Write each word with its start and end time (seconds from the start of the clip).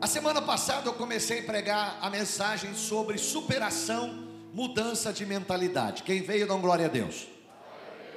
A 0.00 0.06
semana 0.06 0.40
passada 0.40 0.88
eu 0.88 0.94
comecei 0.94 1.40
a 1.40 1.42
pregar 1.42 1.98
a 2.00 2.08
mensagem 2.08 2.72
sobre 2.72 3.18
superação, 3.18 4.28
mudança 4.54 5.12
de 5.12 5.26
mentalidade. 5.26 6.04
Quem 6.04 6.22
veio, 6.22 6.46
dá 6.46 6.54
glória 6.54 6.86
a 6.86 6.88
Deus. 6.88 7.26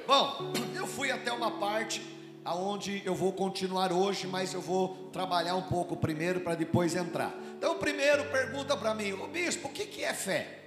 Bom, 0.06 0.52
eu 0.76 0.86
fui 0.86 1.10
até 1.10 1.32
uma 1.32 1.58
parte 1.58 2.00
aonde 2.44 3.02
eu 3.04 3.16
vou 3.16 3.32
continuar 3.32 3.92
hoje, 3.92 4.28
mas 4.28 4.54
eu 4.54 4.60
vou 4.60 5.10
trabalhar 5.12 5.56
um 5.56 5.62
pouco 5.62 5.96
primeiro 5.96 6.40
para 6.40 6.54
depois 6.54 6.94
entrar. 6.94 7.34
Então, 7.58 7.76
primeiro 7.78 8.30
pergunta 8.30 8.76
para 8.76 8.94
mim, 8.94 9.12
o 9.12 9.26
bispo, 9.26 9.66
o 9.66 9.72
que, 9.72 9.86
que 9.86 10.04
é 10.04 10.14
fé? 10.14 10.60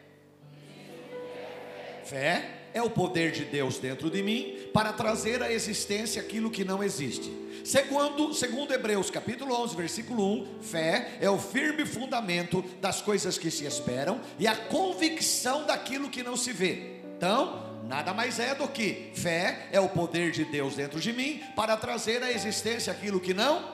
Fé 2.04 2.65
é 2.76 2.82
o 2.82 2.90
poder 2.90 3.32
de 3.32 3.46
Deus 3.46 3.78
dentro 3.78 4.10
de 4.12 4.22
mim 4.22 4.68
para 4.74 4.92
trazer 4.92 5.42
à 5.42 5.50
existência 5.50 6.22
aquilo 6.22 6.52
que 6.52 6.66
não 6.66 6.84
existe. 6.84 7.32
Segundo, 7.64 8.34
segundo 8.34 8.74
Hebreus 8.74 9.10
capítulo 9.10 9.56
11, 9.64 9.76
versículo 9.78 10.42
1, 10.42 10.62
fé 10.62 11.18
é 11.22 11.30
o 11.30 11.40
firme 11.40 11.86
fundamento 11.86 12.62
das 12.82 13.02
coisas 13.02 13.38
que 13.38 13.50
se 13.50 13.66
esperam 13.66 14.20
e 14.38 14.46
a 14.46 14.56
convicção 14.56 15.66
daquilo 15.66 16.10
que 16.10 16.22
não 16.22 16.36
se 16.36 16.52
vê. 16.52 17.00
Então, 17.16 17.80
nada 17.86 18.14
mais 18.14 18.40
é 18.40 18.54
do 18.54 18.68
que 18.68 19.10
fé 19.16 19.70
é 19.72 19.80
o 19.80 19.88
poder 19.88 20.32
de 20.32 20.44
Deus 20.44 20.76
dentro 20.76 21.00
de 21.00 21.14
mim 21.14 21.42
para 21.56 21.78
trazer 21.78 22.22
à 22.22 22.30
existência 22.30 22.92
aquilo 22.92 23.22
que 23.22 23.34
não 23.34 23.74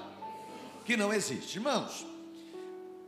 que 0.86 0.96
não 0.96 1.12
existe. 1.12 1.58
Irmãos, 1.58 2.06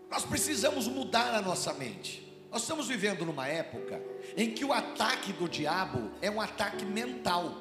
nós 0.09 0.25
precisamos 0.25 0.87
mudar 0.87 1.35
a 1.35 1.41
nossa 1.41 1.71
mente. 1.73 2.32
Nós 2.53 2.61
estamos 2.61 2.87
vivendo 2.87 3.25
numa 3.25 3.47
época 3.47 3.99
em 4.37 4.51
que 4.51 4.63
o 4.63 4.71
ataque 4.71 5.33
do 5.33 5.49
diabo 5.49 6.11
é 6.21 6.29
um 6.29 6.39
ataque 6.39 6.85
mental. 6.85 7.51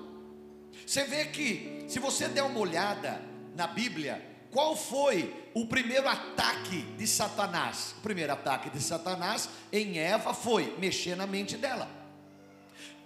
Você 0.86 1.04
vê 1.04 1.24
que, 1.24 1.86
se 1.88 1.98
você 1.98 2.28
der 2.28 2.42
uma 2.42 2.60
olhada 2.60 3.22
na 3.56 3.66
Bíblia, 3.66 4.22
qual 4.50 4.76
foi 4.76 5.34
o 5.54 5.66
primeiro 5.66 6.06
ataque 6.06 6.82
de 6.98 7.06
Satanás? 7.06 7.94
O 7.96 8.02
primeiro 8.02 8.34
ataque 8.34 8.68
de 8.68 8.82
Satanás 8.82 9.48
em 9.72 9.98
Eva 9.98 10.34
foi 10.34 10.76
mexer 10.78 11.16
na 11.16 11.26
mente 11.26 11.56
dela. 11.56 11.88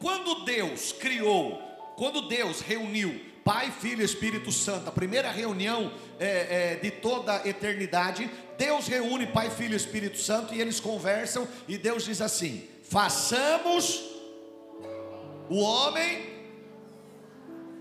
Quando 0.00 0.44
Deus 0.44 0.91
criou, 0.91 1.56
quando 1.97 2.27
Deus 2.27 2.62
reuniu 2.62 3.25
Pai, 3.47 3.70
Filho 3.70 4.02
e 4.02 4.05
Espírito 4.05 4.50
Santo, 4.50 4.89
a 4.89 4.92
primeira 4.92 5.30
reunião 5.30 5.92
é, 6.19 6.72
é, 6.72 6.75
de 6.83 6.91
toda 6.91 7.41
a 7.41 7.48
eternidade, 7.48 8.28
Deus 8.58 8.88
reúne 8.88 9.25
Pai, 9.25 9.50
Filho 9.50 9.75
e 9.75 9.77
Espírito 9.77 10.19
Santo 10.19 10.53
e 10.53 10.61
eles 10.61 10.80
conversam 10.80 11.47
e 11.69 11.78
Deus 11.78 12.05
diz 12.05 12.20
assim: 12.20 12.66
façamos 12.83 14.03
o 15.48 15.61
homem. 15.61 16.34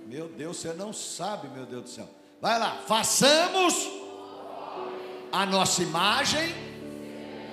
Meu 0.05 0.27
Deus, 0.27 0.57
você 0.57 0.71
não 0.71 0.93
sabe, 0.93 1.47
meu 1.47 1.65
Deus 1.65 1.81
do 1.81 1.89
céu. 1.89 2.07
Vai 2.39 2.59
lá, 2.59 2.83
façamos 2.85 3.89
a 5.31 5.47
nossa 5.47 5.81
imagem 5.81 6.53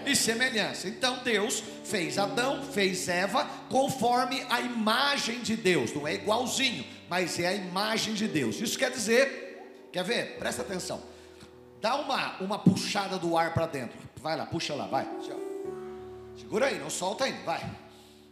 e 0.04 0.14
semelhança. 0.14 0.86
Então 0.86 1.18
Deus 1.24 1.62
fez 1.84 2.18
Adão, 2.18 2.62
fez 2.62 3.08
Eva 3.08 3.48
conforme 3.68 4.44
a 4.50 4.60
imagem 4.60 5.40
de 5.40 5.56
Deus, 5.56 5.94
não 5.94 6.06
é 6.06 6.14
igualzinho, 6.14 6.84
mas 7.12 7.38
é 7.38 7.46
a 7.46 7.52
imagem 7.52 8.14
de 8.14 8.26
Deus. 8.26 8.58
Isso 8.58 8.78
quer 8.78 8.90
dizer, 8.90 9.86
quer 9.92 10.02
ver? 10.02 10.38
Presta 10.38 10.62
atenção. 10.62 11.02
Dá 11.78 11.96
uma, 11.96 12.38
uma 12.38 12.58
puxada 12.58 13.18
do 13.18 13.36
ar 13.36 13.52
para 13.52 13.66
dentro. 13.66 13.98
Vai 14.16 14.34
lá, 14.34 14.46
puxa 14.46 14.74
lá, 14.74 14.86
vai. 14.86 15.06
Segura 16.34 16.68
aí, 16.68 16.78
não 16.78 16.88
solta 16.88 17.24
ainda, 17.24 17.42
vai. 17.44 17.70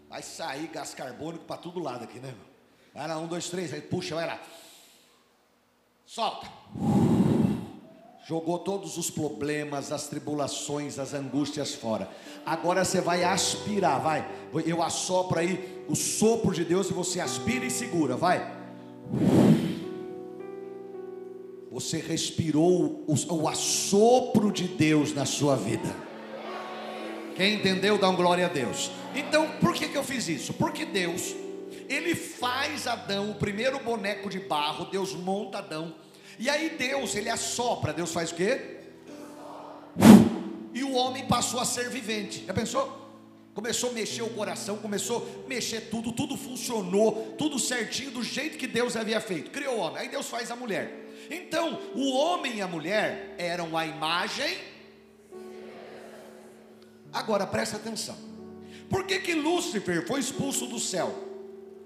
Vai 0.08 0.22
sair 0.22 0.66
gás 0.68 0.94
carbônico 0.94 1.44
para 1.44 1.58
todo 1.58 1.78
lado 1.78 2.04
aqui, 2.04 2.18
né? 2.20 2.34
Vai 2.94 3.06
lá, 3.06 3.18
um, 3.18 3.26
dois, 3.26 3.50
três, 3.50 3.70
aí 3.74 3.82
puxa, 3.82 4.14
vai 4.14 4.26
lá. 4.26 4.40
Solta. 6.06 6.48
Jogou 8.26 8.60
todos 8.60 8.96
os 8.96 9.10
problemas, 9.10 9.92
as 9.92 10.08
tribulações, 10.08 10.98
as 10.98 11.12
angústias 11.12 11.74
fora. 11.74 12.08
Agora 12.46 12.82
você 12.82 13.02
vai 13.02 13.24
aspirar, 13.24 13.98
vai. 13.98 14.26
Eu 14.64 14.82
assopro 14.82 15.38
aí 15.38 15.84
o 15.86 15.94
sopro 15.94 16.54
de 16.54 16.64
Deus 16.64 16.88
e 16.88 16.94
você 16.94 17.20
aspira 17.20 17.66
e 17.66 17.70
segura, 17.70 18.16
vai. 18.16 18.59
Você 21.70 21.98
respirou 21.98 23.04
o, 23.06 23.48
assopro 23.48 24.52
de 24.52 24.68
Deus 24.68 25.14
na 25.14 25.24
sua 25.24 25.56
vida. 25.56 25.94
Quem 27.36 27.54
entendeu, 27.54 27.96
dá 27.96 28.08
um 28.08 28.16
glória 28.16 28.46
a 28.46 28.48
Deus. 28.48 28.90
Então, 29.14 29.48
por 29.60 29.74
que, 29.74 29.88
que 29.88 29.96
eu 29.96 30.04
fiz 30.04 30.28
isso? 30.28 30.52
Porque 30.52 30.84
Deus, 30.84 31.34
Ele 31.88 32.14
faz 32.14 32.86
Adão, 32.86 33.30
o 33.30 33.34
primeiro 33.34 33.78
boneco 33.80 34.28
de 34.28 34.38
barro, 34.38 34.86
Deus 34.86 35.14
monta 35.14 35.58
Adão 35.58 35.94
e 36.40 36.48
aí 36.48 36.70
Deus, 36.70 37.14
ele 37.14 37.28
assopra, 37.28 37.92
Deus 37.92 38.14
faz 38.14 38.32
o 38.32 38.34
quê? 38.34 38.78
E 40.72 40.82
o 40.82 40.94
homem 40.94 41.26
passou 41.26 41.60
a 41.60 41.66
ser 41.66 41.90
vivente. 41.90 42.46
Já 42.46 42.54
pensou? 42.54 42.99
Começou 43.60 43.90
a 43.90 43.92
mexer 43.92 44.22
o 44.22 44.30
coração, 44.30 44.78
começou 44.78 45.44
a 45.44 45.46
mexer 45.46 45.90
tudo, 45.90 46.12
tudo 46.12 46.34
funcionou, 46.34 47.34
tudo 47.36 47.58
certinho 47.58 48.10
do 48.10 48.22
jeito 48.24 48.56
que 48.56 48.66
Deus 48.66 48.96
havia 48.96 49.20
feito. 49.20 49.50
Criou 49.50 49.76
o 49.76 49.80
homem, 49.80 49.98
aí 49.98 50.08
Deus 50.08 50.30
faz 50.30 50.50
a 50.50 50.56
mulher. 50.56 50.90
Então, 51.30 51.78
o 51.94 52.10
homem 52.10 52.56
e 52.56 52.62
a 52.62 52.66
mulher 52.66 53.34
eram 53.36 53.76
a 53.76 53.84
imagem. 53.84 54.56
Agora 57.12 57.46
presta 57.46 57.76
atenção. 57.76 58.16
Por 58.88 59.04
que 59.04 59.18
que 59.18 59.34
Lúcifer 59.34 60.06
foi 60.06 60.20
expulso 60.20 60.66
do 60.66 60.78
céu? 60.78 61.14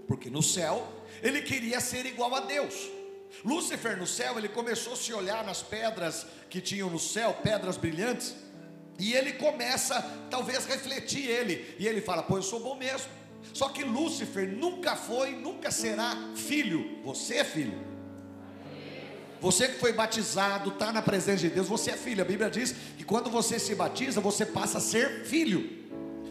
Porque 0.07 0.31
no 0.31 0.45
céu 0.45 0.87
ele 1.21 1.43
queria 1.43 1.81
ser 1.81 2.07
igual 2.07 2.33
a 2.37 2.41
Deus. 2.41 2.89
Lúcifer 3.45 3.97
no 3.97 4.07
céu, 4.07 4.39
ele 4.39 4.49
começou 4.49 4.93
a 4.93 4.97
se 4.97 5.13
olhar 5.13 5.45
nas 5.45 5.61
pedras 5.61 6.25
que 6.49 6.61
tinham 6.61 6.89
no 6.89 7.01
céu, 7.01 7.37
pedras 7.43 7.77
brilhantes, 7.77 8.33
e 8.99 9.13
ele 9.13 9.33
começa, 9.33 10.01
talvez, 10.31 10.67
refletir 10.67 11.29
ele, 11.29 11.75
e 11.79 11.87
ele 11.87 12.01
fala: 12.01 12.23
Pô, 12.23 12.37
eu 12.37 12.43
sou 12.43 12.61
bom 12.61 12.77
mesmo. 12.77 13.09
Só 13.53 13.69
que 13.69 13.85
Lúcifer 13.85 14.49
nunca 14.49 14.97
foi, 14.97 15.33
nunca 15.33 15.71
será 15.71 16.17
filho. 16.35 16.99
Você 17.05 17.37
é 17.37 17.45
filho. 17.45 17.95
Você 19.41 19.69
que 19.69 19.79
foi 19.79 19.93
batizado, 19.93 20.71
está 20.71 20.91
na 20.91 21.03
presença 21.03 21.41
de 21.43 21.51
Deus, 21.51 21.69
você 21.69 21.91
é 21.91 21.97
filho. 21.97 22.23
A 22.23 22.25
Bíblia 22.25 22.49
diz 22.49 22.75
que 22.97 23.05
quando 23.05 23.29
você 23.29 23.59
se 23.59 23.75
batiza, 23.75 24.21
você 24.21 24.47
passa 24.47 24.79
a 24.79 24.81
ser 24.81 25.25
filho. 25.27 25.85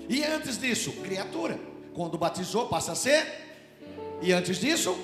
E 0.10 0.24
antes 0.24 0.58
disso, 0.58 0.92
criatura. 1.04 1.60
Quando 1.94 2.18
batizou, 2.18 2.68
passa 2.68 2.94
a 2.94 2.96
ser. 2.96 3.24
E 4.22 4.34
antes 4.34 4.58
disso, 4.58 4.98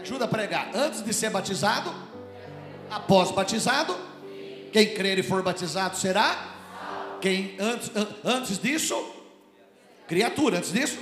ajuda 0.00 0.26
a 0.26 0.28
pregar. 0.28 0.70
Antes 0.74 1.02
de 1.02 1.12
ser 1.12 1.30
batizado, 1.30 1.92
após 2.88 3.32
batizado, 3.32 3.96
quem 4.72 4.94
crer 4.94 5.18
e 5.18 5.22
for 5.22 5.42
batizado 5.42 5.96
será. 5.96 6.53
Quem 7.24 7.56
antes, 7.58 7.90
antes 8.22 8.58
disso, 8.58 9.02
criatura. 10.06 10.58
Antes 10.58 10.70
disso, 10.70 10.98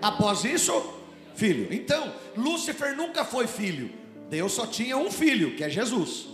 após 0.00 0.42
isso, 0.42 0.72
filho. 1.34 1.68
Então, 1.70 2.14
Lúcifer 2.34 2.96
nunca 2.96 3.26
foi 3.26 3.46
filho. 3.46 3.90
Deus 4.30 4.52
só 4.52 4.66
tinha 4.66 4.96
um 4.96 5.10
filho, 5.10 5.54
que 5.54 5.62
é 5.62 5.68
Jesus. 5.68 6.24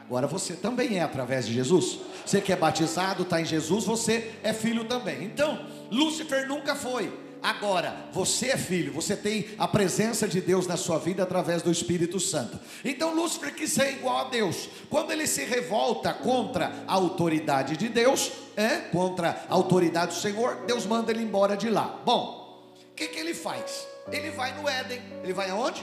Agora 0.00 0.26
você 0.26 0.54
também 0.54 0.96
é 0.96 1.02
através 1.02 1.46
de 1.46 1.52
Jesus. 1.52 1.98
Você 2.24 2.40
que 2.40 2.50
é 2.50 2.56
batizado, 2.56 3.24
está 3.24 3.42
em 3.42 3.44
Jesus, 3.44 3.84
você 3.84 4.30
é 4.42 4.54
filho 4.54 4.84
também. 4.84 5.22
Então, 5.22 5.66
Lúcifer 5.90 6.48
nunca 6.48 6.74
foi. 6.74 7.12
Agora, 7.42 8.08
você 8.12 8.48
é 8.48 8.56
filho, 8.56 8.92
você 8.92 9.16
tem 9.16 9.48
a 9.58 9.66
presença 9.66 10.28
de 10.28 10.40
Deus 10.40 10.66
na 10.66 10.76
sua 10.76 10.98
vida 10.98 11.22
através 11.22 11.62
do 11.62 11.70
Espírito 11.70 12.20
Santo. 12.20 12.60
Então, 12.84 13.14
Lúcifer 13.14 13.54
quis 13.54 13.72
ser 13.72 13.92
igual 13.92 14.26
a 14.26 14.30
Deus. 14.30 14.68
Quando 14.90 15.10
ele 15.10 15.26
se 15.26 15.44
revolta 15.44 16.12
contra 16.12 16.84
a 16.86 16.92
autoridade 16.92 17.76
de 17.76 17.88
Deus, 17.88 18.30
é, 18.56 18.76
contra 18.90 19.44
a 19.48 19.54
autoridade 19.54 20.14
do 20.14 20.20
Senhor, 20.20 20.64
Deus 20.66 20.84
manda 20.84 21.10
ele 21.10 21.22
embora 21.22 21.56
de 21.56 21.70
lá. 21.70 22.00
Bom, 22.04 22.74
o 22.90 22.94
que, 22.94 23.08
que 23.08 23.18
ele 23.18 23.32
faz? 23.32 23.86
Ele 24.12 24.30
vai 24.30 24.52
no 24.60 24.68
Éden. 24.68 25.00
Ele 25.22 25.32
vai 25.32 25.48
aonde? 25.48 25.82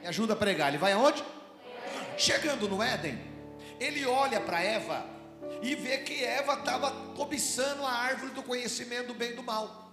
Me 0.00 0.06
ajuda 0.06 0.34
a 0.34 0.36
pregar. 0.36 0.68
Ele 0.68 0.78
vai 0.78 0.92
aonde? 0.92 1.24
Chegando 2.16 2.68
no 2.68 2.80
Éden, 2.80 3.18
ele 3.80 4.06
olha 4.06 4.40
para 4.40 4.62
Eva 4.62 5.04
e 5.60 5.74
vê 5.74 5.98
que 5.98 6.24
Eva 6.24 6.54
estava 6.54 6.92
cobiçando 7.16 7.84
a 7.84 7.90
árvore 7.90 8.32
do 8.32 8.42
conhecimento 8.42 9.08
do 9.08 9.14
bem 9.14 9.32
e 9.32 9.34
do 9.34 9.42
mal. 9.42 9.83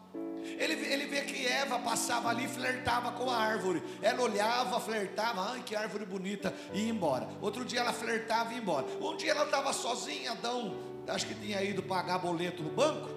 Ele, 0.44 0.74
ele 0.86 1.06
vê 1.06 1.22
que 1.22 1.46
Eva 1.46 1.80
passava 1.80 2.30
ali 2.30 2.48
flertava 2.48 3.12
com 3.12 3.30
a 3.30 3.38
árvore. 3.38 3.82
Ela 4.02 4.22
olhava, 4.22 4.80
flertava, 4.80 5.52
ai 5.52 5.64
que 5.64 5.76
árvore 5.76 6.06
bonita, 6.06 6.54
e 6.74 6.82
ia 6.82 6.90
embora. 6.90 7.28
Outro 7.42 7.64
dia 7.64 7.80
ela 7.80 7.94
flertava 7.94 8.52
e 8.52 8.56
ia 8.56 8.62
embora. 8.62 8.86
Um 9.00 9.16
dia 9.16 9.32
ela 9.32 9.46
estava 9.46 9.74
sozinha, 9.74 10.32
Adão, 10.32 10.76
acho 11.08 11.28
que 11.28 11.36
tinha 11.36 11.62
ido 11.64 11.84
pagar 11.84 12.20
boleto 12.20 12.64
no 12.64 12.70
banco. 12.70 13.10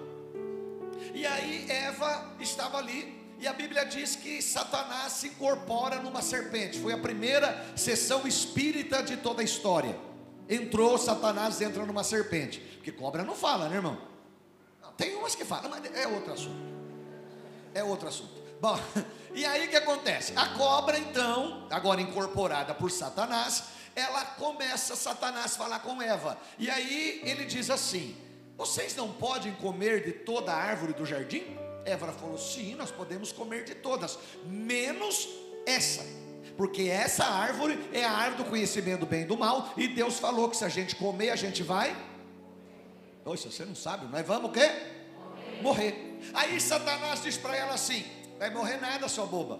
E 1.13 1.25
aí 1.25 1.69
Eva 1.69 2.33
estava 2.39 2.77
ali. 2.77 3.23
E 3.37 3.47
a 3.47 3.53
Bíblia 3.53 3.85
diz 3.85 4.15
que 4.15 4.41
Satanás 4.41 5.13
se 5.13 5.27
incorpora 5.27 6.01
numa 6.01 6.21
serpente. 6.21 6.79
Foi 6.79 6.93
a 6.93 6.97
primeira 6.97 7.65
sessão 7.75 8.25
espírita 8.25 9.03
de 9.03 9.17
toda 9.17 9.41
a 9.41 9.45
história. 9.45 9.97
Entrou, 10.47 10.97
Satanás 10.97 11.59
entra 11.59 11.85
numa 11.85 12.03
serpente. 12.03 12.59
Porque 12.59 12.91
cobra 12.91 13.23
não 13.23 13.35
fala, 13.35 13.67
né, 13.67 13.75
irmão? 13.75 13.97
Tem 14.95 15.15
umas 15.15 15.35
que 15.35 15.43
falam, 15.43 15.69
mas 15.69 15.83
é 15.93 16.07
outro 16.07 16.31
assunto 16.31 16.74
é 17.75 17.83
outro 17.83 18.07
assunto. 18.07 18.33
Bom, 18.59 18.79
e 19.35 19.45
aí 19.45 19.67
o 19.67 19.69
que 19.69 19.75
acontece? 19.75 20.33
A 20.35 20.47
cobra, 20.49 20.97
então, 20.97 21.67
agora 21.69 22.01
incorporada 22.01 22.73
por 22.73 22.89
Satanás, 22.89 23.65
ela 23.95 24.25
começa, 24.25 24.95
Satanás, 24.95 25.53
a 25.53 25.57
falar 25.57 25.79
com 25.79 26.01
Eva. 26.01 26.37
E 26.57 26.69
aí 26.69 27.21
ele 27.23 27.45
diz 27.45 27.69
assim: 27.69 28.15
Vocês 28.57 28.95
não 28.95 29.11
podem 29.11 29.53
comer 29.55 30.03
de 30.03 30.13
toda 30.13 30.51
a 30.51 30.55
árvore 30.55 30.93
do 30.93 31.05
jardim? 31.05 31.43
Eva 31.85 32.11
falou: 32.13 32.37
Sim, 32.37 32.75
nós 32.75 32.89
podemos 32.89 33.31
comer 33.31 33.65
de 33.65 33.75
todas, 33.75 34.17
menos 34.45 35.29
essa. 35.65 36.03
Porque 36.57 36.83
essa 36.83 37.25
árvore 37.25 37.77
é 37.91 38.05
a 38.05 38.11
árvore 38.11 38.43
do 38.43 38.49
conhecimento 38.49 39.01
do 39.01 39.05
bem 39.05 39.23
e 39.23 39.25
do 39.25 39.37
mal. 39.37 39.73
E 39.75 39.89
Deus 39.89 40.17
falou 40.17 40.49
que 40.49 40.55
se 40.55 40.63
a 40.63 40.69
gente 40.69 40.95
comer, 40.95 41.29
a 41.29 41.35
gente 41.35 41.61
vai. 41.61 41.95
Poxa, 43.25 43.51
você 43.51 43.65
não 43.65 43.75
sabe, 43.75 44.05
nós 44.05 44.25
vamos 44.25 44.49
o 44.49 44.53
quê? 44.53 44.71
Morrer. 45.61 45.61
morrer. 45.61 46.14
Aí 46.33 46.59
Satanás 46.59 47.21
diz 47.21 47.37
para 47.37 47.55
ela 47.55 47.73
assim: 47.73 48.05
Vai 48.37 48.49
morrer 48.49 48.77
nada, 48.77 49.07
sua 49.07 49.25
boba. 49.25 49.59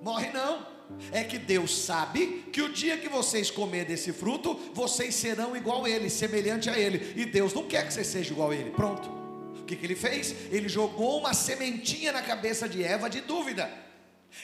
Morre 0.00 0.30
não. 0.32 0.66
É 1.12 1.22
que 1.22 1.38
Deus 1.38 1.84
sabe 1.84 2.44
que 2.52 2.60
o 2.60 2.72
dia 2.72 2.96
que 2.96 3.08
vocês 3.08 3.50
comer 3.50 3.84
desse 3.84 4.12
fruto, 4.12 4.54
vocês 4.74 5.14
serão 5.14 5.56
igual 5.56 5.84
a 5.84 5.90
ele, 5.90 6.10
semelhante 6.10 6.68
a 6.68 6.78
ele. 6.78 7.14
E 7.16 7.24
Deus 7.24 7.54
não 7.54 7.66
quer 7.66 7.86
que 7.86 7.92
você 7.92 8.02
seja 8.02 8.32
igual 8.32 8.50
a 8.50 8.56
ele. 8.56 8.70
Pronto. 8.70 9.08
O 9.60 9.64
que, 9.64 9.76
que 9.76 9.86
ele 9.86 9.94
fez? 9.94 10.34
Ele 10.50 10.68
jogou 10.68 11.18
uma 11.18 11.32
sementinha 11.32 12.12
na 12.12 12.22
cabeça 12.22 12.68
de 12.68 12.82
Eva 12.82 13.08
de 13.08 13.20
dúvida. 13.20 13.70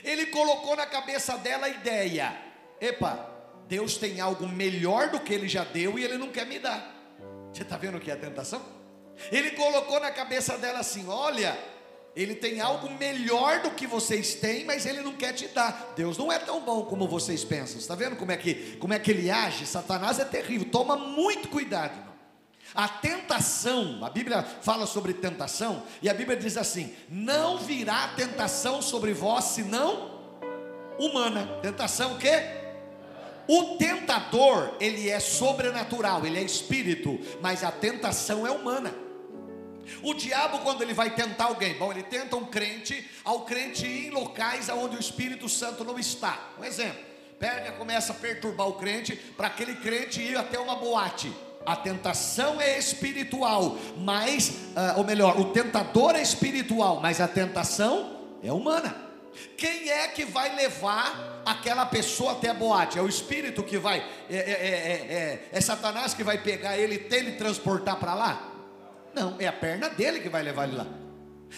Ele 0.04 0.26
colocou 0.26 0.76
na 0.76 0.86
cabeça 0.86 1.36
dela 1.36 1.66
a 1.66 1.68
ideia: 1.68 2.36
epa, 2.80 3.28
Deus 3.68 3.96
tem 3.96 4.20
algo 4.20 4.46
melhor 4.46 5.10
do 5.10 5.20
que 5.20 5.34
ele 5.34 5.48
já 5.48 5.64
deu 5.64 5.98
e 5.98 6.04
ele 6.04 6.16
não 6.16 6.28
quer 6.28 6.46
me 6.46 6.58
dar. 6.58 6.94
Você 7.52 7.62
está 7.62 7.76
vendo 7.76 7.98
o 7.98 8.00
que 8.00 8.10
é 8.10 8.14
a 8.14 8.18
tentação? 8.18 8.62
Ele 9.30 9.52
colocou 9.52 10.00
na 10.00 10.10
cabeça 10.10 10.56
dela 10.58 10.80
assim: 10.80 11.06
olha, 11.08 11.58
ele 12.16 12.34
tem 12.34 12.60
algo 12.60 12.90
melhor 12.90 13.60
do 13.60 13.70
que 13.72 13.86
vocês 13.86 14.34
têm, 14.36 14.64
mas 14.64 14.86
ele 14.86 15.02
não 15.02 15.12
quer 15.12 15.34
te 15.34 15.48
dar. 15.48 15.92
Deus 15.94 16.16
não 16.16 16.32
é 16.32 16.38
tão 16.38 16.60
bom 16.60 16.84
como 16.86 17.06
vocês 17.06 17.44
pensam. 17.44 17.78
Está 17.78 17.94
vendo 17.94 18.16
como 18.16 18.32
é 18.32 18.36
que 18.36 18.76
como 18.78 18.94
é 18.94 18.98
que 18.98 19.10
ele 19.10 19.30
age? 19.30 19.66
Satanás 19.66 20.18
é 20.18 20.24
terrível. 20.24 20.68
Toma 20.70 20.96
muito 20.96 21.48
cuidado. 21.48 21.92
Irmão. 21.92 22.16
A 22.74 22.88
tentação, 22.88 24.04
a 24.04 24.10
Bíblia 24.10 24.42
fala 24.42 24.86
sobre 24.86 25.14
tentação, 25.14 25.82
e 26.02 26.08
a 26.08 26.14
Bíblia 26.14 26.36
diz 26.36 26.56
assim: 26.56 26.94
não 27.08 27.58
virá 27.58 28.08
tentação 28.16 28.80
sobre 28.80 29.12
vós, 29.12 29.44
senão 29.44 30.16
humana. 30.98 31.58
Tentação 31.62 32.14
o 32.14 32.18
quê? 32.18 32.42
O 33.48 33.76
tentador, 33.76 34.74
ele 34.80 35.08
é 35.08 35.20
sobrenatural, 35.20 36.26
ele 36.26 36.38
é 36.38 36.42
espírito, 36.42 37.20
mas 37.40 37.62
a 37.62 37.70
tentação 37.70 38.46
é 38.46 38.50
humana. 38.50 39.05
O 40.02 40.14
diabo, 40.14 40.58
quando 40.60 40.82
ele 40.82 40.94
vai 40.94 41.10
tentar 41.10 41.46
alguém, 41.46 41.74
bom, 41.74 41.90
ele 41.90 42.02
tenta 42.02 42.36
um 42.36 42.44
crente, 42.44 43.08
ao 43.24 43.40
crente 43.40 43.86
ir 43.86 44.08
em 44.08 44.10
locais 44.10 44.68
onde 44.68 44.96
o 44.96 45.00
Espírito 45.00 45.48
Santo 45.48 45.84
não 45.84 45.98
está. 45.98 46.50
Um 46.58 46.64
exemplo, 46.64 47.02
pega, 47.38 47.72
começa 47.72 48.12
a 48.12 48.16
perturbar 48.16 48.68
o 48.68 48.74
crente, 48.74 49.16
para 49.36 49.48
aquele 49.48 49.76
crente 49.76 50.20
ir 50.20 50.36
até 50.36 50.58
uma 50.58 50.76
boate. 50.76 51.32
A 51.64 51.74
tentação 51.74 52.60
é 52.60 52.78
espiritual, 52.78 53.76
mas, 53.98 54.48
uh, 54.48 54.98
ou 54.98 55.04
melhor, 55.04 55.38
o 55.40 55.46
tentador 55.46 56.14
é 56.14 56.22
espiritual, 56.22 57.00
mas 57.00 57.20
a 57.20 57.26
tentação 57.26 58.20
é 58.42 58.52
humana. 58.52 59.06
Quem 59.56 59.90
é 59.90 60.08
que 60.08 60.24
vai 60.24 60.54
levar 60.54 61.42
aquela 61.44 61.84
pessoa 61.84 62.32
até 62.32 62.50
a 62.50 62.54
boate? 62.54 62.98
É 62.98 63.02
o 63.02 63.08
espírito 63.08 63.62
que 63.62 63.78
vai, 63.78 63.98
é, 64.30 64.36
é, 64.36 64.38
é, 64.38 65.14
é, 65.14 65.48
é 65.52 65.60
Satanás 65.60 66.14
que 66.14 66.22
vai 66.22 66.38
pegar 66.38 66.78
ele 66.78 66.94
e 66.94 66.98
teletransportar 66.98 67.96
para 67.96 68.14
lá? 68.14 68.55
Não, 69.16 69.34
é 69.38 69.46
a 69.46 69.52
perna 69.52 69.88
dele 69.88 70.20
que 70.20 70.28
vai 70.28 70.42
levar 70.42 70.68
ele 70.68 70.76
lá. 70.76 70.86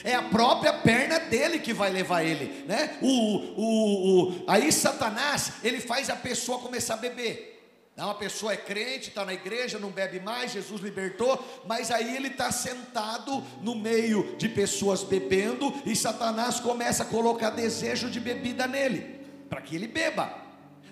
É 0.04 0.14
a 0.14 0.22
própria 0.22 0.72
perna 0.72 1.18
dele 1.18 1.58
que 1.58 1.72
vai 1.72 1.90
levar 1.90 2.22
ele, 2.22 2.64
né? 2.68 2.98
O, 3.02 3.08
o, 3.08 4.28
o, 4.28 4.44
aí 4.46 4.70
Satanás 4.70 5.54
ele 5.64 5.80
faz 5.80 6.08
a 6.08 6.14
pessoa 6.14 6.60
começar 6.60 6.94
a 6.94 6.98
beber. 6.98 7.56
Uma 7.96 8.14
pessoa 8.14 8.52
é 8.52 8.56
crente, 8.56 9.08
está 9.08 9.24
na 9.24 9.34
igreja, 9.34 9.76
não 9.76 9.90
bebe 9.90 10.20
mais, 10.20 10.52
Jesus 10.52 10.80
libertou, 10.80 11.44
mas 11.66 11.90
aí 11.90 12.14
ele 12.14 12.28
está 12.28 12.52
sentado 12.52 13.42
no 13.60 13.74
meio 13.74 14.36
de 14.36 14.48
pessoas 14.48 15.02
bebendo 15.02 15.74
e 15.84 15.96
Satanás 15.96 16.60
começa 16.60 17.02
a 17.02 17.06
colocar 17.06 17.50
desejo 17.50 18.08
de 18.08 18.20
bebida 18.20 18.68
nele, 18.68 19.20
para 19.50 19.60
que 19.60 19.74
ele 19.74 19.88
beba. 19.88 20.32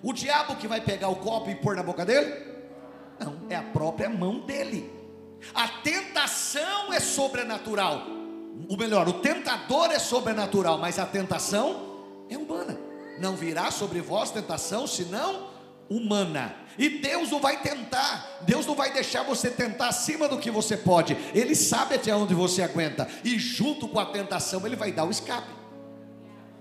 O 0.02 0.12
diabo 0.12 0.56
que 0.56 0.66
vai 0.66 0.80
pegar 0.80 1.08
o 1.08 1.16
copo 1.16 1.48
e 1.48 1.54
pôr 1.54 1.76
na 1.76 1.82
boca 1.84 2.04
dele? 2.04 2.34
Não, 3.20 3.46
é 3.48 3.54
a 3.54 3.62
própria 3.62 4.10
mão 4.10 4.40
dele. 4.40 4.95
A 5.54 5.68
tentação 5.68 6.92
é 6.92 7.00
sobrenatural. 7.00 8.02
O 8.68 8.76
melhor, 8.76 9.08
o 9.08 9.14
tentador 9.14 9.90
é 9.90 9.98
sobrenatural, 9.98 10.78
mas 10.78 10.98
a 10.98 11.06
tentação 11.06 12.24
é 12.28 12.36
humana. 12.36 12.78
Não 13.18 13.36
virá 13.36 13.70
sobre 13.70 14.00
vós 14.00 14.30
tentação 14.30 14.86
senão 14.86 15.48
humana. 15.88 16.54
E 16.78 16.88
Deus 16.88 17.30
não 17.30 17.40
vai 17.40 17.60
tentar, 17.62 18.40
Deus 18.42 18.66
não 18.66 18.74
vai 18.74 18.92
deixar 18.92 19.22
você 19.22 19.50
tentar 19.50 19.88
acima 19.88 20.28
do 20.28 20.38
que 20.38 20.50
você 20.50 20.76
pode. 20.76 21.16
Ele 21.34 21.54
sabe 21.54 21.94
até 21.94 22.14
onde 22.14 22.34
você 22.34 22.62
aguenta. 22.62 23.08
E 23.24 23.38
junto 23.38 23.88
com 23.88 23.98
a 23.98 24.06
tentação, 24.06 24.66
ele 24.66 24.76
vai 24.76 24.92
dar 24.92 25.04
o 25.04 25.10
escape. 25.10 25.48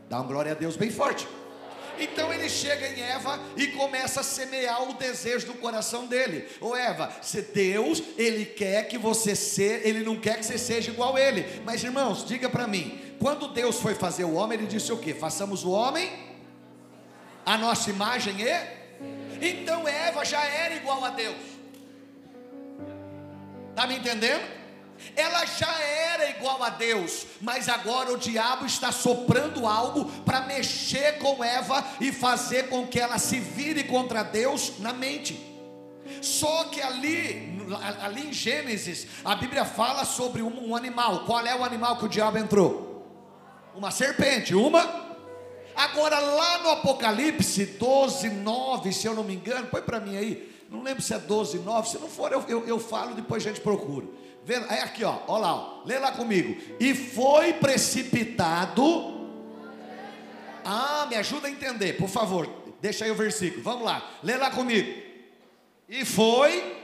Dá 0.09 0.17
uma 0.17 0.27
glória 0.27 0.51
a 0.51 0.55
Deus 0.55 0.77
bem 0.77 0.89
forte. 0.89 1.27
Então 1.99 2.33
ele 2.33 2.49
chega 2.49 2.87
em 2.87 3.01
Eva 3.01 3.39
e 3.55 3.67
começa 3.67 4.21
a 4.21 4.23
semear 4.23 4.83
o 4.89 4.93
desejo 4.93 5.47
do 5.47 5.53
coração 5.55 6.05
dele. 6.05 6.47
Ô 6.59 6.75
Eva, 6.75 7.11
se 7.21 7.41
Deus, 7.41 8.01
ele 8.17 8.45
quer 8.45 8.87
que 8.87 8.97
você 8.97 9.35
seja, 9.35 9.87
ele 9.87 10.03
não 10.03 10.19
quer 10.19 10.37
que 10.37 10.45
você 10.45 10.57
seja 10.57 10.91
igual 10.91 11.15
a 11.15 11.21
ele. 11.21 11.61
Mas 11.65 11.83
irmãos, 11.83 12.25
diga 12.25 12.49
para 12.49 12.67
mim, 12.67 12.99
quando 13.19 13.47
Deus 13.47 13.79
foi 13.79 13.95
fazer 13.95 14.23
o 14.23 14.33
homem, 14.33 14.57
ele 14.57 14.67
disse 14.67 14.91
o 14.91 14.97
quê? 14.97 15.13
Façamos 15.13 15.63
o 15.63 15.71
homem 15.71 16.25
a 17.45 17.57
nossa 17.57 17.89
imagem 17.89 18.35
e 18.41 19.47
então 19.47 19.87
Eva 19.87 20.25
já 20.25 20.43
era 20.43 20.73
igual 20.75 21.03
a 21.05 21.11
Deus. 21.11 21.37
Tá 23.75 23.85
me 23.85 23.97
entendendo? 23.97 24.41
Ela 25.15 25.45
já 25.45 25.73
era 25.81 26.29
igual 26.29 26.61
a 26.63 26.69
Deus, 26.69 27.25
mas 27.41 27.67
agora 27.69 28.13
o 28.13 28.17
diabo 28.17 28.65
está 28.65 28.91
soprando 28.91 29.67
algo 29.67 30.05
para 30.23 30.41
mexer 30.41 31.17
com 31.19 31.43
Eva 31.43 31.83
e 31.99 32.11
fazer 32.11 32.69
com 32.69 32.87
que 32.87 32.99
ela 32.99 33.17
se 33.17 33.39
vire 33.39 33.83
contra 33.83 34.23
Deus 34.23 34.79
na 34.79 34.93
mente. 34.93 35.39
Só 36.21 36.65
que 36.65 36.81
ali, 36.81 37.57
ali 38.01 38.27
em 38.27 38.33
Gênesis, 38.33 39.07
a 39.23 39.35
Bíblia 39.35 39.65
fala 39.65 40.05
sobre 40.05 40.41
um, 40.41 40.69
um 40.69 40.75
animal. 40.75 41.25
Qual 41.25 41.45
é 41.45 41.55
o 41.55 41.63
animal 41.63 41.97
que 41.97 42.05
o 42.05 42.09
diabo 42.09 42.37
entrou? 42.37 42.93
Uma 43.75 43.91
serpente, 43.91 44.55
uma 44.55 45.05
Agora, 45.75 46.17
lá 46.19 46.59
no 46.59 46.69
Apocalipse 46.69 47.65
12, 47.65 48.29
9, 48.29 48.93
se 48.93 49.07
eu 49.07 49.13
não 49.13 49.25
me 49.25 49.35
engano, 49.35 49.67
põe 49.67 49.81
para 49.81 49.99
mim 49.99 50.15
aí, 50.15 50.49
não 50.71 50.81
lembro 50.81 51.03
se 51.03 51.13
é 51.13 51.19
12, 51.19 51.59
9, 51.59 51.89
se 51.89 51.99
não 51.99 52.07
for 52.07 52.31
eu, 52.31 52.43
eu, 52.47 52.65
eu 52.65 52.79
falo, 52.79 53.13
depois 53.13 53.45
a 53.45 53.49
gente 53.49 53.59
procura. 53.59 54.05
É 54.47 54.81
aqui, 54.81 55.03
ó, 55.03 55.21
olha 55.27 55.41
lá, 55.41 55.55
ó. 55.55 55.83
lê 55.85 55.97
lá 55.97 56.11
comigo. 56.11 56.55
E 56.79 56.93
foi 56.93 57.53
precipitado. 57.53 59.15
Ah, 60.63 61.05
me 61.09 61.15
ajuda 61.15 61.47
a 61.47 61.51
entender, 61.51 61.93
por 61.93 62.09
favor. 62.09 62.47
Deixa 62.79 63.05
aí 63.05 63.11
o 63.11 63.15
versículo. 63.15 63.63
Vamos 63.63 63.83
lá, 63.83 64.11
lê 64.21 64.37
lá 64.37 64.51
comigo. 64.51 65.01
E 65.89 66.05
foi. 66.05 66.83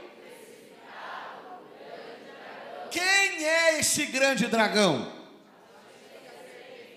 Quem 2.90 3.44
é 3.44 3.78
esse 3.78 4.06
grande 4.06 4.46
dragão? 4.46 5.10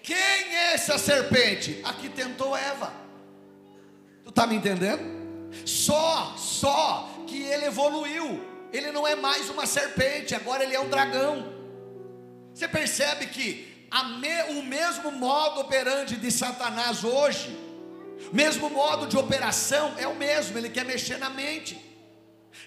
Quem 0.03 0.15
é 0.15 0.73
essa 0.73 0.97
serpente? 0.97 1.81
A 1.83 1.93
que 1.93 2.09
tentou 2.09 2.55
Eva. 2.55 2.91
Tu 4.23 4.29
está 4.29 4.45
me 4.45 4.55
entendendo? 4.55 5.01
Só, 5.65 6.35
só 6.37 7.09
que 7.25 7.41
ele 7.43 7.65
evoluiu 7.65 8.54
ele 8.75 8.91
não 8.91 9.07
é 9.07 9.15
mais 9.15 9.49
uma 9.49 9.65
serpente, 9.65 10.35
agora 10.35 10.63
ele 10.63 10.75
é 10.75 10.79
um 10.79 10.89
dragão. 10.89 11.53
Você 12.53 12.67
percebe 12.67 13.27
que 13.27 13.87
me, 14.19 14.59
o 14.59 14.63
mesmo 14.63 15.11
modo 15.11 15.61
operante 15.61 16.15
de 16.15 16.31
Satanás 16.31 17.03
hoje, 17.03 17.57
mesmo 18.31 18.69
modo 18.69 19.07
de 19.07 19.17
operação 19.17 19.93
é 19.97 20.07
o 20.07 20.15
mesmo, 20.15 20.57
ele 20.57 20.69
quer 20.69 20.85
mexer 20.85 21.17
na 21.17 21.29
mente. 21.29 21.81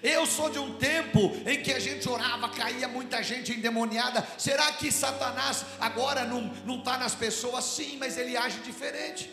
Eu 0.01 0.25
sou 0.25 0.49
de 0.49 0.59
um 0.59 0.75
tempo 0.77 1.19
em 1.45 1.61
que 1.61 1.73
a 1.73 1.79
gente 1.79 2.07
orava, 2.07 2.47
caía 2.49 2.87
muita 2.87 3.21
gente 3.21 3.51
endemoniada. 3.51 4.25
Será 4.37 4.71
que 4.71 4.91
Satanás 4.91 5.65
agora 5.79 6.23
não 6.25 6.77
está 6.77 6.97
nas 6.97 7.15
pessoas? 7.15 7.65
Sim, 7.65 7.97
mas 7.99 8.17
ele 8.17 8.37
age 8.37 8.59
diferente. 8.59 9.29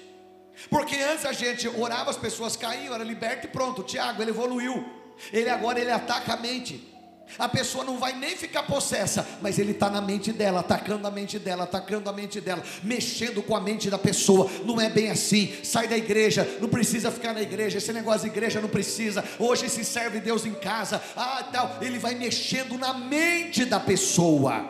Porque 0.70 0.96
antes 0.96 1.26
a 1.26 1.32
gente 1.32 1.68
orava, 1.68 2.10
as 2.10 2.16
pessoas 2.16 2.56
caíam, 2.56 2.94
era 2.94 3.04
liberto 3.04 3.46
e 3.46 3.50
pronto. 3.50 3.82
Tiago, 3.82 4.22
ele 4.22 4.30
evoluiu. 4.30 5.05
Ele 5.32 5.48
agora 5.48 5.80
ele 5.80 5.90
ataca 5.90 6.34
a 6.34 6.36
mente. 6.36 6.96
A 7.38 7.48
pessoa 7.48 7.84
não 7.84 7.98
vai 7.98 8.14
nem 8.14 8.36
ficar 8.36 8.62
possessa, 8.62 9.26
mas 9.42 9.58
ele 9.58 9.72
está 9.72 9.90
na 9.90 10.00
mente 10.00 10.32
dela, 10.32 10.60
atacando 10.60 11.06
a 11.06 11.10
mente 11.10 11.38
dela, 11.38 11.64
atacando 11.64 12.08
a 12.08 12.12
mente 12.12 12.40
dela, 12.40 12.62
mexendo 12.82 13.42
com 13.42 13.54
a 13.54 13.60
mente 13.60 13.90
da 13.90 13.98
pessoa. 13.98 14.48
Não 14.64 14.80
é 14.80 14.88
bem 14.88 15.10
assim. 15.10 15.52
Sai 15.62 15.88
da 15.88 15.98
igreja, 15.98 16.48
não 16.60 16.68
precisa 16.68 17.10
ficar 17.10 17.34
na 17.34 17.42
igreja. 17.42 17.78
Esse 17.78 17.92
negócio 17.92 18.22
de 18.22 18.28
igreja 18.28 18.60
não 18.60 18.68
precisa. 18.68 19.24
Hoje 19.38 19.68
se 19.68 19.84
serve 19.84 20.20
Deus 20.20 20.46
em 20.46 20.54
casa. 20.54 21.02
Ah, 21.16 21.44
tal. 21.52 21.78
Ele 21.82 21.98
vai 21.98 22.14
mexendo 22.14 22.78
na 22.78 22.94
mente 22.94 23.64
da 23.64 23.80
pessoa. 23.80 24.64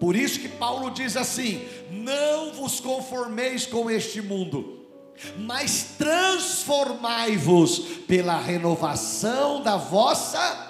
Por 0.00 0.16
isso 0.16 0.40
que 0.40 0.48
Paulo 0.48 0.90
diz 0.90 1.16
assim: 1.16 1.68
Não 1.90 2.52
vos 2.54 2.80
conformeis 2.80 3.66
com 3.66 3.90
este 3.90 4.22
mundo 4.22 4.77
mas 5.38 5.94
transformai-vos 5.98 7.78
pela 8.06 8.38
renovação 8.38 9.62
da 9.62 9.76
vossa 9.76 10.68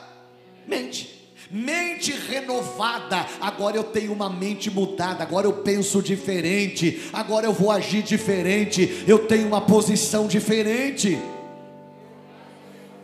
mente. 0.66 1.16
Mente 1.50 2.12
renovada, 2.12 3.26
agora 3.40 3.74
eu 3.74 3.84
tenho 3.84 4.12
uma 4.12 4.28
mente 4.28 4.70
mudada, 4.70 5.22
agora 5.22 5.46
eu 5.46 5.54
penso 5.62 6.02
diferente, 6.02 7.08
agora 7.10 7.46
eu 7.46 7.54
vou 7.54 7.70
agir 7.70 8.02
diferente, 8.02 9.04
eu 9.06 9.26
tenho 9.26 9.48
uma 9.48 9.62
posição 9.62 10.26
diferente. 10.26 11.18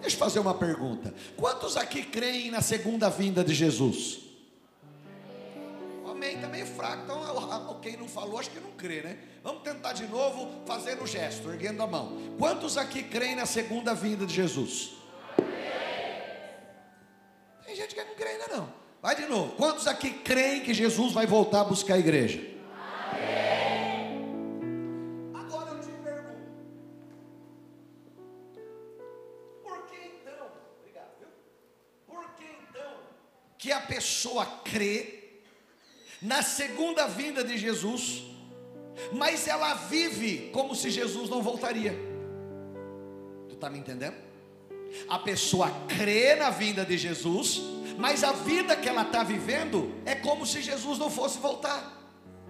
Deixa 0.02 0.16
eu 0.16 0.20
fazer 0.20 0.40
uma 0.40 0.52
pergunta: 0.52 1.14
quantos 1.36 1.78
aqui 1.78 2.02
creem 2.02 2.50
na 2.50 2.60
segunda 2.60 3.08
vinda 3.08 3.42
de 3.42 3.54
Jesus? 3.54 4.23
Amém, 6.24 6.36
está 6.36 6.48
meio 6.48 6.64
fraco, 6.64 7.02
então 7.02 7.80
quem 7.82 7.98
não 7.98 8.08
falou, 8.08 8.38
acho 8.38 8.48
que 8.48 8.58
não 8.58 8.70
crê, 8.70 9.02
né? 9.02 9.18
Vamos 9.42 9.62
tentar 9.62 9.92
de 9.92 10.06
novo, 10.06 10.64
fazendo 10.64 11.04
o 11.04 11.06
gesto, 11.06 11.50
erguendo 11.50 11.82
a 11.82 11.86
mão. 11.86 12.34
Quantos 12.38 12.78
aqui 12.78 13.02
creem 13.02 13.36
na 13.36 13.44
segunda 13.44 13.94
vinda 13.94 14.24
de 14.24 14.32
Jesus? 14.32 14.94
Tem 17.66 17.76
gente 17.76 17.94
que 17.94 18.02
não 18.02 18.14
crê 18.14 18.28
ainda 18.28 18.48
não. 18.56 18.72
Vai 19.02 19.14
de 19.16 19.26
novo. 19.26 19.54
Quantos 19.56 19.86
aqui 19.86 20.12
creem 20.12 20.62
que 20.62 20.72
Jesus 20.72 21.12
vai 21.12 21.26
voltar 21.26 21.60
a 21.60 21.64
buscar 21.64 21.96
a 21.96 21.98
igreja? 21.98 22.40
Agora 25.34 25.72
eu 25.72 25.80
te 25.80 25.90
pergunto. 26.02 26.48
Por 29.62 29.86
que 29.88 29.96
então? 29.96 30.46
Obrigado, 30.80 31.18
viu? 31.18 31.28
Por 32.06 32.24
que 32.34 32.46
então 32.70 32.96
que 33.58 33.70
a 33.70 33.80
pessoa 33.82 34.46
crê 34.64 35.20
na 36.20 36.42
segunda 36.42 37.06
vinda 37.06 37.44
de 37.44 37.56
Jesus, 37.58 38.24
mas 39.12 39.46
ela 39.48 39.74
vive 39.74 40.50
como 40.52 40.74
se 40.74 40.90
Jesus 40.90 41.28
não 41.28 41.42
voltaria? 41.42 41.94
Tu 43.48 43.54
está 43.54 43.68
me 43.68 43.78
entendendo? 43.78 44.16
A 45.08 45.18
pessoa 45.18 45.70
crê 45.88 46.34
na 46.36 46.50
vinda 46.50 46.84
de 46.84 46.96
Jesus, 46.96 47.60
mas 47.98 48.22
a 48.22 48.32
vida 48.32 48.76
que 48.76 48.88
ela 48.88 49.02
está 49.02 49.22
vivendo 49.22 49.92
é 50.04 50.14
como 50.14 50.46
se 50.46 50.62
Jesus 50.62 50.98
não 50.98 51.10
fosse 51.10 51.38
voltar. 51.38 52.02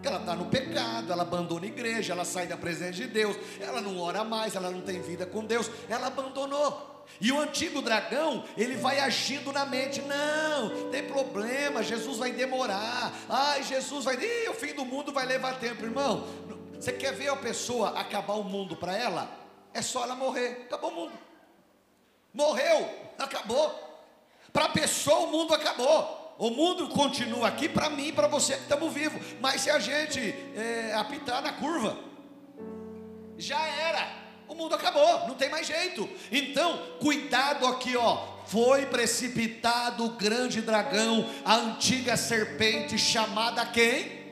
Ela 0.03 0.19
está 0.19 0.37
no 0.37 0.47
pecado, 0.47 1.11
ela 1.11 1.23
abandona 1.23 1.65
a 1.65 1.69
igreja, 1.69 2.13
ela 2.13 2.27
sai 2.27 2.47
da 2.47 2.59
presença 2.59 2.93
de 2.93 3.07
Deus, 3.07 3.37
ela 3.59 3.81
não 3.81 3.99
ora 3.99 4.23
mais, 4.23 4.55
ela 4.55 4.71
não 4.71 4.83
tem 4.83 5.01
vida 5.01 5.25
com 5.25 5.45
Deus, 5.45 5.71
ela 5.89 6.09
abandonou. 6.09 6.94
E 7.21 7.31
o 7.31 7.41
antigo 7.41 7.81
dragão, 7.81 8.45
ele 8.57 8.77
vai 8.77 9.01
agindo 9.01 9.53
na 9.53 9.65
mente: 9.65 10.01
não, 10.03 10.91
tem 10.91 11.05
problema, 11.05 11.83
Jesus 11.83 12.19
vai 12.19 12.33
demorar. 12.33 13.13
Ai, 13.29 13.63
Jesus 13.63 14.05
vai. 14.05 14.17
Ih, 14.17 14.49
o 14.49 14.55
fim 14.55 14.75
do 14.75 14.85
mundo 14.85 15.13
vai 15.13 15.27
levar 15.27 15.59
tempo, 15.59 15.85
irmão. 15.85 16.27
Você 16.75 16.93
quer 16.93 17.13
ver 17.13 17.29
a 17.29 17.37
pessoa 17.37 17.99
acabar 17.99 18.35
o 18.35 18.45
mundo 18.45 18.77
para 18.77 18.97
ela? 18.97 19.29
É 19.73 19.81
só 19.81 20.05
ela 20.05 20.15
morrer, 20.15 20.67
acabou 20.67 20.91
o 20.91 20.95
mundo. 20.95 21.13
Morreu, 22.33 22.91
acabou. 23.19 23.73
Para 24.53 24.67
a 24.67 24.69
pessoa 24.69 25.21
o 25.21 25.31
mundo 25.31 25.55
acabou. 25.55 26.35
O 26.39 26.51
mundo 26.51 26.89
continua 26.89 27.49
aqui 27.49 27.69
para 27.69 27.89
mim 27.89 28.09
e 28.09 28.13
para 28.13 28.27
você 28.27 28.55
que 28.55 28.63
estamos 28.63 28.93
vivos. 28.93 29.21
Mas 29.41 29.61
se 29.61 29.71
a 29.71 29.79
gente 29.79 30.21
é, 30.57 30.93
apitar 30.95 31.41
na 31.43 31.53
curva, 31.53 31.97
já 33.39 33.65
era. 33.67 34.24
O 34.49 34.55
mundo 34.55 34.75
acabou, 34.75 35.27
não 35.27 35.35
tem 35.35 35.49
mais 35.49 35.67
jeito. 35.67 36.09
Então, 36.31 36.79
cuidado 37.01 37.67
aqui, 37.67 37.97
ó. 37.97 38.35
Foi 38.47 38.87
precipitado 38.87 40.05
o 40.05 40.11
grande 40.11 40.61
dragão, 40.61 41.29
a 41.45 41.57
antiga 41.57 42.17
serpente 42.17 42.99
chamada 42.99 43.65
quem? 43.65 44.23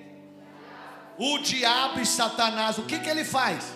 O 1.18 1.38
diabo 1.38 2.00
e 2.00 2.06
Satanás. 2.06 2.76
O 2.76 2.82
que, 2.82 2.98
que 2.98 3.08
ele 3.08 3.24
faz? 3.24 3.72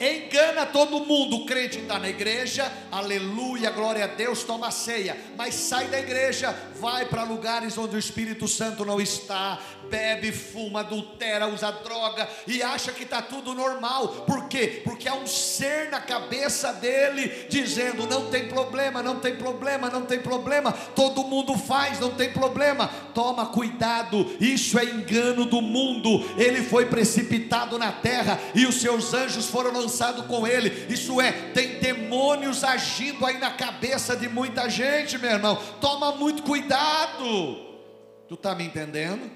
Engana 0.00 0.66
todo 0.66 1.04
mundo. 1.04 1.36
O 1.36 1.46
crente 1.46 1.78
está 1.78 1.98
na 1.98 2.08
igreja, 2.08 2.70
aleluia, 2.90 3.70
glória 3.70 4.04
a 4.04 4.08
Deus, 4.08 4.42
toma 4.42 4.70
ceia, 4.70 5.16
mas 5.36 5.54
sai 5.54 5.88
da 5.88 5.98
igreja, 5.98 6.56
vai 6.78 7.06
para 7.06 7.24
lugares 7.24 7.76
onde 7.78 7.96
o 7.96 7.98
Espírito 7.98 8.46
Santo 8.46 8.84
não 8.84 9.00
está, 9.00 9.58
bebe, 9.90 10.32
fuma, 10.32 10.80
adultera, 10.80 11.48
usa 11.48 11.70
droga 11.70 12.28
e 12.46 12.62
acha 12.62 12.92
que 12.92 13.04
está 13.04 13.22
tudo 13.22 13.54
normal. 13.54 14.08
Por 14.26 14.48
quê? 14.48 14.82
Porque 14.84 15.08
há 15.08 15.14
um 15.14 15.26
ser 15.26 15.90
na 15.90 16.00
cabeça 16.00 16.72
dele 16.72 17.46
dizendo: 17.48 18.06
não 18.06 18.30
tem 18.30 18.48
problema, 18.48 19.02
não 19.02 19.20
tem 19.20 19.36
problema, 19.36 19.88
não 19.88 20.02
tem 20.02 20.20
problema, 20.20 20.72
todo 20.72 21.24
mundo 21.24 21.56
faz, 21.56 21.98
não 22.00 22.10
tem 22.10 22.32
problema. 22.32 22.90
Toma 23.14 23.46
cuidado, 23.46 24.36
isso 24.40 24.78
é 24.78 24.84
engano 24.84 25.44
do 25.44 25.60
mundo. 25.60 26.24
Ele 26.36 26.62
foi 26.62 26.86
precipitado 26.86 27.78
na 27.78 27.92
terra 27.92 28.38
e 28.54 28.66
os 28.66 28.80
seus 28.80 29.14
anjos 29.14 29.46
foram 29.46 29.85
lançados 29.86 30.26
com 30.26 30.46
ele. 30.46 30.92
Isso 30.92 31.20
é, 31.20 31.32
tem 31.52 31.78
demônios 31.78 32.64
agindo 32.64 33.24
aí 33.24 33.38
na 33.38 33.52
cabeça 33.52 34.16
de 34.16 34.28
muita 34.28 34.68
gente, 34.68 35.16
meu 35.16 35.30
irmão. 35.30 35.56
Toma 35.80 36.12
muito 36.12 36.42
cuidado. 36.42 37.64
Tu 38.28 38.34
está 38.34 38.54
me 38.54 38.64
entendendo? 38.64 39.30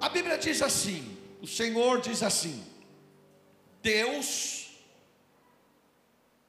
A 0.00 0.08
Bíblia 0.08 0.36
diz 0.36 0.60
assim: 0.60 1.16
o 1.40 1.46
Senhor 1.46 2.00
diz 2.00 2.22
assim, 2.22 2.62
Deus, 3.80 4.70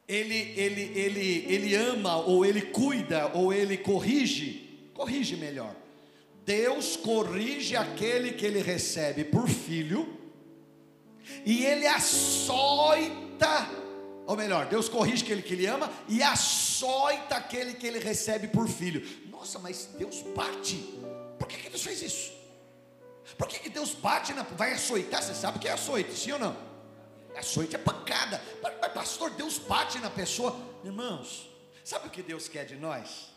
ele, 0.08 0.54
ele, 0.56 0.92
ele, 0.96 1.46
ele 1.48 1.76
ama, 1.76 2.18
ou 2.18 2.44
ele 2.44 2.62
cuida, 2.62 3.32
ou 3.34 3.54
ele 3.54 3.78
corrige, 3.78 4.90
corrige 4.94 5.36
melhor. 5.36 5.76
Deus 6.46 6.98
corrige 6.98 7.76
aquele 7.76 8.34
que 8.34 8.46
ele 8.46 8.62
recebe 8.62 9.24
por 9.24 9.48
filho, 9.48 10.23
e 11.46 11.66
ele 11.66 11.88
açoita, 11.88 13.70
ou 14.26 14.36
melhor, 14.36 14.66
Deus 14.68 14.88
corrige 14.88 15.24
aquele 15.24 15.42
que 15.42 15.54
ele 15.54 15.66
ama 15.66 15.92
e 16.08 16.22
açoita 16.22 17.36
aquele 17.36 17.74
que 17.74 17.86
ele 17.86 18.00
recebe 18.00 18.48
por 18.48 18.68
filho. 18.68 19.06
Nossa, 19.30 19.60
mas 19.60 19.90
Deus 19.98 20.22
bate. 20.36 20.78
Por 21.38 21.48
que, 21.48 21.58
que 21.58 21.70
Deus 21.70 21.84
fez 21.84 22.02
isso? 22.02 22.32
Por 23.38 23.48
que, 23.48 23.60
que 23.60 23.70
Deus 23.70 23.94
bate 23.94 24.34
na. 24.34 24.44
Vai 24.44 24.74
açoitar? 24.74 25.22
Você 25.22 25.34
sabe 25.34 25.58
o 25.58 25.62
que 25.62 25.68
é 25.68 25.72
açoite, 25.72 26.14
sim 26.14 26.32
ou 26.32 26.40
não? 26.40 26.56
Açoite 27.36 27.76
é 27.76 27.80
pancada. 27.80 28.42
Mas, 28.62 28.92
pastor, 28.94 29.32
Deus 29.32 29.58
bate 29.58 30.00
na 30.00 30.10
pessoa. 30.10 30.56
Irmãos, 30.84 31.50
sabe 31.84 32.08
o 32.08 32.10
que 32.10 32.22
Deus 32.22 32.48
quer 32.48 32.66
de 32.66 32.76
nós? 32.76 33.32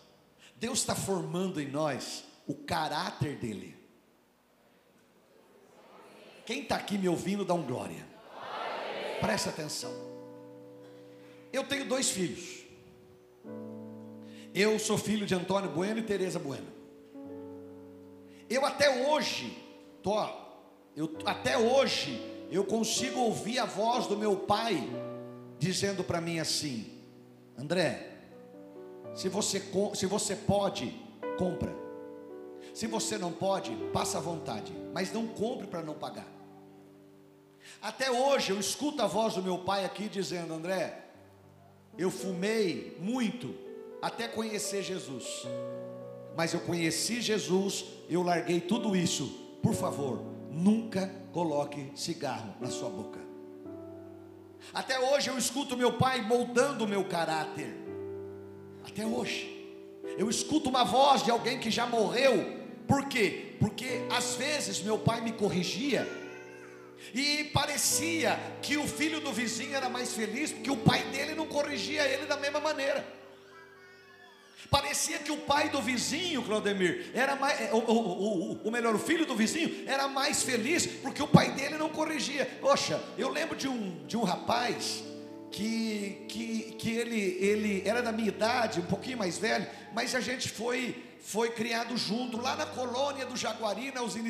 Deus 0.56 0.80
está 0.80 0.94
formando 0.94 1.60
em 1.60 1.68
nós 1.68 2.24
o 2.46 2.54
caráter 2.54 3.36
dele. 3.36 3.75
Quem 6.46 6.62
está 6.62 6.76
aqui 6.76 6.96
me 6.96 7.08
ouvindo, 7.08 7.44
dá 7.44 7.52
um 7.52 7.62
glória. 7.62 8.06
Presta 9.20 9.50
atenção. 9.50 9.92
Eu 11.52 11.64
tenho 11.64 11.86
dois 11.86 12.08
filhos. 12.08 12.64
Eu 14.54 14.78
sou 14.78 14.96
filho 14.96 15.26
de 15.26 15.34
Antônio 15.34 15.70
Bueno 15.70 15.98
e 15.98 16.02
Teresa 16.02 16.38
Bueno. 16.38 16.66
Eu 18.48 18.64
até 18.64 19.06
hoje 19.06 19.66
Tô, 20.06 20.24
eu, 20.94 21.10
até 21.24 21.58
hoje 21.58 22.16
eu 22.48 22.62
consigo 22.62 23.18
ouvir 23.18 23.58
a 23.58 23.64
voz 23.64 24.06
do 24.06 24.16
meu 24.16 24.36
pai 24.36 24.88
dizendo 25.58 26.04
para 26.04 26.20
mim 26.20 26.38
assim: 26.38 26.86
André, 27.58 28.12
se 29.16 29.28
você, 29.28 29.60
se 29.96 30.06
você 30.06 30.36
pode, 30.36 30.94
compra. 31.36 31.74
Se 32.72 32.86
você 32.86 33.18
não 33.18 33.32
pode, 33.32 33.74
passa 33.92 34.18
à 34.18 34.20
vontade, 34.20 34.72
mas 34.94 35.12
não 35.12 35.26
compre 35.26 35.66
para 35.66 35.82
não 35.82 35.94
pagar. 35.94 36.35
Até 37.82 38.10
hoje 38.10 38.50
eu 38.50 38.58
escuto 38.58 39.02
a 39.02 39.06
voz 39.06 39.34
do 39.34 39.42
meu 39.42 39.58
pai 39.58 39.84
aqui 39.84 40.08
dizendo: 40.08 40.54
André, 40.54 41.04
eu 41.96 42.10
fumei 42.10 42.96
muito 43.00 43.54
até 44.00 44.28
conhecer 44.28 44.82
Jesus, 44.82 45.46
mas 46.36 46.52
eu 46.52 46.60
conheci 46.60 47.20
Jesus, 47.20 47.84
eu 48.08 48.22
larguei 48.22 48.60
tudo 48.60 48.94
isso 48.96 49.46
por 49.66 49.74
favor, 49.74 50.22
nunca 50.48 51.12
coloque 51.32 51.90
cigarro 51.96 52.54
na 52.60 52.70
sua 52.70 52.88
boca. 52.88 53.18
Até 54.72 54.96
hoje 54.96 55.28
eu 55.28 55.36
escuto 55.36 55.76
meu 55.76 55.94
pai 55.94 56.22
moldando 56.22 56.84
o 56.84 56.88
meu 56.88 57.04
caráter. 57.04 57.74
Até 58.86 59.04
hoje. 59.04 59.52
Eu 60.16 60.30
escuto 60.30 60.68
uma 60.68 60.84
voz 60.84 61.24
de 61.24 61.32
alguém 61.32 61.58
que 61.58 61.68
já 61.68 61.84
morreu. 61.84 62.64
Por 62.86 63.08
quê? 63.08 63.56
Porque 63.58 64.02
às 64.08 64.36
vezes 64.36 64.80
meu 64.80 64.96
pai 64.96 65.20
me 65.20 65.32
corrigia 65.32 66.06
e 67.14 67.44
parecia 67.52 68.38
que 68.62 68.76
o 68.76 68.86
filho 68.86 69.20
do 69.20 69.32
vizinho 69.32 69.74
era 69.74 69.88
mais 69.88 70.14
feliz 70.14 70.52
porque 70.52 70.70
o 70.70 70.76
pai 70.76 71.02
dele 71.04 71.34
não 71.34 71.46
corrigia 71.46 72.04
ele 72.04 72.26
da 72.26 72.36
mesma 72.36 72.60
maneira. 72.60 73.16
Parecia 74.70 75.18
que 75.18 75.30
o 75.30 75.36
pai 75.38 75.68
do 75.68 75.80
vizinho, 75.80 76.42
Claudemir, 76.42 77.10
era 77.14 77.36
mais, 77.36 77.72
o, 77.72 77.76
o, 77.76 77.92
o, 77.92 78.52
o, 78.64 78.70
melhor, 78.70 78.94
o 78.94 78.98
filho 78.98 79.24
do 79.24 79.36
vizinho 79.36 79.84
era 79.86 80.08
mais 80.08 80.42
feliz 80.42 80.86
porque 80.86 81.22
o 81.22 81.28
pai 81.28 81.52
dele 81.52 81.76
não 81.78 81.88
corrigia. 81.88 82.46
Poxa, 82.60 83.00
eu 83.16 83.28
lembro 83.28 83.56
de 83.56 83.68
um, 83.68 84.04
de 84.06 84.16
um 84.16 84.24
rapaz 84.24 85.04
que, 85.52 86.26
que, 86.28 86.76
que 86.78 86.90
ele, 86.90 87.38
ele 87.40 87.88
era 87.88 88.02
da 88.02 88.10
minha 88.10 88.28
idade, 88.28 88.80
um 88.80 88.86
pouquinho 88.86 89.18
mais 89.18 89.38
velho, 89.38 89.66
mas 89.94 90.14
a 90.14 90.20
gente 90.20 90.48
foi, 90.48 91.02
foi 91.20 91.50
criado 91.50 91.96
junto 91.96 92.40
lá 92.40 92.56
na 92.56 92.66
colônia 92.66 93.24
do 93.24 93.36
Jaguari, 93.36 93.92
na 93.92 94.02
Usina. 94.02 94.28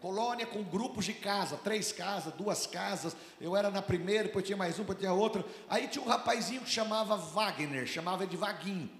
Colônia 0.00 0.46
com 0.46 0.62
grupos 0.62 1.04
de 1.04 1.12
casa, 1.12 1.56
três 1.56 1.92
casas, 1.92 2.32
duas 2.34 2.66
casas. 2.66 3.16
Eu 3.40 3.56
era 3.56 3.70
na 3.70 3.82
primeira, 3.82 4.24
depois 4.24 4.44
tinha 4.44 4.56
mais 4.56 4.78
um, 4.78 4.82
depois 4.82 4.98
tinha 4.98 5.12
outra. 5.12 5.44
Aí 5.68 5.88
tinha 5.88 6.04
um 6.04 6.08
rapazinho 6.08 6.60
que 6.60 6.70
chamava 6.70 7.16
Wagner, 7.16 7.86
chamava 7.86 8.26
de 8.26 8.36
Vaguinho. 8.36 8.90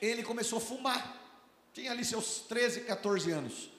Ele 0.00 0.22
começou 0.22 0.58
a 0.58 0.60
fumar. 0.60 1.20
Tinha 1.72 1.90
ali 1.90 2.04
seus 2.04 2.40
13, 2.40 2.82
14 2.82 3.30
anos. 3.30 3.70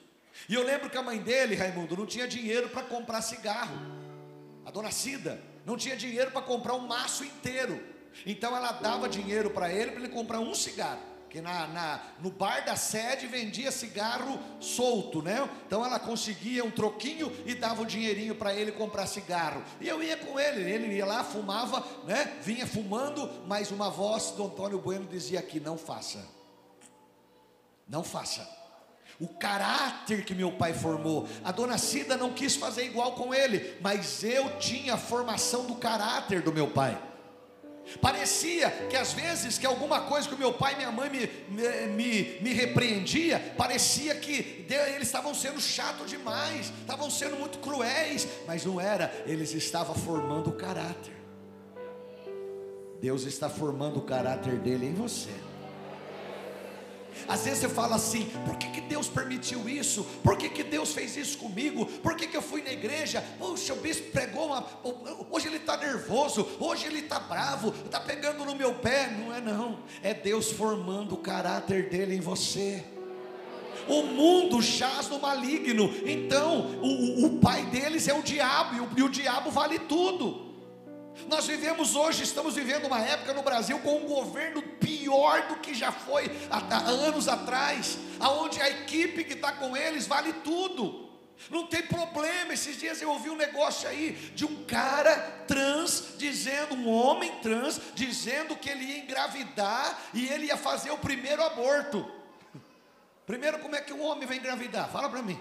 E 0.48 0.54
eu 0.54 0.62
lembro 0.62 0.90
que 0.90 0.98
a 0.98 1.02
mãe 1.02 1.18
dele, 1.18 1.54
Raimundo, 1.54 1.96
não 1.96 2.06
tinha 2.06 2.28
dinheiro 2.28 2.68
para 2.68 2.82
comprar 2.82 3.22
cigarro. 3.22 3.76
A 4.64 4.70
dona 4.70 4.90
Cida 4.90 5.40
não 5.64 5.76
tinha 5.76 5.96
dinheiro 5.96 6.30
para 6.30 6.42
comprar 6.42 6.74
um 6.74 6.86
maço 6.86 7.24
inteiro. 7.24 7.82
Então 8.24 8.56
ela 8.56 8.72
dava 8.72 9.08
dinheiro 9.08 9.50
para 9.50 9.72
ele 9.72 9.92
para 9.92 10.00
ele 10.00 10.12
comprar 10.12 10.40
um 10.40 10.54
cigarro. 10.54 11.15
Que 11.28 11.40
na, 11.40 11.66
na, 11.66 12.00
no 12.20 12.30
bar 12.30 12.64
da 12.64 12.76
sede 12.76 13.26
vendia 13.26 13.70
cigarro 13.70 14.38
solto, 14.60 15.22
né? 15.22 15.48
Então 15.66 15.84
ela 15.84 15.98
conseguia 15.98 16.64
um 16.64 16.70
troquinho 16.70 17.32
e 17.44 17.54
dava 17.54 17.82
o 17.82 17.86
dinheirinho 17.86 18.34
para 18.34 18.54
ele 18.54 18.72
comprar 18.72 19.06
cigarro. 19.06 19.62
E 19.80 19.88
eu 19.88 20.02
ia 20.02 20.16
com 20.16 20.38
ele, 20.38 20.70
ele 20.70 20.94
ia 20.94 21.06
lá, 21.06 21.24
fumava, 21.24 21.84
né? 22.04 22.36
Vinha 22.42 22.66
fumando, 22.66 23.28
mas 23.46 23.70
uma 23.70 23.90
voz 23.90 24.30
do 24.30 24.46
Antônio 24.46 24.78
Bueno 24.78 25.06
dizia 25.06 25.40
aqui: 25.40 25.60
não 25.60 25.76
faça. 25.76 26.26
Não 27.88 28.02
faça 28.02 28.56
o 29.20 29.28
caráter 29.28 30.24
que 30.24 30.34
meu 30.34 30.52
pai 30.52 30.74
formou. 30.74 31.26
A 31.42 31.50
dona 31.50 31.78
Cida 31.78 32.16
não 32.16 32.32
quis 32.32 32.56
fazer 32.56 32.84
igual 32.84 33.12
com 33.12 33.34
ele, 33.34 33.78
mas 33.80 34.22
eu 34.22 34.58
tinha 34.58 34.94
a 34.94 34.98
formação 34.98 35.64
do 35.66 35.76
caráter 35.76 36.42
do 36.42 36.52
meu 36.52 36.68
pai. 36.70 37.00
Parecia 38.00 38.70
que 38.90 38.96
às 38.96 39.12
vezes 39.12 39.58
que 39.58 39.66
alguma 39.66 40.00
coisa 40.02 40.28
que 40.28 40.34
meu 40.34 40.52
pai 40.52 40.74
e 40.74 40.76
minha 40.76 40.90
mãe 40.90 41.08
me, 41.08 41.30
me, 41.88 42.38
me, 42.40 42.52
repreendia, 42.52 43.54
parecia 43.56 44.14
que 44.16 44.66
eles 44.68 45.06
estavam 45.08 45.32
sendo 45.34 45.60
chatos 45.60 46.10
demais, 46.10 46.72
estavam 46.80 47.10
sendo 47.10 47.36
muito 47.36 47.58
cruéis, 47.58 48.26
mas 48.46 48.64
não 48.64 48.80
era, 48.80 49.12
eles 49.26 49.54
estavam 49.54 49.94
formando 49.94 50.50
o 50.50 50.52
caráter. 50.52 51.14
Deus 53.00 53.24
está 53.24 53.48
formando 53.48 53.98
o 53.98 54.02
caráter 54.02 54.58
dele 54.58 54.86
em 54.86 54.94
você. 54.94 55.30
Às 57.28 57.44
vezes 57.44 57.60
você 57.60 57.68
fala 57.68 57.96
assim: 57.96 58.30
por 58.44 58.56
que, 58.56 58.68
que 58.68 58.80
Deus 58.80 59.08
permitiu 59.08 59.68
isso? 59.68 60.04
Por 60.22 60.36
que, 60.36 60.48
que 60.48 60.62
Deus 60.62 60.92
fez 60.92 61.16
isso 61.16 61.38
comigo? 61.38 61.86
Por 61.86 62.16
que, 62.16 62.26
que 62.26 62.36
eu 62.36 62.42
fui 62.42 62.62
na 62.62 62.72
igreja? 62.72 63.24
Puxa, 63.38 63.74
o 63.74 63.76
bispo 63.76 64.10
pregou 64.10 64.46
uma. 64.46 64.64
Hoje 65.30 65.48
ele 65.48 65.56
está 65.56 65.76
nervoso, 65.76 66.46
hoje 66.60 66.86
ele 66.86 67.00
está 67.00 67.18
bravo, 67.18 67.74
está 67.84 68.00
pegando 68.00 68.44
no 68.44 68.54
meu 68.54 68.74
pé. 68.74 69.08
Não 69.10 69.34
é, 69.34 69.40
não, 69.40 69.78
é 70.02 70.14
Deus 70.14 70.50
formando 70.52 71.14
o 71.14 71.18
caráter 71.18 71.88
dele 71.88 72.14
em 72.14 72.20
você. 72.20 72.84
O 73.88 74.02
mundo 74.02 74.60
jaz 74.60 75.08
no 75.08 75.20
maligno, 75.20 75.92
então 76.04 76.78
o, 76.82 77.26
o 77.26 77.38
pai 77.38 77.66
deles 77.66 78.08
é 78.08 78.14
o 78.14 78.22
diabo, 78.22 78.74
e 78.74 78.80
o, 78.80 78.88
e 78.96 79.02
o 79.02 79.08
diabo 79.08 79.50
vale 79.50 79.78
tudo. 79.78 80.45
Nós 81.28 81.46
vivemos 81.46 81.96
hoje, 81.96 82.22
estamos 82.22 82.54
vivendo 82.54 82.86
uma 82.86 83.00
época 83.00 83.32
no 83.32 83.42
Brasil 83.42 83.78
com 83.80 83.96
um 83.96 84.06
governo 84.06 84.62
pior 84.62 85.48
do 85.48 85.56
que 85.56 85.74
já 85.74 85.90
foi 85.90 86.30
há 86.50 86.78
anos 86.78 87.26
atrás, 87.26 87.98
aonde 88.20 88.60
a 88.60 88.68
equipe 88.68 89.24
que 89.24 89.32
está 89.32 89.52
com 89.52 89.76
eles 89.76 90.06
vale 90.06 90.32
tudo. 90.32 91.06
Não 91.50 91.66
tem 91.66 91.82
problema. 91.82 92.52
Esses 92.52 92.78
dias 92.78 93.00
eu 93.00 93.10
ouvi 93.10 93.30
um 93.30 93.36
negócio 93.36 93.88
aí 93.88 94.12
de 94.34 94.44
um 94.44 94.64
cara 94.64 95.44
trans 95.46 96.14
dizendo, 96.16 96.74
um 96.74 96.88
homem 96.88 97.30
trans, 97.40 97.80
dizendo 97.94 98.56
que 98.56 98.70
ele 98.70 98.84
ia 98.84 98.98
engravidar 98.98 99.98
e 100.14 100.28
ele 100.28 100.46
ia 100.46 100.56
fazer 100.56 100.90
o 100.90 100.98
primeiro 100.98 101.42
aborto. 101.42 102.10
Primeiro, 103.26 103.58
como 103.58 103.74
é 103.74 103.80
que 103.80 103.92
um 103.92 104.04
homem 104.04 104.26
vai 104.26 104.36
engravidar? 104.36 104.88
Fala 104.90 105.08
para 105.08 105.22
mim. 105.22 105.38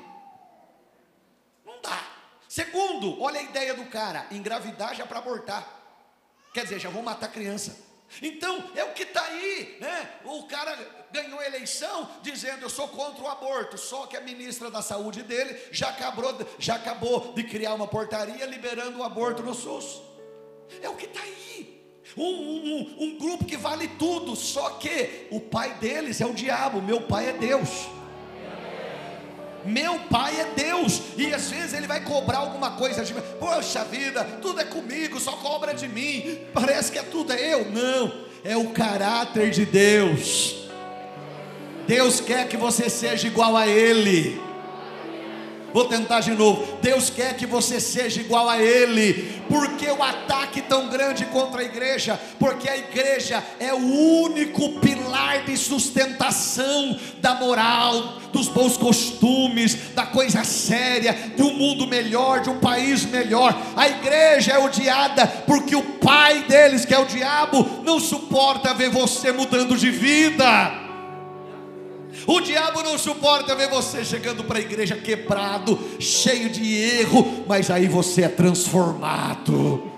Não 1.64 1.80
dá. 1.82 2.15
Segundo, 2.56 3.22
olha 3.22 3.42
a 3.42 3.44
ideia 3.44 3.74
do 3.74 3.84
cara: 3.88 4.28
engravidar 4.32 4.96
já 4.96 5.06
para 5.06 5.20
abortar. 5.20 5.68
Quer 6.54 6.64
dizer, 6.64 6.80
já 6.80 6.90
vão 6.90 7.04
matar 7.04 7.30
criança. 7.30 7.78
Então, 8.22 8.72
é 8.78 8.84
o 8.86 8.94
que 8.94 9.04
está 9.04 9.24
aí, 9.24 9.78
né? 9.82 10.10
O 10.24 10.44
cara 10.44 10.74
ganhou 11.12 11.38
a 11.38 11.46
eleição 11.46 12.10
dizendo 12.22 12.62
eu 12.62 12.70
sou 12.70 12.88
contra 12.88 13.22
o 13.22 13.28
aborto, 13.28 13.78
só 13.78 14.06
que 14.06 14.16
a 14.16 14.22
ministra 14.22 14.72
da 14.72 14.82
saúde 14.82 15.22
dele 15.22 15.60
já 15.70 15.90
acabou, 15.90 16.34
já 16.58 16.76
acabou 16.76 17.34
de 17.34 17.44
criar 17.44 17.74
uma 17.74 17.88
portaria 17.88 18.46
liberando 18.46 19.00
o 19.00 19.04
aborto 19.04 19.44
no 19.44 19.54
SUS. 19.54 20.02
É 20.82 20.88
o 20.88 20.96
que 20.96 21.08
está 21.08 21.20
aí. 21.20 21.84
Um, 22.16 22.24
um, 22.24 22.96
um 23.04 23.18
grupo 23.18 23.44
que 23.44 23.58
vale 23.58 23.90
tudo, 24.00 24.34
só 24.34 24.70
que 24.78 25.28
o 25.30 25.42
pai 25.42 25.74
deles 25.74 26.22
é 26.22 26.26
o 26.26 26.34
diabo, 26.34 26.82
meu 26.82 27.02
pai 27.02 27.32
é 27.32 27.34
Deus. 27.34 27.95
Meu 29.66 30.00
pai 30.10 30.40
é 30.40 30.46
Deus, 30.56 31.02
e 31.18 31.34
às 31.34 31.50
vezes 31.50 31.74
ele 31.74 31.88
vai 31.88 32.02
cobrar 32.02 32.40
alguma 32.40 32.72
coisa 32.72 33.04
de 33.04 33.14
mim. 33.14 33.22
Poxa 33.40 33.84
vida, 33.84 34.24
tudo 34.42 34.62
é 34.62 34.64
comigo, 34.64 35.20
só 35.20 35.32
cobra 35.34 35.74
de 35.74 35.88
mim. 35.88 36.40
Parece 36.54 36.92
que 36.92 37.00
é 37.00 37.04
tudo 37.04 37.34
é 37.34 37.54
eu. 37.54 37.72
Não, 37.72 38.26
é 38.44 38.56
o 38.56 38.70
caráter 38.70 39.50
de 39.50 39.66
Deus. 39.66 40.56
Deus 41.88 42.20
quer 42.20 42.48
que 42.48 42.58
você 42.58 42.90
seja 42.90 43.28
igual 43.28 43.56
a 43.56 43.68
Ele. 43.68 44.42
Vou 45.76 45.84
tentar 45.84 46.22
de 46.22 46.32
novo. 46.32 46.78
Deus 46.82 47.10
quer 47.10 47.36
que 47.36 47.46
você 47.46 47.82
seja 47.82 48.22
igual 48.22 48.48
a 48.48 48.58
Ele. 48.58 49.42
Porque 49.50 49.86
o 49.92 50.02
ataque 50.02 50.62
tão 50.62 50.88
grande 50.88 51.26
contra 51.26 51.60
a 51.60 51.66
igreja? 51.66 52.18
Porque 52.40 52.70
a 52.70 52.78
igreja 52.78 53.44
é 53.60 53.74
o 53.74 54.22
único 54.24 54.80
pilar 54.80 55.44
de 55.44 55.58
sustentação 55.58 56.98
da 57.18 57.36
moral, 57.36 58.20
dos 58.32 58.48
bons 58.48 58.78
costumes, 58.78 59.76
da 59.94 60.06
coisa 60.06 60.46
séria, 60.46 61.12
de 61.36 61.42
um 61.42 61.54
mundo 61.54 61.86
melhor, 61.86 62.40
de 62.40 62.50
um 62.50 62.58
país 62.58 63.04
melhor. 63.04 63.54
A 63.76 63.90
igreja 63.90 64.54
é 64.54 64.58
odiada 64.58 65.28
porque 65.46 65.76
o 65.76 65.84
pai 65.84 66.44
deles, 66.44 66.86
que 66.86 66.94
é 66.94 67.00
o 67.00 67.06
diabo, 67.06 67.82
não 67.84 68.00
suporta 68.00 68.74
ver 68.74 68.90
você 68.90 69.34
mudando 69.34 69.76
de 69.76 69.92
vida. 69.92 70.85
O 72.28 72.40
diabo 72.40 72.82
não 72.82 72.98
suporta 72.98 73.56
ver 73.56 73.70
você 73.70 74.04
chegando 74.04 74.44
para 74.44 74.58
a 74.58 74.62
igreja 74.62 74.96
quebrado, 74.96 75.78
cheio 76.00 76.50
de 76.50 76.76
erro, 76.76 77.46
mas 77.48 77.70
aí 77.70 77.88
você 77.88 78.24
é 78.24 78.30
transformado. 78.30 79.92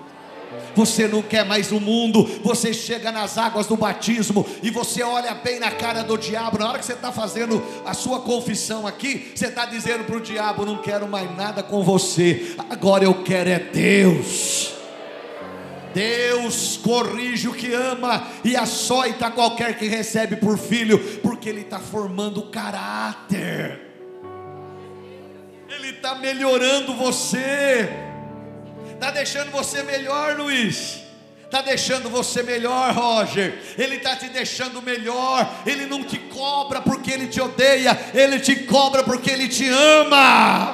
Você 0.76 1.08
não 1.08 1.24
quer 1.24 1.44
mais 1.44 1.72
o 1.72 1.80
mundo, 1.80 2.24
você 2.44 2.72
chega 2.72 3.12
nas 3.12 3.36
águas 3.36 3.66
do 3.66 3.76
batismo 3.76 4.46
e 4.62 4.70
você 4.70 5.02
olha 5.02 5.34
bem 5.34 5.60
na 5.60 5.72
cara 5.72 6.04
do 6.04 6.16
diabo. 6.16 6.60
Na 6.60 6.70
hora 6.70 6.78
que 6.78 6.86
você 6.86 6.94
está 6.94 7.12
fazendo 7.12 7.64
a 7.84 7.96
sua 7.96 8.20
confissão 8.20 8.86
aqui, 8.86 9.32
você 9.34 9.48
está 9.48 9.66
dizendo 9.66 10.04
para 10.04 10.18
o 10.18 10.22
diabo: 10.22 10.68
Não 10.68 10.78
quero 10.78 11.08
mais 11.08 11.36
nada 11.36 11.64
com 11.64 11.84
você, 11.84 12.56
agora 12.70 13.04
eu 13.04 13.24
quero 13.24 13.50
é 13.50 13.58
Deus. 13.58 14.77
Deus 15.98 16.78
corrige 16.84 17.48
o 17.48 17.54
que 17.56 17.74
ama 17.74 18.28
e 18.44 18.56
açoita 18.56 19.32
qualquer 19.32 19.80
que 19.80 19.88
recebe 19.88 20.36
por 20.36 20.56
filho, 20.56 21.00
porque 21.24 21.50
Ele 21.50 21.62
está 21.62 21.80
formando 21.80 22.52
caráter, 22.52 23.82
Ele 25.68 25.90
está 25.90 26.14
melhorando 26.14 26.94
você, 26.94 27.90
está 28.94 29.10
deixando 29.10 29.50
você 29.50 29.82
melhor, 29.82 30.38
Luiz. 30.38 31.08
Está 31.46 31.62
deixando 31.62 32.10
você 32.10 32.44
melhor, 32.44 32.94
Roger. 32.94 33.58
Ele 33.78 33.96
está 33.96 34.18
te 34.18 34.28
deixando 34.28 34.82
melhor. 34.82 35.50
Ele 35.66 35.86
não 35.86 36.04
te 36.04 36.18
cobra 36.18 36.82
porque 36.82 37.10
ele 37.10 37.28
te 37.28 37.40
odeia. 37.40 37.98
Ele 38.14 38.38
te 38.38 38.54
cobra 38.66 39.02
porque 39.02 39.32
ele 39.32 39.48
te 39.48 39.66
ama. 39.70 40.67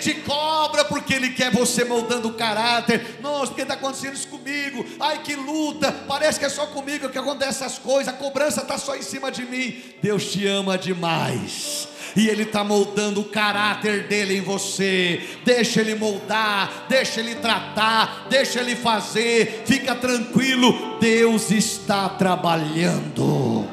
Te 0.00 0.14
cobra 0.14 0.84
porque 0.84 1.14
Ele 1.14 1.30
quer 1.30 1.50
você 1.50 1.84
moldando 1.84 2.28
o 2.28 2.34
caráter. 2.34 3.18
Nossa, 3.20 3.48
porque 3.48 3.62
está 3.62 3.74
acontecendo 3.74 4.14
isso 4.14 4.28
comigo? 4.28 4.84
Ai, 5.00 5.22
que 5.22 5.34
luta! 5.34 5.92
Parece 6.06 6.38
que 6.38 6.44
é 6.44 6.48
só 6.48 6.66
comigo 6.66 7.08
que 7.08 7.18
acontecem 7.18 7.48
essas 7.48 7.78
coisas. 7.78 8.12
A 8.12 8.16
cobrança 8.16 8.62
está 8.62 8.78
só 8.78 8.96
em 8.96 9.02
cima 9.02 9.30
de 9.30 9.44
mim. 9.44 9.82
Deus 10.02 10.30
te 10.30 10.46
ama 10.46 10.78
demais. 10.78 11.88
E 12.16 12.28
Ele 12.28 12.44
está 12.44 12.64
moldando 12.64 13.20
o 13.20 13.28
caráter 13.28 14.06
dele 14.06 14.38
em 14.38 14.40
você. 14.40 15.20
Deixa 15.44 15.80
Ele 15.80 15.94
moldar, 15.94 16.86
deixa 16.88 17.20
Ele 17.20 17.34
tratar, 17.34 18.26
deixa 18.28 18.60
Ele 18.60 18.74
fazer. 18.74 19.62
Fica 19.66 19.94
tranquilo, 19.94 20.98
Deus 20.98 21.50
está 21.50 22.08
trabalhando. 22.08 23.68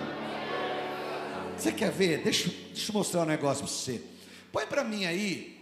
Você 1.57 1.71
quer 1.71 1.91
ver? 1.91 2.19
Deixa, 2.19 2.51
deixa 2.73 2.91
eu 2.91 2.93
mostrar 2.93 3.21
um 3.21 3.25
negócio 3.25 3.63
para 3.63 3.73
você. 3.73 4.01
Põe 4.51 4.65
para 4.67 4.83
mim 4.83 5.05
aí 5.05 5.54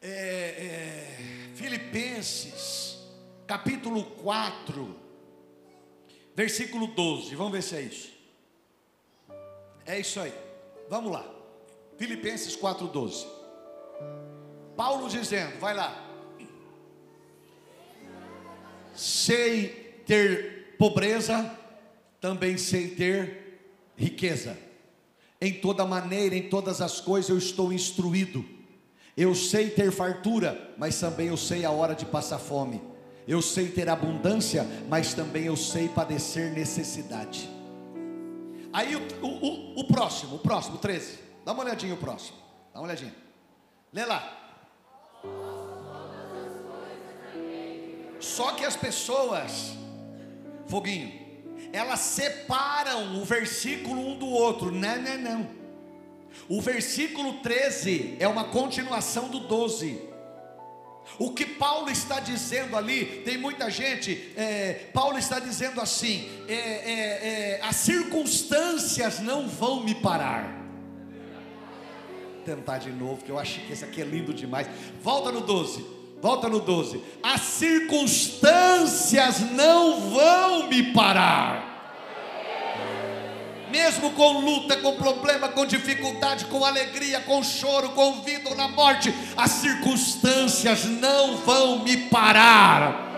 é, 0.00 0.08
é, 0.08 1.16
Filipenses, 1.54 2.98
capítulo 3.46 4.04
4, 4.04 4.96
versículo 6.34 6.88
12. 6.88 7.34
Vamos 7.34 7.52
ver 7.52 7.62
se 7.62 7.76
é 7.76 7.82
isso. 7.82 8.12
É 9.84 9.98
isso 9.98 10.20
aí. 10.20 10.32
Vamos 10.88 11.10
lá. 11.10 11.26
Filipenses 11.96 12.56
4,12. 12.56 13.26
Paulo 14.76 15.08
dizendo, 15.08 15.58
vai 15.58 15.74
lá. 15.74 16.04
Sei 18.94 20.02
ter 20.06 20.76
pobreza, 20.78 21.58
também 22.20 22.56
sei 22.56 22.88
ter 22.88 23.60
riqueza. 23.96 24.56
Em 25.40 25.54
toda 25.54 25.84
maneira, 25.84 26.36
em 26.36 26.48
todas 26.48 26.80
as 26.80 27.00
coisas 27.00 27.30
eu 27.30 27.38
estou 27.38 27.72
instruído. 27.72 28.57
Eu 29.18 29.34
sei 29.34 29.68
ter 29.68 29.90
fartura, 29.90 30.72
mas 30.78 31.00
também 31.00 31.26
eu 31.26 31.36
sei 31.36 31.64
a 31.64 31.72
hora 31.72 31.92
de 31.92 32.06
passar 32.06 32.38
fome. 32.38 32.80
Eu 33.26 33.42
sei 33.42 33.68
ter 33.68 33.88
abundância, 33.88 34.64
mas 34.88 35.12
também 35.12 35.46
eu 35.46 35.56
sei 35.56 35.88
padecer 35.88 36.52
necessidade. 36.52 37.50
Aí 38.72 38.94
o, 38.94 39.00
o, 39.20 39.26
o, 39.26 39.80
o 39.80 39.84
próximo, 39.88 40.36
o 40.36 40.38
próximo, 40.38 40.78
13. 40.78 41.18
Dá 41.44 41.50
uma 41.50 41.64
olhadinha 41.64 41.94
o 41.94 41.96
próximo. 41.96 42.38
Dá 42.72 42.78
uma 42.78 42.86
olhadinha. 42.86 43.12
Lê 43.92 44.04
lá. 44.04 44.62
Só 48.20 48.52
que 48.52 48.64
as 48.64 48.76
pessoas, 48.76 49.72
foguinho, 50.68 51.12
elas 51.72 51.98
separam 51.98 53.20
o 53.20 53.24
versículo 53.24 54.00
um 54.00 54.16
do 54.16 54.28
outro. 54.28 54.70
Não, 54.70 55.02
não, 55.02 55.18
não. 55.18 55.58
O 56.48 56.60
versículo 56.60 57.34
13 57.34 58.16
é 58.18 58.26
uma 58.26 58.44
continuação 58.44 59.28
do 59.28 59.40
12. 59.40 60.08
O 61.18 61.32
que 61.32 61.46
Paulo 61.46 61.90
está 61.90 62.20
dizendo 62.20 62.76
ali, 62.76 63.22
tem 63.24 63.38
muita 63.38 63.70
gente, 63.70 64.32
é, 64.36 64.88
Paulo 64.92 65.18
está 65.18 65.38
dizendo 65.38 65.80
assim: 65.80 66.28
é, 66.46 66.54
é, 66.54 67.60
é 67.60 67.62
as 67.62 67.76
circunstâncias 67.76 69.20
não 69.20 69.48
vão 69.48 69.84
me 69.84 69.94
parar. 69.94 70.58
Vou 72.34 72.42
tentar 72.44 72.78
de 72.78 72.90
novo, 72.90 73.24
que 73.24 73.30
eu 73.30 73.38
achei 73.38 73.64
que 73.64 73.72
esse 73.72 73.84
aqui 73.84 74.02
é 74.02 74.04
lindo 74.04 74.34
demais. 74.34 74.68
Volta 75.02 75.32
no 75.32 75.40
12, 75.40 75.84
volta 76.20 76.48
no 76.48 76.60
12. 76.60 77.02
As 77.22 77.40
circunstâncias 77.40 79.40
não 79.52 80.10
vão 80.10 80.68
me 80.68 80.92
parar 80.92 81.67
mesmo 83.70 84.10
com 84.12 84.40
luta, 84.40 84.76
com 84.76 84.96
problema, 84.96 85.48
com 85.48 85.66
dificuldade, 85.66 86.46
com 86.46 86.64
alegria, 86.64 87.20
com 87.20 87.42
choro, 87.42 87.90
com 87.90 88.20
vida 88.22 88.48
ou 88.50 88.56
na 88.56 88.68
morte, 88.68 89.12
as 89.36 89.50
circunstâncias 89.52 90.84
não 90.84 91.36
vão 91.38 91.80
me 91.80 91.96
parar. 91.96 93.08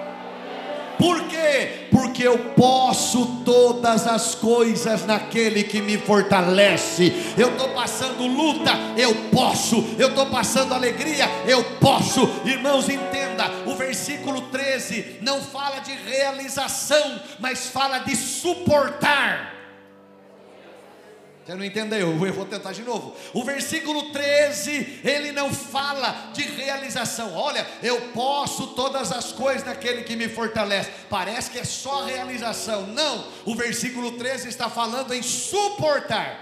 Por 1.01 1.29
quê? 1.29 1.87
Porque 1.91 2.23
eu 2.23 2.39
posso 2.55 3.43
todas 3.43 4.07
as 4.07 4.35
coisas 4.35 5.07
naquele 5.07 5.65
que 5.65 5.81
me 5.81 5.97
fortalece. 5.97 7.11
Eu 7.39 7.53
estou 7.53 7.71
passando 7.71 8.27
luta, 8.27 8.73
eu 8.99 9.15
posso. 9.31 9.83
Eu 9.99 10.09
estou 10.09 10.27
passando 10.27 10.75
alegria, 10.75 11.25
eu 11.47 11.65
posso. 11.81 12.29
Irmãos, 12.45 12.91
entenda: 12.91 13.51
o 13.65 13.75
versículo 13.77 14.43
13 14.43 15.21
não 15.23 15.41
fala 15.41 15.79
de 15.79 15.93
realização, 15.93 17.19
mas 17.39 17.69
fala 17.69 18.01
de 18.01 18.15
suportar. 18.15 19.60
Você 21.51 21.57
não 21.57 21.65
entendeu? 21.65 22.11
Eu 22.25 22.33
vou 22.33 22.45
tentar 22.45 22.71
de 22.71 22.83
novo. 22.83 23.13
O 23.35 23.43
versículo 23.43 24.13
13, 24.13 25.01
ele 25.03 25.33
não 25.33 25.53
fala 25.53 26.31
de 26.33 26.43
realização. 26.43 27.35
Olha, 27.35 27.67
eu 27.83 28.01
posso 28.13 28.69
todas 28.69 29.11
as 29.11 29.33
coisas 29.33 29.65
naquele 29.65 30.05
que 30.05 30.15
me 30.15 30.29
fortalece. 30.29 30.93
Parece 31.09 31.51
que 31.51 31.59
é 31.59 31.65
só 31.65 32.05
realização. 32.05 32.87
Não, 32.87 33.27
o 33.45 33.57
versículo 33.57 34.13
13 34.13 34.49
está 34.49 34.71
falando 34.71 35.13
em 35.13 35.25
suportar. 35.25 36.39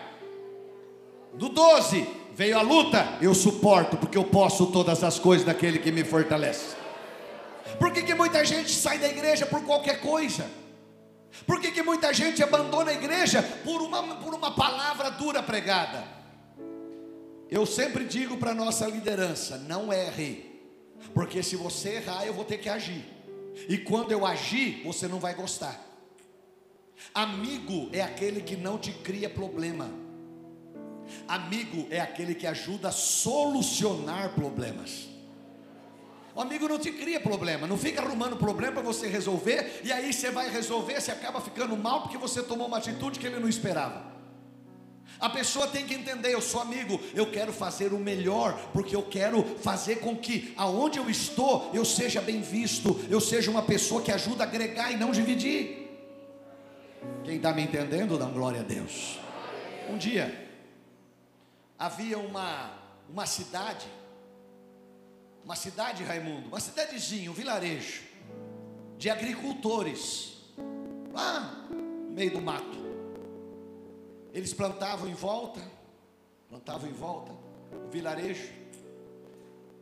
Do 1.32 1.48
12, 1.48 2.06
veio 2.34 2.58
a 2.58 2.60
luta, 2.60 3.08
eu 3.22 3.34
suporto, 3.34 3.96
porque 3.96 4.18
eu 4.18 4.24
posso 4.24 4.66
todas 4.66 5.02
as 5.02 5.18
coisas 5.18 5.46
naquele 5.46 5.78
que 5.78 5.90
me 5.90 6.04
fortalece. 6.04 6.76
Por 7.78 7.92
que, 7.92 8.02
que 8.02 8.14
muita 8.14 8.44
gente 8.44 8.74
sai 8.74 8.98
da 8.98 9.08
igreja 9.08 9.46
por 9.46 9.62
qualquer 9.62 10.00
coisa? 10.00 10.67
Por 11.46 11.60
que, 11.60 11.70
que 11.70 11.82
muita 11.82 12.12
gente 12.12 12.42
abandona 12.42 12.90
a 12.90 12.94
igreja 12.94 13.42
por 13.42 13.80
uma, 13.82 14.16
por 14.16 14.34
uma 14.34 14.54
palavra 14.54 15.10
dura 15.10 15.42
pregada? 15.42 16.04
Eu 17.50 17.64
sempre 17.64 18.04
digo 18.04 18.36
para 18.36 18.50
a 18.50 18.54
nossa 18.54 18.86
liderança: 18.86 19.58
não 19.58 19.92
erre, 19.92 20.60
porque 21.14 21.42
se 21.42 21.56
você 21.56 21.96
errar, 21.96 22.26
eu 22.26 22.34
vou 22.34 22.44
ter 22.44 22.58
que 22.58 22.68
agir, 22.68 23.04
e 23.68 23.78
quando 23.78 24.12
eu 24.12 24.26
agir, 24.26 24.82
você 24.84 25.08
não 25.08 25.18
vai 25.18 25.34
gostar. 25.34 25.84
Amigo 27.14 27.88
é 27.92 28.02
aquele 28.02 28.42
que 28.42 28.56
não 28.56 28.76
te 28.76 28.92
cria 28.92 29.30
problema, 29.30 29.90
amigo 31.26 31.86
é 31.90 32.00
aquele 32.00 32.34
que 32.34 32.46
ajuda 32.46 32.88
a 32.88 32.92
solucionar 32.92 34.34
problemas. 34.34 35.08
O 36.38 36.40
amigo 36.40 36.68
não 36.68 36.78
te 36.78 36.92
cria 36.92 37.18
problema, 37.18 37.66
não 37.66 37.76
fica 37.76 38.00
arrumando 38.00 38.36
problema 38.36 38.74
para 38.74 38.82
você 38.82 39.08
resolver, 39.08 39.80
e 39.82 39.90
aí 39.90 40.12
você 40.12 40.30
vai 40.30 40.48
resolver, 40.48 41.00
você 41.00 41.10
acaba 41.10 41.40
ficando 41.40 41.76
mal 41.76 42.02
porque 42.02 42.16
você 42.16 42.40
tomou 42.40 42.68
uma 42.68 42.78
atitude 42.78 43.18
que 43.18 43.26
ele 43.26 43.40
não 43.40 43.48
esperava. 43.48 44.04
A 45.18 45.28
pessoa 45.28 45.66
tem 45.66 45.84
que 45.84 45.94
entender, 45.94 46.32
eu 46.32 46.40
sou 46.40 46.60
amigo, 46.60 47.00
eu 47.12 47.28
quero 47.32 47.52
fazer 47.52 47.92
o 47.92 47.98
melhor, 47.98 48.56
porque 48.72 48.94
eu 48.94 49.02
quero 49.02 49.42
fazer 49.42 49.96
com 49.96 50.16
que 50.16 50.54
aonde 50.56 51.00
eu 51.00 51.10
estou, 51.10 51.72
eu 51.74 51.84
seja 51.84 52.20
bem 52.20 52.40
visto, 52.40 52.96
eu 53.10 53.20
seja 53.20 53.50
uma 53.50 53.62
pessoa 53.62 54.00
que 54.00 54.12
ajuda 54.12 54.44
a 54.44 54.46
agregar 54.46 54.92
e 54.92 54.96
não 54.96 55.10
dividir. 55.10 55.90
Quem 57.24 57.38
está 57.38 57.52
me 57.52 57.62
entendendo, 57.62 58.16
dá 58.16 58.26
glória 58.26 58.60
a 58.60 58.62
Deus. 58.62 59.18
Um 59.90 59.98
dia, 59.98 60.48
havia 61.76 62.16
uma, 62.16 62.70
uma 63.10 63.26
cidade 63.26 63.88
uma 65.44 65.56
cidade, 65.56 66.04
Raimundo, 66.04 66.48
uma 66.48 66.60
cidadezinha, 66.60 67.30
um 67.30 67.34
vilarejo 67.34 68.02
de 68.98 69.08
agricultores, 69.08 70.36
lá 71.12 71.66
no 71.70 72.10
meio 72.10 72.32
do 72.32 72.40
mato. 72.40 72.78
Eles 74.32 74.52
plantavam 74.52 75.08
em 75.08 75.14
volta, 75.14 75.62
plantavam 76.48 76.88
em 76.88 76.92
volta 76.92 77.32
o 77.86 77.90
vilarejo. 77.90 78.52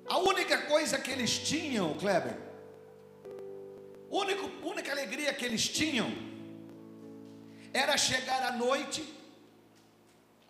A 0.07 0.19
única 0.19 0.63
coisa 0.67 0.99
que 0.99 1.11
eles 1.11 1.39
tinham, 1.39 1.95
Kleber, 1.95 2.39
única, 4.11 4.43
única 4.63 4.93
alegria 4.93 5.33
que 5.33 5.45
eles 5.45 5.69
tinham 5.69 6.09
era 7.73 7.97
chegar 7.97 8.43
à 8.43 8.53
noite, 8.53 9.05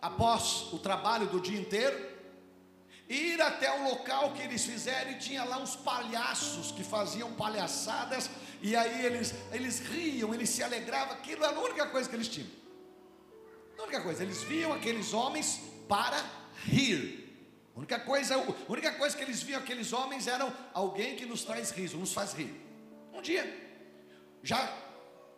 após 0.01 0.71
o 0.71 0.79
trabalho 0.79 1.27
do 1.27 1.39
dia 1.39 1.59
inteiro, 1.59 2.16
ir 3.09 3.41
até 3.41 3.71
o 3.79 3.83
local 3.83 4.33
que 4.33 4.41
eles 4.41 4.65
fizeram 4.65 5.11
e 5.11 5.17
tinha 5.17 5.43
lá 5.43 5.57
uns 5.57 5.75
palhaços 5.75 6.71
que 6.71 6.83
faziam 6.83 7.33
palhaçadas 7.33 8.29
e 8.61 8.75
aí 8.75 9.05
eles, 9.05 9.33
eles 9.51 9.79
riam, 9.79 10.33
eles 10.33 10.49
se 10.49 10.63
alegravam, 10.63 11.13
aquilo 11.13 11.43
era 11.43 11.55
a 11.55 11.61
única 11.61 11.87
coisa 11.87 12.09
que 12.09 12.15
eles 12.15 12.27
tinham. 12.27 12.49
A 13.77 13.83
única 13.83 14.01
coisa, 14.01 14.23
eles 14.23 14.41
viam 14.43 14.73
aqueles 14.73 15.13
homens 15.13 15.61
para 15.87 16.21
rir. 16.63 17.25
A 17.75 17.79
única 17.79 17.99
coisa, 17.99 18.35
a 18.35 18.71
única 18.71 18.91
coisa 18.93 19.15
que 19.15 19.23
eles 19.23 19.43
viam 19.43 19.59
aqueles 19.59 19.93
homens 19.93 20.25
eram 20.25 20.51
alguém 20.73 21.15
que 21.15 21.25
nos 21.25 21.43
traz 21.43 21.69
riso, 21.69 21.95
nos 21.97 22.11
faz 22.11 22.33
rir. 22.33 22.53
Um 23.13 23.21
dia, 23.21 23.45
já 24.41 24.73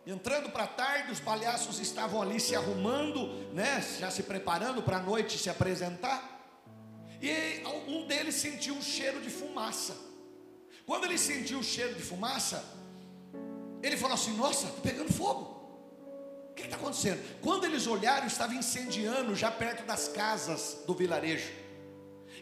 entrando 0.06 0.50
para 0.50 0.66
tarde, 0.66 1.12
os 1.12 1.20
palhaços 1.20 1.78
estavam 1.78 2.22
ali 2.22 2.40
se 2.40 2.56
arrumando, 2.56 3.26
né, 3.52 3.84
já 3.98 4.10
se 4.10 4.22
preparando 4.22 4.82
para 4.82 4.96
a 4.96 5.02
noite 5.02 5.38
se 5.38 5.50
apresentar. 5.50 6.39
E 7.20 7.62
um 7.86 8.06
deles 8.06 8.34
sentiu 8.34 8.74
um 8.74 8.82
cheiro 8.82 9.20
de 9.20 9.28
fumaça. 9.28 9.96
Quando 10.86 11.04
ele 11.04 11.18
sentiu 11.18 11.58
o 11.58 11.64
cheiro 11.64 11.94
de 11.94 12.02
fumaça, 12.02 12.64
ele 13.82 13.96
falou 13.96 14.14
assim: 14.14 14.36
Nossa, 14.36 14.66
está 14.66 14.80
pegando 14.80 15.12
fogo. 15.12 15.58
O 16.50 16.54
que 16.54 16.62
está 16.62 16.76
acontecendo? 16.76 17.22
Quando 17.40 17.64
eles 17.64 17.86
olharam, 17.86 18.26
estava 18.26 18.54
incendiando 18.54 19.34
já 19.34 19.50
perto 19.50 19.84
das 19.86 20.08
casas 20.08 20.78
do 20.86 20.94
vilarejo. 20.94 21.59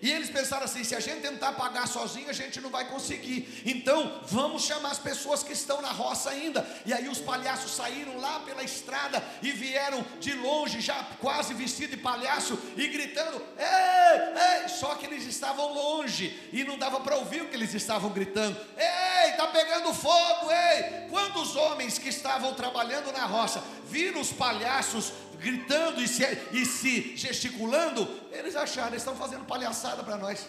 E 0.01 0.11
eles 0.11 0.31
pensaram 0.31 0.65
assim: 0.65 0.85
se 0.85 0.95
a 0.95 1.01
gente 1.01 1.23
tentar 1.23 1.53
pagar 1.53 1.87
sozinho, 1.87 2.31
a 2.31 2.33
gente 2.33 2.61
não 2.61 2.71
vai 2.71 2.89
conseguir. 2.89 3.63
Então, 3.65 4.21
vamos 4.27 4.63
chamar 4.63 4.91
as 4.91 4.99
pessoas 4.99 5.43
que 5.43 5.53
estão 5.53 5.83
na 5.83 5.91
roça 5.91 6.31
ainda. 6.31 6.67
E 6.87 6.93
aí 6.93 7.09
os 7.09 7.19
palhaços 7.19 7.73
saíram 7.73 8.19
lá 8.19 8.41
pela 8.41 8.63
estrada 8.63 9.23
e 9.43 9.51
vieram 9.51 10.05
de 10.21 10.35
longe, 10.35 10.81
já 10.81 11.03
quase 11.21 11.55
vestido 11.55 11.91
de 11.91 11.97
palhaço, 11.97 12.59
e 12.77 12.87
gritando: 12.89 13.43
ei, 13.59 14.63
ei! 14.63 14.69
Só 14.69 14.95
que 14.95 15.07
eles 15.07 15.25
estavam 15.25 15.73
longe 15.73 16.49
e 16.53 16.65
não 16.65 16.79
dava 16.79 17.01
para 17.01 17.17
ouvir 17.17 17.43
o 17.43 17.49
que 17.49 17.57
eles 17.57 17.75
estavam 17.75 18.11
gritando: 18.11 18.57
ei, 18.77 19.31
está 19.31 19.47
pegando 19.49 19.93
fogo, 19.95 20.51
ei! 20.51 21.09
Quando 21.09 21.41
os 21.41 21.57
homens 21.57 21.99
que 21.99 22.09
estavam 22.09 22.55
trabalhando 22.55 23.13
na 23.13 23.25
roça 23.25 23.63
viram 23.89 24.21
os 24.21 24.33
palhaços 24.33 25.13
gritando 25.39 26.03
e 26.03 26.09
se, 26.09 26.25
e 26.53 26.67
se 26.67 27.17
gesticulando, 27.17 28.09
eles 28.31 28.55
acharam, 28.57 28.89
eles 28.89 29.03
estão 29.03 29.17
fazendo 29.17 29.45
palhaçada 29.45 30.03
para 30.03 30.17
nós. 30.17 30.49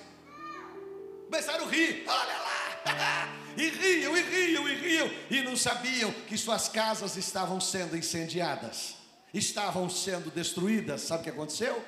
Começaram 1.25 1.65
a 1.65 1.69
rir, 1.69 2.03
olha 2.07 2.37
lá, 2.37 3.29
e 3.55 3.69
riam, 3.69 4.17
e 4.17 4.21
riam, 4.21 4.67
e 4.67 4.75
riam, 4.75 5.11
e 5.29 5.41
não 5.43 5.55
sabiam 5.55 6.11
que 6.27 6.37
suas 6.37 6.67
casas 6.67 7.15
estavam 7.17 7.61
sendo 7.61 7.95
incendiadas, 7.95 8.95
estavam 9.33 9.87
sendo 9.89 10.31
destruídas. 10.31 11.01
Sabe 11.01 11.21
o 11.21 11.23
que 11.23 11.29
aconteceu? 11.29 11.85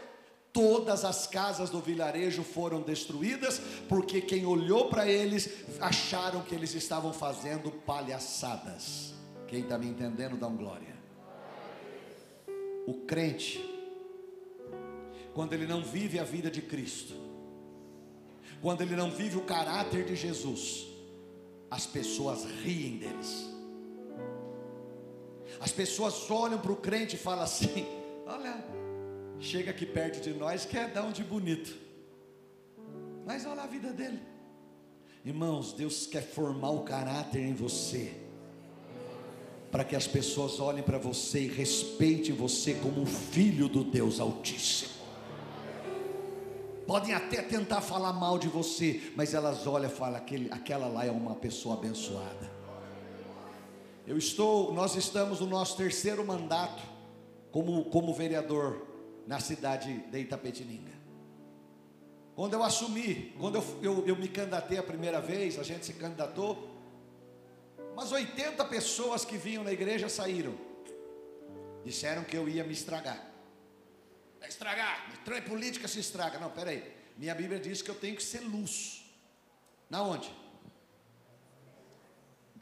Todas 0.54 1.06
as 1.06 1.26
casas 1.26 1.70
do 1.70 1.82
vilarejo 1.82 2.44
foram 2.44 2.82
destruídas, 2.82 3.60
porque 3.88 4.22
quem 4.22 4.46
olhou 4.46 4.90
para 4.90 5.08
eles 5.08 5.50
acharam 5.80 6.42
que 6.42 6.54
eles 6.54 6.76
estavam 6.76 7.14
fazendo 7.14 7.72
palhaçadas. 7.72 9.14
Quem 9.48 9.62
está 9.62 9.78
me 9.78 9.88
entendendo, 9.88 10.38
dá 10.38 10.48
um 10.48 10.58
glória 10.58 11.01
o 12.88 12.94
crente 13.06 13.72
quando 15.34 15.54
ele 15.54 15.66
não 15.66 15.82
vive 15.82 16.20
a 16.20 16.24
vida 16.24 16.52
de 16.52 16.62
Cristo, 16.62 17.14
quando 18.62 18.82
ele 18.82 18.96
não 18.96 19.10
vive 19.10 19.38
o 19.38 19.42
caráter 19.42 20.06
de 20.06 20.16
Jesus, 20.16 20.88
as 21.70 21.86
pessoas 21.86 22.44
riem 22.46 22.98
deles. 22.98 23.50
As 25.60 25.72
pessoas 25.72 26.30
olham 26.30 26.60
para 26.60 26.72
o 26.72 26.76
crente 26.76 27.16
e 27.16 27.20
falam 27.20 27.44
assim: 27.44 27.86
Olha, 28.28 28.64
chega 29.40 29.72
aqui 29.72 29.86
perto 29.86 30.22
de 30.22 30.34
nós, 30.34 30.66
quer 30.66 30.92
dar 30.92 31.04
um 31.04 31.12
de 31.12 31.24
bonito, 31.24 31.78
mas 33.26 33.46
olha 33.46 33.64
a 33.64 33.68
vida 33.68 33.92
dele. 33.94 34.20
Irmãos, 35.24 35.74
Deus 35.74 36.08
quer 36.08 36.24
formar 36.24 36.72
o 36.72 36.84
caráter 36.84 37.42
em 37.42 37.54
você, 37.54 38.14
para 39.72 39.86
que 39.86 39.96
as 39.96 40.06
pessoas 40.06 40.60
olhem 40.60 40.84
para 40.84 40.98
você 40.98 41.44
e 41.44 41.48
respeitem 41.48 42.36
você 42.36 42.74
como 42.74 43.06
filho 43.06 43.70
do 43.70 43.84
Deus 43.84 44.20
Altíssimo. 44.20 44.92
Podem 46.86 47.14
até 47.14 47.42
tentar 47.42 47.80
falar 47.80 48.12
mal 48.12 48.38
de 48.38 48.50
você, 48.50 49.14
mas 49.16 49.34
elas 49.34 49.66
olham 49.66 49.90
e 49.90 49.94
falam: 49.94 50.18
aquele, 50.18 50.52
aquela 50.52 50.88
lá 50.88 51.06
é 51.06 51.12
uma 51.12 51.36
pessoa 51.36 51.76
abençoada. 51.76 52.52
Eu 54.06 54.18
estou, 54.18 54.74
nós 54.74 54.96
estamos 54.96 55.40
no 55.40 55.48
nosso 55.48 55.78
terceiro 55.78 56.26
mandato 56.26 56.84
como, 57.50 57.86
como 57.86 58.14
vereador 58.14 58.86
na 59.26 59.40
cidade 59.40 60.04
de 60.12 60.20
Itapetininga. 60.20 60.92
Quando 62.36 62.54
eu 62.54 62.64
assumi, 62.64 63.34
quando 63.40 63.56
eu, 63.56 63.64
eu, 63.82 64.08
eu 64.08 64.16
me 64.16 64.28
candidatei 64.28 64.78
a 64.78 64.84
primeira 64.84 65.22
vez, 65.22 65.60
a 65.60 65.64
gente 65.64 65.86
se 65.86 65.94
candidatou, 65.94 66.71
mas 68.02 68.12
80 68.12 68.66
pessoas 68.66 69.24
que 69.24 69.38
vinham 69.38 69.64
na 69.64 69.72
igreja 69.72 70.10
saíram. 70.10 70.58
Disseram 71.86 72.24
que 72.24 72.36
eu 72.36 72.50
ia 72.50 72.64
me 72.64 72.74
estragar. 72.74 73.24
Estragar, 74.42 75.24
trem 75.24 75.44
política 75.44 75.88
se 75.88 76.00
estraga. 76.00 76.40
Não, 76.40 76.50
peraí. 76.50 76.84
Minha 77.16 77.36
Bíblia 77.36 77.60
diz 77.60 77.84
que 77.84 77.92
eu 77.92 77.96
tenho 77.96 78.16
que 78.16 78.24
ser 78.24 78.40
luz. 78.40 79.06
Na 79.88 80.02
onde? 80.02 80.34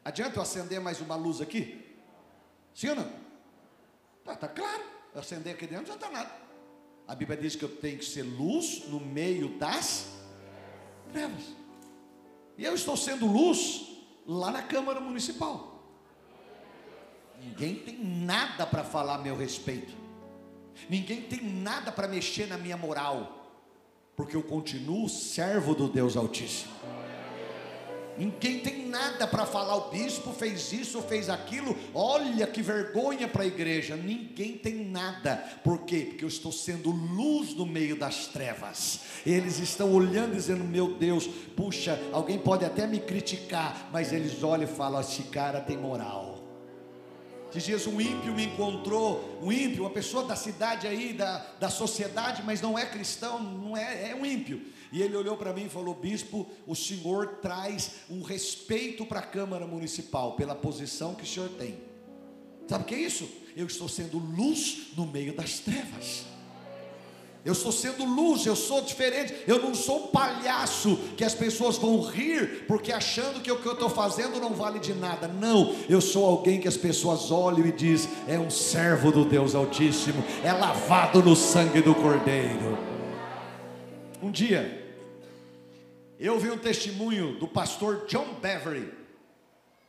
Adianta 0.04 0.38
eu 0.38 0.42
acender 0.42 0.82
mais 0.82 1.00
uma 1.00 1.16
luz 1.16 1.40
aqui? 1.40 1.98
Sim 2.76 2.90
ou 2.90 2.96
não? 2.98 3.14
Tá, 4.26 4.36
tá 4.36 4.48
claro. 4.50 4.84
Eu 5.14 5.22
acender 5.22 5.54
aqui 5.54 5.66
dentro 5.66 5.88
não 5.88 5.96
está 5.96 6.10
nada. 6.10 6.36
A 7.08 7.16
Bíblia 7.16 7.38
diz 7.38 7.56
que 7.56 7.64
eu 7.64 7.74
tenho 7.78 7.98
que 7.98 8.06
ser 8.06 8.24
luz 8.24 8.90
no 8.90 9.00
meio 9.00 9.58
das 9.58 10.06
trevas. 11.14 11.46
E 12.58 12.66
eu 12.66 12.76
estou 12.76 12.98
sendo 12.98 13.26
luz 13.26 13.89
lá 14.28 14.52
na 14.52 14.62
Câmara 14.62 15.00
Municipal. 15.00 15.84
Ninguém 17.42 17.76
tem 17.76 18.04
nada 18.04 18.66
para 18.66 18.84
falar 18.84 19.16
a 19.16 19.18
meu 19.20 19.36
respeito. 19.36 19.94
Ninguém 20.90 21.22
tem 21.22 21.44
nada 21.44 21.92
para 21.92 22.08
mexer 22.08 22.48
na 22.48 22.58
minha 22.58 22.78
moral, 22.78 23.58
porque 24.16 24.36
eu 24.36 24.44
continuo 24.44 25.10
servo 25.10 25.74
do 25.74 25.88
Deus 25.88 26.16
Altíssimo. 26.16 26.72
Ninguém 28.20 28.60
tem 28.60 28.86
nada 28.86 29.26
para 29.26 29.46
falar, 29.46 29.78
o 29.78 29.90
bispo 29.92 30.34
fez 30.34 30.74
isso, 30.74 31.02
fez 31.02 31.30
aquilo, 31.30 31.74
olha 31.94 32.46
que 32.46 32.62
vergonha 32.62 33.30
para 33.30 33.44
a 33.44 33.48
igreja. 33.48 33.96
Ninguém 33.96 34.58
tem 34.58 34.84
nada, 34.84 35.38
por 35.64 35.86
quê? 35.86 36.08
Porque 36.10 36.26
eu 36.26 36.28
estou 36.28 36.52
sendo 36.52 36.92
luz 36.92 37.54
no 37.56 37.66
meio 37.66 37.96
das 37.96 38.28
trevas. 38.28 39.00
Eles 39.26 39.60
estão 39.60 39.94
olhando 39.94 40.34
dizendo: 40.34 40.66
Meu 40.66 40.96
Deus, 40.96 41.28
puxa, 41.56 41.98
alguém 42.12 42.38
pode 42.38 42.66
até 42.66 42.86
me 42.86 43.00
criticar, 43.00 43.90
mas 43.94 44.12
eles 44.12 44.44
olham 44.44 44.66
e 44.66 44.68
falam: 44.68 45.00
Esse 45.00 45.24
cara 45.24 45.62
tem 45.62 45.78
moral. 45.78 46.44
Dias 47.58 47.88
um 47.88 48.00
ímpio 48.00 48.34
me 48.34 48.46
encontrou, 48.46 49.40
um 49.42 49.52
ímpio, 49.52 49.84
uma 49.84 49.90
pessoa 49.90 50.26
da 50.26 50.36
cidade 50.36 50.86
aí, 50.86 51.14
da, 51.14 51.38
da 51.60 51.70
sociedade, 51.70 52.44
mas 52.46 52.62
não 52.62 52.78
é 52.78 52.86
cristão, 52.86 53.42
não 53.42 53.76
é, 53.76 54.12
é 54.12 54.16
um 54.16 54.26
ímpio. 54.26 54.62
E 54.92 55.02
ele 55.02 55.16
olhou 55.16 55.38
para 55.38 55.54
mim 55.54 55.66
e 55.66 55.70
falou: 55.70 55.94
Bispo, 55.94 56.48
o 56.66 56.76
senhor 56.76 57.40
traz 57.42 57.92
um 58.10 58.22
respeito 58.22 59.06
para 59.06 59.20
a 59.20 59.26
Câmara 59.26 59.68
Municipal, 59.68 60.34
pela 60.34 60.56
posição 60.56 61.16
que 61.16 61.24
o 61.24 61.28
senhor 61.28 61.50
tem. 61.50 61.78
Sabe 62.68 62.84
o 62.84 62.88
que 62.88 62.96
é 62.96 63.00
isso? 63.00 63.28
Eu 63.56 63.66
estou 63.66 63.88
sendo 63.90 64.18
luz 64.18 64.90
no 64.96 65.06
meio 65.06 65.36
das 65.36 65.60
trevas. 65.60 66.26
Eu 67.44 67.54
estou 67.54 67.72
sendo 67.72 68.04
luz, 68.04 68.46
eu 68.46 68.56
sou 68.56 68.82
diferente. 68.82 69.34
Eu 69.48 69.60
não 69.60 69.74
sou 69.74 70.04
um 70.04 70.08
palhaço 70.08 70.98
que 71.16 71.24
as 71.24 71.34
pessoas 71.34 71.78
vão 71.78 72.02
rir 72.02 72.66
porque 72.68 72.92
achando 72.92 73.42
que 73.42 73.52
o 73.52 73.60
que 73.60 73.66
eu 73.66 73.74
estou 73.74 73.90
fazendo 73.90 74.40
não 74.40 74.54
vale 74.54 74.78
de 74.78 74.94
nada. 74.94 75.28
Não, 75.28 75.74
eu 75.88 76.02
sou 76.02 76.26
alguém 76.26 76.60
que 76.60 76.68
as 76.68 76.78
pessoas 76.78 77.32
olham 77.32 77.66
e 77.66 77.72
diz 77.72 78.10
é 78.28 78.38
um 78.38 78.50
servo 78.50 79.12
do 79.12 79.24
Deus 79.24 79.56
Altíssimo, 79.56 80.24
é 80.44 80.52
lavado 80.52 81.24
no 81.24 81.36
sangue 81.36 81.82
do 81.82 81.96
Cordeiro. 81.96 82.78
Um 84.22 84.30
dia, 84.30 84.79
eu 86.20 86.38
vi 86.38 86.52
um 86.52 86.58
testemunho 86.58 87.40
do 87.40 87.48
pastor 87.48 88.06
John 88.06 88.34
Beverly, 88.42 88.92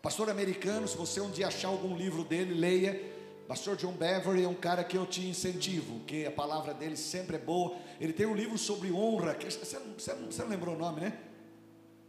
pastor 0.00 0.30
americano. 0.30 0.86
Se 0.86 0.96
você 0.96 1.20
um 1.20 1.30
dia 1.30 1.48
achar 1.48 1.68
algum 1.68 1.96
livro 1.96 2.22
dele, 2.22 2.54
leia. 2.54 3.18
Pastor 3.48 3.74
John 3.74 3.90
Beverly 3.90 4.44
é 4.44 4.48
um 4.48 4.54
cara 4.54 4.84
que 4.84 4.96
eu 4.96 5.04
te 5.04 5.26
incentivo, 5.26 5.98
que 6.06 6.24
a 6.24 6.30
palavra 6.30 6.72
dele 6.72 6.96
sempre 6.96 7.34
é 7.34 7.38
boa. 7.38 7.76
Ele 8.00 8.12
tem 8.12 8.26
um 8.26 8.34
livro 8.34 8.56
sobre 8.56 8.92
honra, 8.92 9.34
que 9.34 9.44
você, 9.50 9.76
você, 9.76 10.14
você 10.14 10.42
não 10.42 10.50
lembrou 10.50 10.76
o 10.76 10.78
nome, 10.78 11.00
né? 11.00 11.18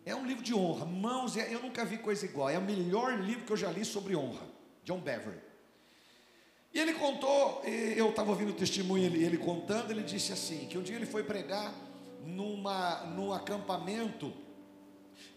É 0.06 0.16
um 0.16 0.24
livro 0.24 0.44
de 0.44 0.54
honra, 0.54 0.86
mãos, 0.86 1.36
eu 1.36 1.60
nunca 1.60 1.84
vi 1.84 1.98
coisa 1.98 2.24
igual. 2.24 2.48
É 2.48 2.60
o 2.60 2.62
melhor 2.62 3.20
livro 3.20 3.44
que 3.44 3.52
eu 3.52 3.58
já 3.58 3.72
li 3.72 3.84
sobre 3.84 4.16
honra. 4.16 4.46
John 4.84 5.00
Beverly. 5.00 5.40
E 6.72 6.80
ele 6.80 6.94
contou, 6.94 7.64
eu 7.66 8.12
estava 8.12 8.30
ouvindo 8.30 8.52
o 8.52 8.56
testemunho, 8.56 9.06
ele, 9.06 9.24
ele 9.24 9.38
contando, 9.40 9.90
ele 9.90 10.04
disse 10.04 10.32
assim: 10.32 10.68
que 10.68 10.78
um 10.78 10.84
dia 10.84 10.96
ele 10.96 11.08
foi 11.08 11.24
pregar 11.24 11.74
numa, 12.26 13.06
num 13.06 13.34
acampamento 13.34 14.34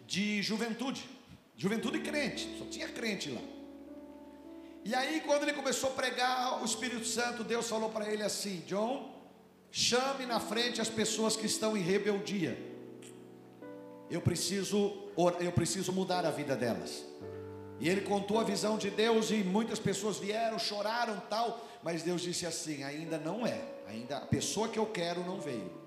de 0.06 0.42
juventude, 0.42 1.08
juventude 1.56 2.00
crente, 2.00 2.56
só 2.58 2.64
tinha 2.66 2.88
crente 2.88 3.30
lá. 3.30 3.40
E 4.84 4.94
aí, 4.94 5.22
quando 5.22 5.44
ele 5.44 5.54
começou 5.54 5.90
a 5.90 5.92
pregar, 5.94 6.62
o 6.62 6.64
Espírito 6.64 7.06
Santo, 7.06 7.42
Deus 7.42 7.68
falou 7.68 7.88
para 7.88 8.10
ele 8.10 8.22
assim: 8.22 8.62
John, 8.66 9.14
chame 9.70 10.26
na 10.26 10.38
frente 10.38 10.80
as 10.80 10.90
pessoas 10.90 11.36
que 11.36 11.46
estão 11.46 11.74
em 11.76 11.80
rebeldia. 11.80 12.58
Eu 14.10 14.20
preciso, 14.20 14.92
eu 15.40 15.52
preciso 15.52 15.90
mudar 15.90 16.26
a 16.26 16.30
vida 16.30 16.54
delas. 16.54 17.02
E 17.80 17.88
ele 17.88 18.02
contou 18.02 18.38
a 18.38 18.44
visão 18.44 18.76
de 18.76 18.90
Deus 18.90 19.30
e 19.30 19.36
muitas 19.36 19.78
pessoas 19.78 20.18
vieram, 20.18 20.58
choraram, 20.58 21.20
tal, 21.30 21.66
mas 21.82 22.02
Deus 22.02 22.20
disse 22.20 22.44
assim: 22.44 22.84
ainda 22.84 23.16
não 23.16 23.46
é, 23.46 23.60
ainda 23.88 24.18
a 24.18 24.26
pessoa 24.26 24.68
que 24.68 24.78
eu 24.78 24.86
quero 24.86 25.24
não 25.24 25.40
veio. 25.40 25.83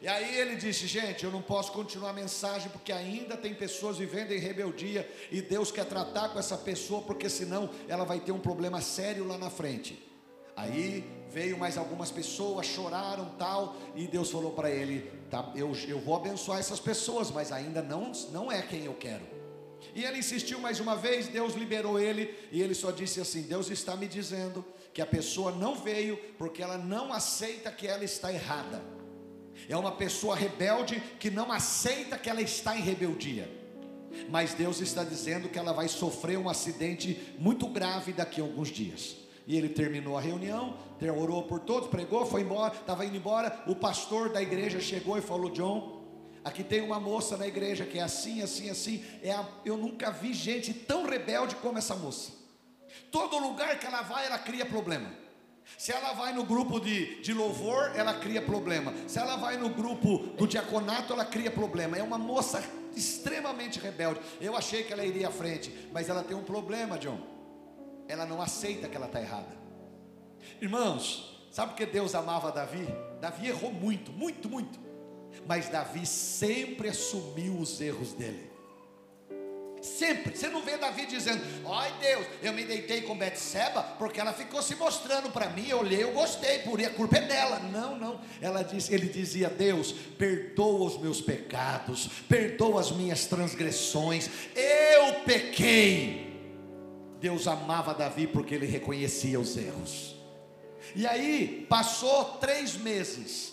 E 0.00 0.08
aí 0.08 0.36
ele 0.36 0.56
disse: 0.56 0.86
Gente, 0.86 1.24
eu 1.24 1.30
não 1.30 1.42
posso 1.42 1.72
continuar 1.72 2.10
a 2.10 2.12
mensagem 2.14 2.68
porque 2.70 2.92
ainda 2.92 3.36
tem 3.36 3.54
pessoas 3.54 3.98
vivendo 3.98 4.32
em 4.32 4.38
rebeldia 4.38 5.08
e 5.30 5.40
Deus 5.40 5.70
quer 5.70 5.84
tratar 5.84 6.30
com 6.30 6.38
essa 6.38 6.56
pessoa 6.56 7.02
porque 7.02 7.28
senão 7.28 7.70
ela 7.88 8.04
vai 8.04 8.20
ter 8.20 8.32
um 8.32 8.40
problema 8.40 8.80
sério 8.80 9.26
lá 9.26 9.38
na 9.38 9.50
frente. 9.50 10.10
Aí 10.56 11.04
veio 11.30 11.56
mais 11.58 11.78
algumas 11.78 12.10
pessoas, 12.10 12.66
choraram 12.66 13.30
tal, 13.38 13.76
e 13.94 14.06
Deus 14.06 14.30
falou 14.30 14.52
para 14.52 14.70
ele: 14.70 15.10
tá, 15.30 15.50
eu, 15.54 15.72
eu 15.88 15.98
vou 15.98 16.16
abençoar 16.16 16.58
essas 16.58 16.80
pessoas, 16.80 17.30
mas 17.30 17.50
ainda 17.50 17.82
não, 17.82 18.12
não 18.30 18.52
é 18.52 18.60
quem 18.62 18.84
eu 18.84 18.94
quero. 18.94 19.24
E 19.94 20.04
ele 20.04 20.18
insistiu 20.18 20.60
mais 20.60 20.78
uma 20.78 20.94
vez, 20.94 21.26
Deus 21.26 21.54
liberou 21.54 21.98
ele, 21.98 22.34
e 22.50 22.62
ele 22.62 22.74
só 22.74 22.90
disse 22.90 23.20
assim: 23.20 23.42
Deus 23.42 23.70
está 23.70 23.96
me 23.96 24.06
dizendo 24.06 24.64
que 24.92 25.00
a 25.00 25.06
pessoa 25.06 25.52
não 25.52 25.74
veio 25.74 26.16
porque 26.38 26.62
ela 26.62 26.76
não 26.76 27.12
aceita 27.12 27.72
que 27.72 27.86
ela 27.86 28.04
está 28.04 28.32
errada. 28.32 28.82
É 29.68 29.76
uma 29.76 29.92
pessoa 29.92 30.36
rebelde 30.36 31.00
que 31.18 31.30
não 31.30 31.50
aceita 31.50 32.18
que 32.18 32.28
ela 32.28 32.42
está 32.42 32.76
em 32.76 32.82
rebeldia. 32.82 33.48
Mas 34.28 34.54
Deus 34.54 34.80
está 34.80 35.04
dizendo 35.04 35.48
que 35.48 35.58
ela 35.58 35.72
vai 35.72 35.88
sofrer 35.88 36.38
um 36.38 36.48
acidente 36.48 37.34
muito 37.38 37.66
grave 37.68 38.12
daqui 38.12 38.40
a 38.40 38.44
alguns 38.44 38.68
dias. 38.68 39.16
E 39.46 39.56
ele 39.56 39.68
terminou 39.68 40.16
a 40.16 40.20
reunião, 40.20 40.76
orou 41.16 41.42
por 41.42 41.60
todos, 41.60 41.88
pregou, 41.88 42.24
foi 42.24 42.42
embora, 42.42 42.74
estava 42.74 43.04
indo 43.04 43.16
embora. 43.16 43.62
O 43.66 43.74
pastor 43.74 44.28
da 44.28 44.40
igreja 44.40 44.80
chegou 44.80 45.18
e 45.18 45.20
falou: 45.20 45.50
John, 45.50 46.04
aqui 46.44 46.62
tem 46.62 46.80
uma 46.80 47.00
moça 47.00 47.36
na 47.36 47.46
igreja 47.46 47.84
que 47.84 47.98
é 47.98 48.02
assim, 48.02 48.40
assim, 48.40 48.70
assim. 48.70 49.04
É 49.22 49.32
a, 49.32 49.46
eu 49.64 49.76
nunca 49.76 50.10
vi 50.10 50.32
gente 50.32 50.72
tão 50.72 51.04
rebelde 51.04 51.56
como 51.56 51.78
essa 51.78 51.96
moça. 51.96 52.32
Todo 53.10 53.38
lugar 53.38 53.78
que 53.78 53.86
ela 53.86 54.02
vai, 54.02 54.26
ela 54.26 54.38
cria 54.38 54.64
problema. 54.64 55.21
Se 55.78 55.92
ela 55.92 56.12
vai 56.12 56.32
no 56.32 56.44
grupo 56.44 56.78
de, 56.80 57.20
de 57.22 57.32
louvor, 57.32 57.92
ela 57.94 58.14
cria 58.14 58.42
problema. 58.42 58.92
Se 59.06 59.18
ela 59.18 59.36
vai 59.36 59.56
no 59.56 59.70
grupo 59.70 60.18
do 60.36 60.46
diaconato, 60.46 61.12
ela 61.12 61.24
cria 61.24 61.50
problema. 61.50 61.96
É 61.96 62.02
uma 62.02 62.18
moça 62.18 62.62
extremamente 62.94 63.78
rebelde. 63.78 64.20
Eu 64.40 64.56
achei 64.56 64.82
que 64.82 64.92
ela 64.92 65.04
iria 65.04 65.28
à 65.28 65.30
frente, 65.30 65.88
mas 65.92 66.08
ela 66.08 66.22
tem 66.22 66.36
um 66.36 66.44
problema, 66.44 66.98
John. 66.98 67.20
Ela 68.08 68.26
não 68.26 68.40
aceita 68.40 68.88
que 68.88 68.96
ela 68.96 69.06
está 69.06 69.20
errada. 69.20 69.56
Irmãos, 70.60 71.46
sabe 71.50 71.72
por 71.72 71.76
que 71.76 71.86
Deus 71.86 72.14
amava 72.14 72.52
Davi? 72.52 72.86
Davi 73.20 73.48
errou 73.48 73.72
muito, 73.72 74.12
muito, 74.12 74.48
muito. 74.48 74.78
Mas 75.46 75.68
Davi 75.68 76.04
sempre 76.04 76.88
assumiu 76.88 77.58
os 77.58 77.80
erros 77.80 78.12
dele. 78.12 78.50
Sempre. 79.82 80.36
Você 80.36 80.48
não 80.48 80.62
vê 80.62 80.76
Davi 80.76 81.06
dizendo: 81.06 81.42
Ai 81.68 81.92
Deus, 82.00 82.24
eu 82.40 82.52
me 82.52 82.64
deitei 82.64 83.02
com 83.02 83.18
Betseba 83.18 83.82
porque 83.98 84.20
ela 84.20 84.32
ficou 84.32 84.62
se 84.62 84.76
mostrando 84.76 85.28
para 85.30 85.50
mim. 85.50 85.66
Eu 85.68 85.80
olhei, 85.80 86.04
eu 86.04 86.12
gostei, 86.12 86.60
por 86.60 86.80
a 86.80 86.88
culpa 86.90 87.16
é 87.16 87.22
dela. 87.22 87.58
Não, 87.58 87.98
não. 87.98 88.20
Ela 88.40 88.62
disse, 88.62 88.94
ele 88.94 89.08
dizia: 89.08 89.50
Deus, 89.50 89.92
perdoa 90.16 90.86
os 90.86 91.00
meus 91.00 91.20
pecados, 91.20 92.08
perdoa 92.28 92.80
as 92.80 92.92
minhas 92.92 93.26
transgressões. 93.26 94.30
Eu 94.54 95.14
pequei. 95.24 96.30
Deus 97.20 97.48
amava 97.48 97.92
Davi 97.92 98.28
porque 98.28 98.54
ele 98.54 98.66
reconhecia 98.66 99.38
os 99.40 99.56
erros. 99.56 100.14
E 100.94 101.06
aí, 101.08 101.66
passou 101.68 102.36
três 102.36 102.76
meses. 102.76 103.52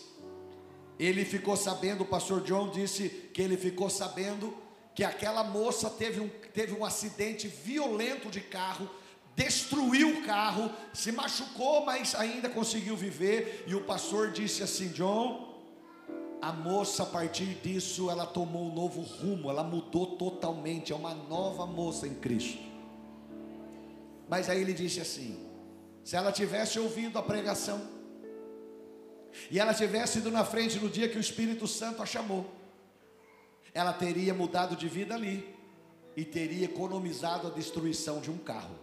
Ele 1.00 1.26
ficou 1.26 1.56
sabendo, 1.56 2.02
o 2.02 2.08
pastor 2.08 2.42
John 2.42 2.70
disse 2.70 3.10
que 3.34 3.42
ele 3.42 3.58
ficou 3.58 3.90
sabendo 3.90 4.69
que 5.00 5.04
aquela 5.06 5.46
moça 5.46 5.90
teve 5.90 6.20
um, 6.20 6.28
teve 6.54 6.74
um 6.74 6.84
acidente 6.84 7.48
violento 7.48 8.30
de 8.30 8.42
carro, 8.42 8.90
destruiu 9.34 10.10
o 10.10 10.24
carro, 10.26 10.70
se 10.94 11.10
machucou, 11.14 11.86
mas 11.86 12.14
ainda 12.16 12.50
conseguiu 12.50 12.98
viver. 12.98 13.64
E 13.66 13.74
o 13.74 13.86
pastor 13.86 14.30
disse 14.30 14.62
assim: 14.62 14.90
John, 14.90 15.58
a 16.42 16.52
moça 16.52 17.04
a 17.04 17.06
partir 17.06 17.46
disso 17.64 18.10
ela 18.10 18.26
tomou 18.26 18.70
um 18.70 18.76
novo 18.76 19.00
rumo, 19.00 19.50
ela 19.50 19.64
mudou 19.64 20.18
totalmente, 20.18 20.92
é 20.92 20.96
uma 20.98 21.14
nova 21.14 21.66
moça 21.66 22.06
em 22.06 22.16
Cristo. 22.16 22.62
Mas 24.28 24.50
aí 24.50 24.60
ele 24.60 24.74
disse 24.74 25.00
assim: 25.00 25.50
se 26.04 26.18
ela 26.18 26.30
tivesse 26.30 26.78
ouvido 26.78 27.18
a 27.18 27.24
pregação, 27.24 27.82
e 29.50 29.62
ela 29.62 29.74
tivesse 29.74 30.18
ido 30.18 30.30
na 30.30 30.44
frente 30.44 30.78
no 30.78 30.90
dia 30.90 31.08
que 31.08 31.18
o 31.18 31.22
Espírito 31.22 31.68
Santo 31.68 32.04
a 32.04 32.06
chamou, 32.06 32.59
ela 33.80 33.94
teria 33.94 34.34
mudado 34.34 34.76
de 34.76 34.88
vida 34.88 35.16
ali 35.16 35.56
e 36.16 36.26
teria 36.26 36.66
economizado 36.66 37.48
a 37.48 37.50
destruição 37.50 38.20
de 38.20 38.30
um 38.30 38.38
carro. 38.38 38.76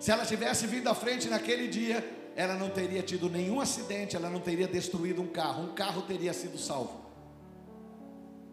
Se 0.00 0.10
ela 0.10 0.24
tivesse 0.24 0.66
vindo 0.66 0.88
à 0.88 0.94
frente 0.94 1.28
naquele 1.28 1.68
dia, 1.68 2.02
ela 2.34 2.54
não 2.54 2.70
teria 2.70 3.02
tido 3.02 3.28
nenhum 3.28 3.60
acidente, 3.60 4.16
ela 4.16 4.30
não 4.30 4.40
teria 4.40 4.66
destruído 4.66 5.20
um 5.20 5.26
carro, 5.26 5.64
um 5.64 5.74
carro 5.74 6.02
teria 6.02 6.32
sido 6.32 6.56
salvo. 6.56 7.04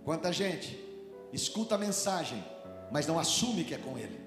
Quanta 0.03 0.33
gente 0.33 0.77
escuta 1.31 1.75
a 1.75 1.77
mensagem, 1.77 2.43
mas 2.91 3.07
não 3.07 3.17
assume 3.17 3.63
que 3.63 3.73
é 3.73 3.77
com 3.77 3.97
ele. 3.97 4.19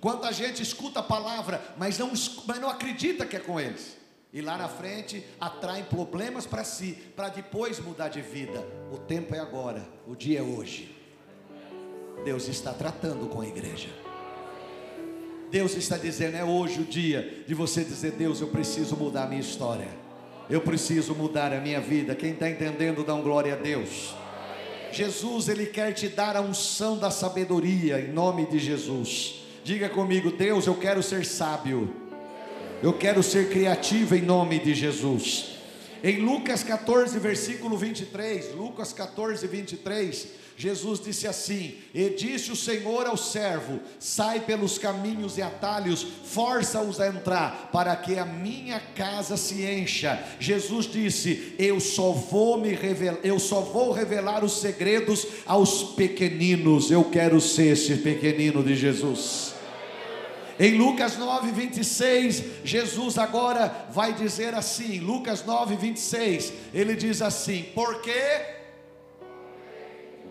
Quanta 0.00 0.32
gente 0.32 0.62
escuta 0.62 1.00
a 1.00 1.02
palavra, 1.02 1.60
mas 1.76 1.98
não, 1.98 2.12
mas 2.46 2.60
não 2.60 2.70
acredita 2.70 3.26
que 3.26 3.36
é 3.36 3.40
com 3.40 3.58
eles. 3.58 3.99
E 4.32 4.40
lá 4.40 4.56
na 4.56 4.68
frente 4.68 5.24
atraem 5.40 5.84
problemas 5.84 6.46
para 6.46 6.62
si, 6.62 6.96
para 7.16 7.28
depois 7.28 7.80
mudar 7.80 8.08
de 8.08 8.20
vida. 8.20 8.64
O 8.92 8.96
tempo 8.96 9.34
é 9.34 9.40
agora, 9.40 9.82
o 10.06 10.14
dia 10.14 10.38
é 10.38 10.42
hoje. 10.42 10.96
Deus 12.24 12.48
está 12.48 12.72
tratando 12.72 13.26
com 13.26 13.40
a 13.40 13.46
igreja. 13.46 13.88
Deus 15.50 15.74
está 15.74 15.96
dizendo: 15.96 16.36
é 16.36 16.44
hoje 16.44 16.80
o 16.80 16.84
dia 16.84 17.42
de 17.46 17.54
você 17.54 17.82
dizer, 17.82 18.12
Deus, 18.12 18.40
eu 18.40 18.48
preciso 18.48 18.96
mudar 18.96 19.24
a 19.24 19.26
minha 19.26 19.40
história. 19.40 19.88
Eu 20.48 20.60
preciso 20.60 21.14
mudar 21.14 21.52
a 21.52 21.60
minha 21.60 21.80
vida. 21.80 22.14
Quem 22.14 22.32
está 22.32 22.48
entendendo, 22.48 23.04
dá 23.04 23.14
um 23.14 23.22
glória 23.22 23.54
a 23.54 23.56
Deus. 23.56 24.14
Jesus, 24.92 25.48
Ele 25.48 25.66
quer 25.66 25.92
te 25.92 26.08
dar 26.08 26.36
a 26.36 26.40
unção 26.40 26.98
da 26.98 27.10
sabedoria, 27.10 28.00
em 28.00 28.12
nome 28.12 28.46
de 28.46 28.58
Jesus. 28.58 29.42
Diga 29.62 29.88
comigo, 29.88 30.32
Deus, 30.32 30.66
eu 30.66 30.74
quero 30.74 31.02
ser 31.02 31.24
sábio. 31.24 31.99
Eu 32.82 32.94
quero 32.94 33.22
ser 33.22 33.50
criativo 33.50 34.14
em 34.14 34.22
nome 34.22 34.58
de 34.58 34.74
Jesus. 34.74 35.56
Em 36.02 36.16
Lucas 36.16 36.62
14, 36.62 37.18
versículo 37.18 37.76
23, 37.76 38.54
Lucas 38.54 38.90
14, 38.94 39.46
23, 39.46 40.28
Jesus 40.56 40.98
disse 40.98 41.26
assim: 41.26 41.74
E 41.92 42.08
disse 42.08 42.50
o 42.50 42.56
Senhor 42.56 43.06
ao 43.06 43.18
servo: 43.18 43.80
Sai 43.98 44.40
pelos 44.40 44.78
caminhos 44.78 45.36
e 45.36 45.42
atalhos, 45.42 46.06
força-os 46.24 46.98
a 47.00 47.08
entrar, 47.08 47.68
para 47.70 47.94
que 47.96 48.18
a 48.18 48.24
minha 48.24 48.80
casa 48.80 49.36
se 49.36 49.62
encha. 49.62 50.18
Jesus 50.38 50.86
disse: 50.86 51.54
Eu 51.58 51.80
só 51.80 52.12
vou 52.12 52.58
me 52.58 52.72
revelar, 52.72 53.20
eu 53.22 53.38
só 53.38 53.60
vou 53.60 53.92
revelar 53.92 54.42
os 54.42 54.58
segredos 54.58 55.26
aos 55.44 55.82
pequeninos. 55.82 56.90
Eu 56.90 57.04
quero 57.04 57.42
ser 57.42 57.72
esse 57.72 57.96
pequenino 57.96 58.64
de 58.64 58.74
Jesus. 58.74 59.59
Em 60.62 60.76
Lucas 60.76 61.16
9, 61.16 61.52
26, 61.52 62.44
Jesus 62.64 63.16
agora 63.16 63.86
vai 63.90 64.12
dizer 64.12 64.54
assim: 64.54 64.98
Lucas 65.00 65.42
9, 65.42 65.74
26, 65.74 66.52
ele 66.74 66.94
diz 66.94 67.22
assim: 67.22 67.62
Porque 67.74 68.12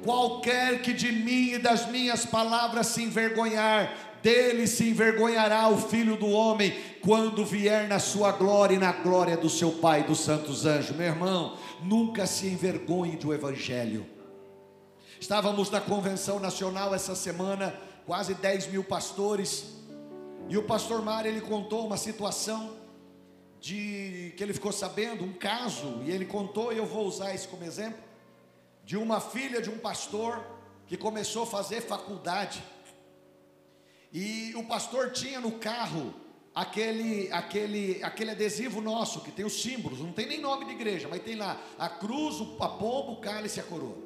qualquer 0.04 0.84
que 0.84 0.94
de 0.94 1.12
mim 1.12 1.54
e 1.54 1.58
das 1.58 1.90
minhas 1.90 2.28
palavras 2.28 2.86
se 2.86 3.02
envergonhar, 3.02 3.92
dele 4.22 4.68
se 4.68 4.88
envergonhará 4.88 5.68
o 5.68 5.80
filho 5.80 6.16
do 6.16 6.28
homem, 6.30 6.78
quando 7.02 7.44
vier 7.44 7.88
na 7.88 7.98
sua 7.98 8.32
glória 8.32 8.76
e 8.76 8.80
na 8.80 8.92
glória 8.92 9.36
do 9.36 9.50
seu 9.50 9.72
Pai 9.72 10.04
dos 10.04 10.20
santos 10.20 10.64
anjos. 10.64 10.96
Meu 10.96 11.08
irmão, 11.08 11.58
nunca 11.82 12.28
se 12.28 12.46
envergonhe 12.46 13.16
do 13.16 13.34
Evangelho. 13.34 14.06
Estávamos 15.20 15.72
na 15.72 15.82
convenção 15.82 16.40
nacional 16.40 16.94
essa 16.94 17.16
semana, 17.16 17.74
quase 18.06 18.36
10 18.36 18.68
mil 18.68 18.84
pastores 18.84 19.79
e 20.50 20.58
o 20.58 20.64
pastor 20.64 21.04
Mário 21.04 21.30
ele 21.30 21.42
contou 21.42 21.86
uma 21.86 21.96
situação 21.96 22.76
de 23.60 24.34
que 24.36 24.42
ele 24.42 24.54
ficou 24.54 24.72
sabendo, 24.72 25.24
um 25.24 25.34
caso, 25.34 26.02
e 26.04 26.10
ele 26.10 26.26
contou, 26.26 26.74
e 26.74 26.78
eu 26.78 26.88
vou 26.88 27.06
usar 27.06 27.36
isso 27.36 27.48
como 27.50 27.64
exemplo, 27.64 28.02
de 28.84 28.98
uma 28.98 29.22
filha 29.22 29.62
de 29.62 29.70
um 29.70 29.78
pastor 29.78 30.44
que 30.88 30.98
começou 30.98 31.44
a 31.44 31.46
fazer 31.46 31.82
faculdade. 31.82 32.64
E 34.12 34.52
o 34.56 34.64
pastor 34.64 35.12
tinha 35.12 35.40
no 35.40 35.52
carro 35.52 36.16
aquele 36.56 37.32
aquele 37.32 38.04
aquele 38.04 38.32
adesivo 38.32 38.82
nosso 38.82 39.22
que 39.22 39.32
tem 39.32 39.46
os 39.46 39.62
símbolos, 39.62 40.00
não 40.00 40.12
tem 40.12 40.26
nem 40.26 40.42
nome 40.42 40.66
de 40.66 40.72
igreja, 40.72 41.08
mas 41.08 41.22
tem 41.22 41.36
lá 41.36 41.62
a 41.78 41.88
cruz, 41.88 42.42
o 42.42 42.46
pombo, 42.58 43.12
o 43.12 43.22
cálice 43.22 43.60
e 43.60 43.62
a 43.62 43.64
coroa. 43.64 43.98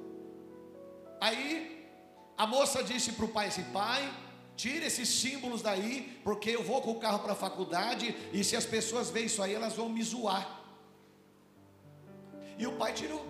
Aí 1.22 1.88
a 2.38 2.46
moça 2.46 2.84
disse 2.84 3.14
para 3.14 3.24
o 3.24 3.30
pai 3.30 3.48
assim: 3.48 3.64
"Pai, 3.72 4.12
Tire 4.64 4.86
esses 4.86 5.10
símbolos 5.10 5.62
daí, 5.62 6.22
porque 6.24 6.50
eu 6.52 6.64
vou 6.64 6.82
com 6.82 6.92
o 6.92 7.00
carro 7.02 7.20
para 7.20 7.34
a 7.34 7.36
faculdade 7.36 8.16
e 8.32 8.46
se 8.46 8.56
as 8.56 8.66
pessoas 8.66 9.10
veem 9.10 9.26
isso 9.26 9.44
aí, 9.44 9.54
elas 9.54 9.74
vão 9.74 9.90
me 9.90 10.02
zoar. 10.02 10.64
E 12.58 12.66
o 12.66 12.72
pai 12.78 12.94
tirou. 12.94 13.28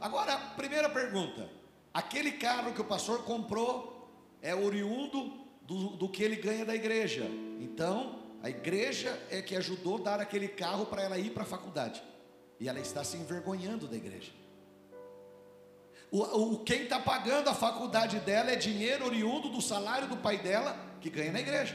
Agora, 0.00 0.38
primeira 0.56 0.88
pergunta: 0.88 1.50
aquele 1.92 2.30
carro 2.30 2.72
que 2.72 2.80
o 2.80 2.84
pastor 2.84 3.24
comprou 3.24 4.08
é 4.40 4.54
oriundo 4.54 5.44
do, 5.62 5.96
do 5.96 6.08
que 6.08 6.22
ele 6.22 6.36
ganha 6.36 6.64
da 6.64 6.76
igreja. 6.76 7.24
Então, 7.58 8.20
a 8.44 8.48
igreja 8.48 9.20
é 9.28 9.42
que 9.42 9.56
ajudou 9.56 9.96
a 9.96 10.02
dar 10.02 10.20
aquele 10.20 10.46
carro 10.46 10.86
para 10.86 11.02
ela 11.02 11.18
ir 11.18 11.30
para 11.30 11.42
a 11.42 11.46
faculdade. 11.46 12.00
E 12.60 12.68
ela 12.68 12.78
está 12.78 13.02
se 13.02 13.16
envergonhando 13.16 13.88
da 13.88 13.96
igreja. 13.96 14.30
O, 16.12 16.52
o 16.52 16.58
quem 16.58 16.82
está 16.82 17.00
pagando 17.00 17.48
a 17.48 17.54
faculdade 17.54 18.20
dela 18.20 18.50
é 18.50 18.56
dinheiro 18.56 19.06
oriundo 19.06 19.48
do 19.48 19.62
salário 19.62 20.06
do 20.06 20.18
pai 20.18 20.36
dela, 20.36 20.78
que 21.00 21.08
ganha 21.08 21.32
na 21.32 21.40
igreja. 21.40 21.74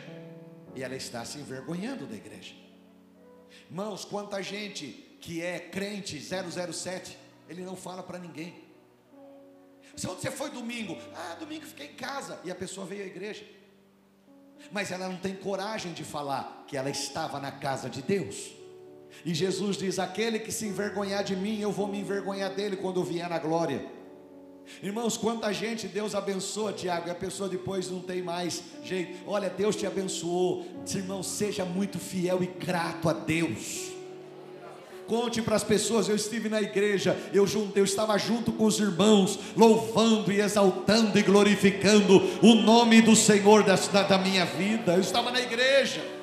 E 0.76 0.84
ela 0.84 0.96
está 0.96 1.26
se 1.26 1.40
envergonhando 1.40 2.06
da 2.06 2.16
igreja. 2.16 2.54
Irmãos, 3.68 4.06
quanta 4.06 4.40
gente 4.44 5.18
que 5.20 5.42
é 5.42 5.60
crente 5.60 6.22
007, 6.22 7.18
ele 7.50 7.64
não 7.64 7.76
fala 7.76 8.04
para 8.04 8.20
ninguém. 8.20 8.64
Se 9.96 10.08
onde 10.08 10.22
você 10.22 10.30
foi 10.30 10.52
domingo? 10.52 10.96
Ah, 11.16 11.36
domingo 11.40 11.66
fiquei 11.66 11.88
em 11.88 11.96
casa. 11.96 12.40
E 12.44 12.52
a 12.52 12.56
pessoa 12.56 12.86
veio 12.86 13.04
à 13.04 13.08
igreja. 13.08 13.44
Mas 14.72 14.92
ela 14.92 15.10
não 15.10 15.18
tem 15.18 15.36
coragem 15.36 15.94
de 15.94 16.04
falar 16.04 16.66
que 16.68 16.78
ela 16.78 16.92
estava 16.92 17.40
na 17.40 17.52
casa 17.52 17.90
de 17.90 18.04
Deus. 18.04 18.52
E 19.26 19.34
Jesus 19.34 19.78
diz: 19.78 19.98
aquele 19.98 20.38
que 20.38 20.52
se 20.52 20.68
envergonhar 20.68 21.24
de 21.24 21.36
mim, 21.36 21.60
eu 21.60 21.72
vou 21.72 21.88
me 21.88 22.00
envergonhar 22.00 22.54
dele 22.54 22.78
quando 22.78 23.00
eu 23.00 23.04
vier 23.04 23.28
na 23.28 23.40
glória. 23.40 23.97
Irmãos, 24.82 25.18
quanta 25.18 25.52
gente 25.54 25.88
Deus 25.88 26.14
abençoa, 26.14 26.74
Tiago, 26.74 27.08
e 27.08 27.12
a 27.12 27.16
pessoa 27.16 27.50
depois 27.50 27.90
não 27.90 28.00
tem 28.00 28.22
mais 28.22 28.64
jeito. 28.84 29.18
Olha, 29.26 29.50
Deus 29.50 29.76
te 29.76 29.86
abençoou. 29.86 30.66
Irmão, 30.94 31.22
seja 31.22 31.66
muito 31.66 32.00
fiel 32.00 32.44
e 32.44 32.48
grato 32.48 33.10
a 33.10 33.14
Deus. 33.14 33.92
Conte 35.08 35.42
para 35.42 35.56
as 35.56 35.64
pessoas, 35.64 36.10
eu 36.10 36.16
estive 36.18 36.50
na 36.50 36.62
igreja, 36.62 37.18
eu, 37.34 37.46
eu 37.76 37.84
estava 37.86 38.18
junto 38.18 38.52
com 38.52 38.66
os 38.66 38.78
irmãos, 38.78 39.40
louvando 39.56 40.34
e 40.34 40.42
exaltando 40.42 41.18
e 41.18 41.24
glorificando 41.24 42.22
o 42.42 42.56
nome 42.56 43.02
do 43.02 43.16
Senhor 43.16 43.64
da, 43.64 43.76
da 43.76 44.18
minha 44.18 44.46
vida. 44.46 44.96
Eu 44.96 45.02
estava 45.02 45.32
na 45.32 45.40
igreja. 45.40 46.17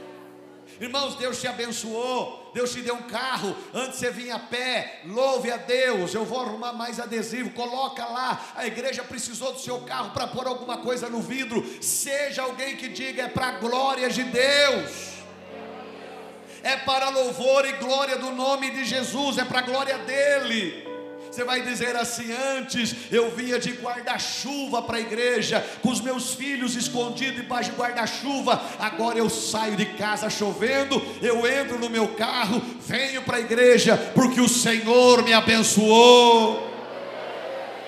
Irmãos, 0.81 1.15
Deus 1.17 1.41
te 1.41 1.47
abençoou, 1.47 2.51
Deus 2.53 2.73
te 2.73 2.81
deu 2.81 2.95
um 2.95 3.03
carro, 3.03 3.57
antes 3.73 3.99
você 3.99 4.11
vinha 4.11 4.37
a 4.37 4.39
pé, 4.39 5.03
louve 5.07 5.51
a 5.51 5.57
Deus, 5.57 6.15
eu 6.15 6.25
vou 6.25 6.41
arrumar 6.41 6.73
mais 6.73 6.99
adesivo, 6.99 7.51
coloca 7.51 8.05
lá, 8.07 8.53
a 8.57 8.67
igreja 8.67 9.05
precisou 9.05 9.53
do 9.53 9.61
seu 9.61 9.81
carro 9.83 10.11
para 10.11 10.27
pôr 10.27 10.47
alguma 10.47 10.79
coisa 10.79 11.09
no 11.09 11.21
vidro, 11.21 11.65
seja 11.81 12.43
alguém 12.43 12.77
que 12.77 12.89
diga, 12.89 13.23
é 13.23 13.29
para 13.29 13.49
a 13.49 13.53
glória 13.53 14.09
de 14.11 14.25
Deus. 14.25 15.15
É 16.63 16.79
para 16.79 17.11
louvor 17.11 17.67
e 17.67 17.73
glória 17.73 18.17
do 18.17 18.31
nome 18.31 18.71
de 18.71 18.87
Jesus, 18.87 19.37
é 19.37 19.45
para 19.45 19.59
a 19.59 19.63
glória 19.63 19.99
dele. 19.99 20.94
Você 21.35 21.43
vai 21.43 21.63
dizer 21.63 21.97
assim: 21.97 22.31
antes 22.57 22.95
eu 23.11 23.29
vinha 23.33 23.59
de 23.59 23.73
guarda-chuva 23.73 24.81
para 24.83 24.99
a 24.99 25.01
igreja, 25.01 25.67
com 25.83 25.91
os 25.91 26.01
meus 26.01 26.33
filhos 26.35 26.77
escondidos 26.77 27.43
debaixo 27.43 27.73
de 27.73 27.77
guarda-chuva. 27.77 28.63
Agora 28.79 29.19
eu 29.19 29.29
saio 29.29 29.75
de 29.75 29.85
casa 29.85 30.31
chovendo, 30.31 31.03
eu 31.21 31.45
entro 31.45 31.77
no 31.77 31.91
meu 31.91 32.07
carro, 32.07 32.63
venho 32.87 33.21
para 33.23 33.39
a 33.39 33.41
igreja, 33.41 33.97
porque 34.15 34.41
o 34.41 34.49
Senhor 34.49 35.25
me 35.25 35.33
abençoou. 35.33 36.74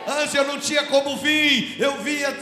Antes 0.06 0.34
eu 0.36 0.46
não 0.46 0.60
tinha 0.60 0.84
como 0.84 1.16
vir, 1.16 1.76
eu 1.80 1.96
vinha 1.98 2.32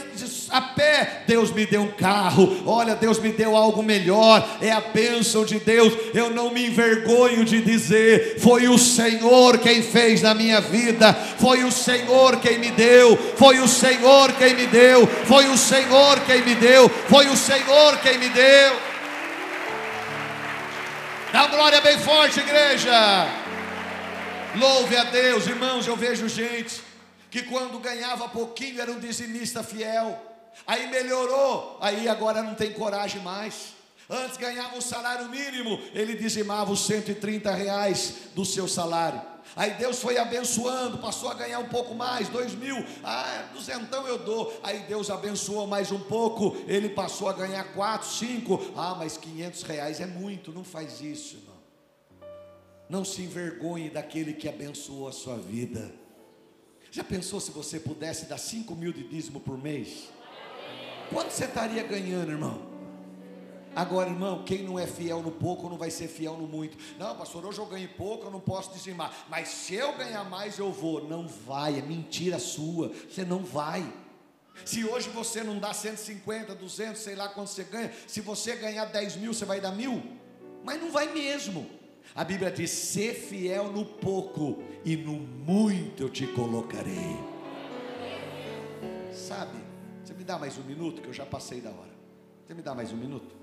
a 0.51 0.61
pé. 0.61 1.23
Deus 1.25 1.51
me 1.51 1.65
deu 1.65 1.81
um 1.81 1.91
carro, 1.91 2.61
olha, 2.63 2.95
Deus 2.95 3.17
me 3.17 3.31
deu 3.31 3.55
algo 3.55 3.81
melhor, 3.81 4.47
é 4.61 4.71
a 4.71 4.81
bênção 4.81 5.43
de 5.43 5.59
Deus. 5.59 5.91
Eu 6.13 6.29
não 6.29 6.51
me 6.51 6.67
envergonho 6.67 7.43
de 7.43 7.61
dizer: 7.61 8.39
foi 8.39 8.67
o 8.67 8.77
Senhor 8.77 9.57
quem 9.57 9.81
fez 9.81 10.21
na 10.21 10.35
minha 10.35 10.61
vida, 10.61 11.11
foi 11.13 11.63
o 11.63 11.71
Senhor 11.71 12.39
quem 12.39 12.59
me 12.59 12.69
deu, 12.69 13.17
foi 13.35 13.59
o 13.59 13.67
Senhor 13.67 14.31
quem 14.33 14.53
me 14.53 14.67
deu, 14.67 15.07
foi 15.25 15.47
o 15.47 15.57
Senhor 15.57 16.19
quem 16.21 16.43
me 16.43 16.53
deu, 16.53 16.87
foi 17.09 17.27
o 17.27 17.35
Senhor 17.35 17.97
quem 18.03 18.19
me 18.19 18.29
deu. 18.29 18.79
Dá 21.33 21.47
glória 21.47 21.81
bem 21.81 21.97
forte, 21.97 22.39
igreja. 22.39 23.27
Louve 24.55 24.95
a 24.95 25.03
Deus, 25.05 25.47
irmãos. 25.47 25.85
Eu 25.85 25.97
vejo 25.97 26.29
gente 26.29 26.84
que 27.35 27.43
quando 27.43 27.77
ganhava 27.79 28.29
pouquinho 28.29 28.79
era 28.79 28.89
um 28.89 28.97
dizimista 28.97 29.61
fiel, 29.61 30.17
aí 30.65 30.87
melhorou, 30.87 31.77
aí 31.81 32.07
agora 32.07 32.41
não 32.41 32.55
tem 32.55 32.71
coragem 32.71 33.21
mais. 33.21 33.73
Antes 34.09 34.37
ganhava 34.37 34.77
o 34.77 34.81
salário 34.81 35.27
mínimo, 35.27 35.77
ele 35.93 36.15
dizimava 36.15 36.71
os 36.71 36.85
130 36.85 37.51
reais 37.51 38.29
do 38.33 38.45
seu 38.45 38.69
salário. 38.69 39.21
Aí 39.53 39.71
Deus 39.71 39.99
foi 39.99 40.17
abençoando, 40.17 40.99
passou 40.99 41.29
a 41.29 41.33
ganhar 41.33 41.59
um 41.59 41.67
pouco 41.67 41.93
mais, 41.93 42.29
dois 42.29 42.55
mil, 42.55 42.77
ah, 43.03 43.49
duzentão 43.51 44.07
eu 44.07 44.17
dou. 44.17 44.57
Aí 44.63 44.85
Deus 44.87 45.09
abençoou 45.09 45.67
mais 45.67 45.91
um 45.91 45.99
pouco, 45.99 46.55
ele 46.69 46.87
passou 46.87 47.27
a 47.27 47.33
ganhar 47.33 47.65
quatro, 47.73 48.07
cinco. 48.07 48.65
Ah, 48.77 48.95
mas 48.97 49.17
quinhentos 49.17 49.61
reais 49.63 49.99
é 49.99 50.05
muito, 50.05 50.53
não 50.53 50.63
faz 50.63 51.01
isso, 51.01 51.35
irmão. 51.35 51.55
Não 52.89 53.03
se 53.03 53.23
envergonhe 53.23 53.89
daquele 53.89 54.31
que 54.31 54.47
abençoou 54.47 55.09
a 55.09 55.11
sua 55.11 55.35
vida. 55.35 56.04
Já 56.95 57.03
pensou 57.03 57.41
se 57.41 57.51
você 57.51 57.77
pudesse 57.77 58.25
dar 58.25 58.37
5 58.37 58.73
mil 58.73 58.93
de 58.93 59.03
dízimo 59.03 59.41
por 59.41 59.61
mês? 59.61 60.07
Quanto 61.09 61.29
você 61.29 61.43
estaria 61.43 61.83
ganhando, 61.83 62.31
irmão? 62.31 62.69
Agora, 63.75 64.09
irmão, 64.09 64.45
quem 64.45 64.63
não 64.63 64.79
é 64.79 64.87
fiel 64.87 65.21
no 65.21 65.29
pouco 65.29 65.67
não 65.67 65.77
vai 65.77 65.91
ser 65.91 66.07
fiel 66.07 66.37
no 66.37 66.47
muito. 66.47 66.77
Não, 66.97 67.13
pastor, 67.17 67.45
hoje 67.45 67.59
eu 67.59 67.65
ganhei 67.65 67.89
pouco, 67.89 68.27
eu 68.27 68.31
não 68.31 68.39
posso 68.39 68.71
dizimar. 68.71 69.13
Mas 69.27 69.49
se 69.49 69.75
eu 69.75 69.91
ganhar 69.97 70.23
mais, 70.23 70.57
eu 70.57 70.71
vou. 70.71 71.05
Não 71.05 71.27
vai, 71.27 71.79
é 71.79 71.81
mentira 71.81 72.39
sua. 72.39 72.87
Você 72.87 73.25
não 73.25 73.39
vai. 73.39 73.85
Se 74.63 74.85
hoje 74.85 75.09
você 75.09 75.43
não 75.43 75.59
dá 75.59 75.73
150, 75.73 76.55
200, 76.55 77.01
sei 77.01 77.15
lá 77.15 77.27
quanto 77.27 77.49
você 77.49 77.65
ganha, 77.65 77.91
se 78.07 78.21
você 78.21 78.55
ganhar 78.55 78.85
10 78.85 79.17
mil, 79.17 79.33
você 79.33 79.43
vai 79.43 79.59
dar 79.59 79.73
mil? 79.73 80.01
Mas 80.63 80.81
não 80.81 80.89
vai 80.91 81.11
mesmo. 81.11 81.69
A 82.13 82.23
Bíblia 82.23 82.51
diz: 82.51 82.69
ser 82.69 83.13
fiel 83.13 83.71
no 83.71 83.85
pouco, 83.85 84.61
e 84.83 84.95
no 84.95 85.13
muito 85.13 86.03
eu 86.03 86.09
te 86.09 86.27
colocarei. 86.27 87.17
Sabe, 89.13 89.57
você 90.03 90.13
me 90.13 90.23
dá 90.23 90.37
mais 90.37 90.57
um 90.57 90.63
minuto, 90.63 91.01
que 91.01 91.07
eu 91.07 91.13
já 91.13 91.25
passei 91.25 91.61
da 91.61 91.71
hora. 91.71 91.95
Você 92.45 92.53
me 92.53 92.61
dá 92.61 92.75
mais 92.75 92.91
um 92.91 92.97
minuto? 92.97 93.35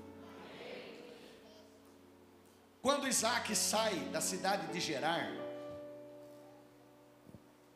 Quando 2.81 3.07
Isaac 3.07 3.55
sai 3.55 3.95
da 4.11 4.21
cidade 4.21 4.71
de 4.71 4.79
Gerar, 4.79 5.31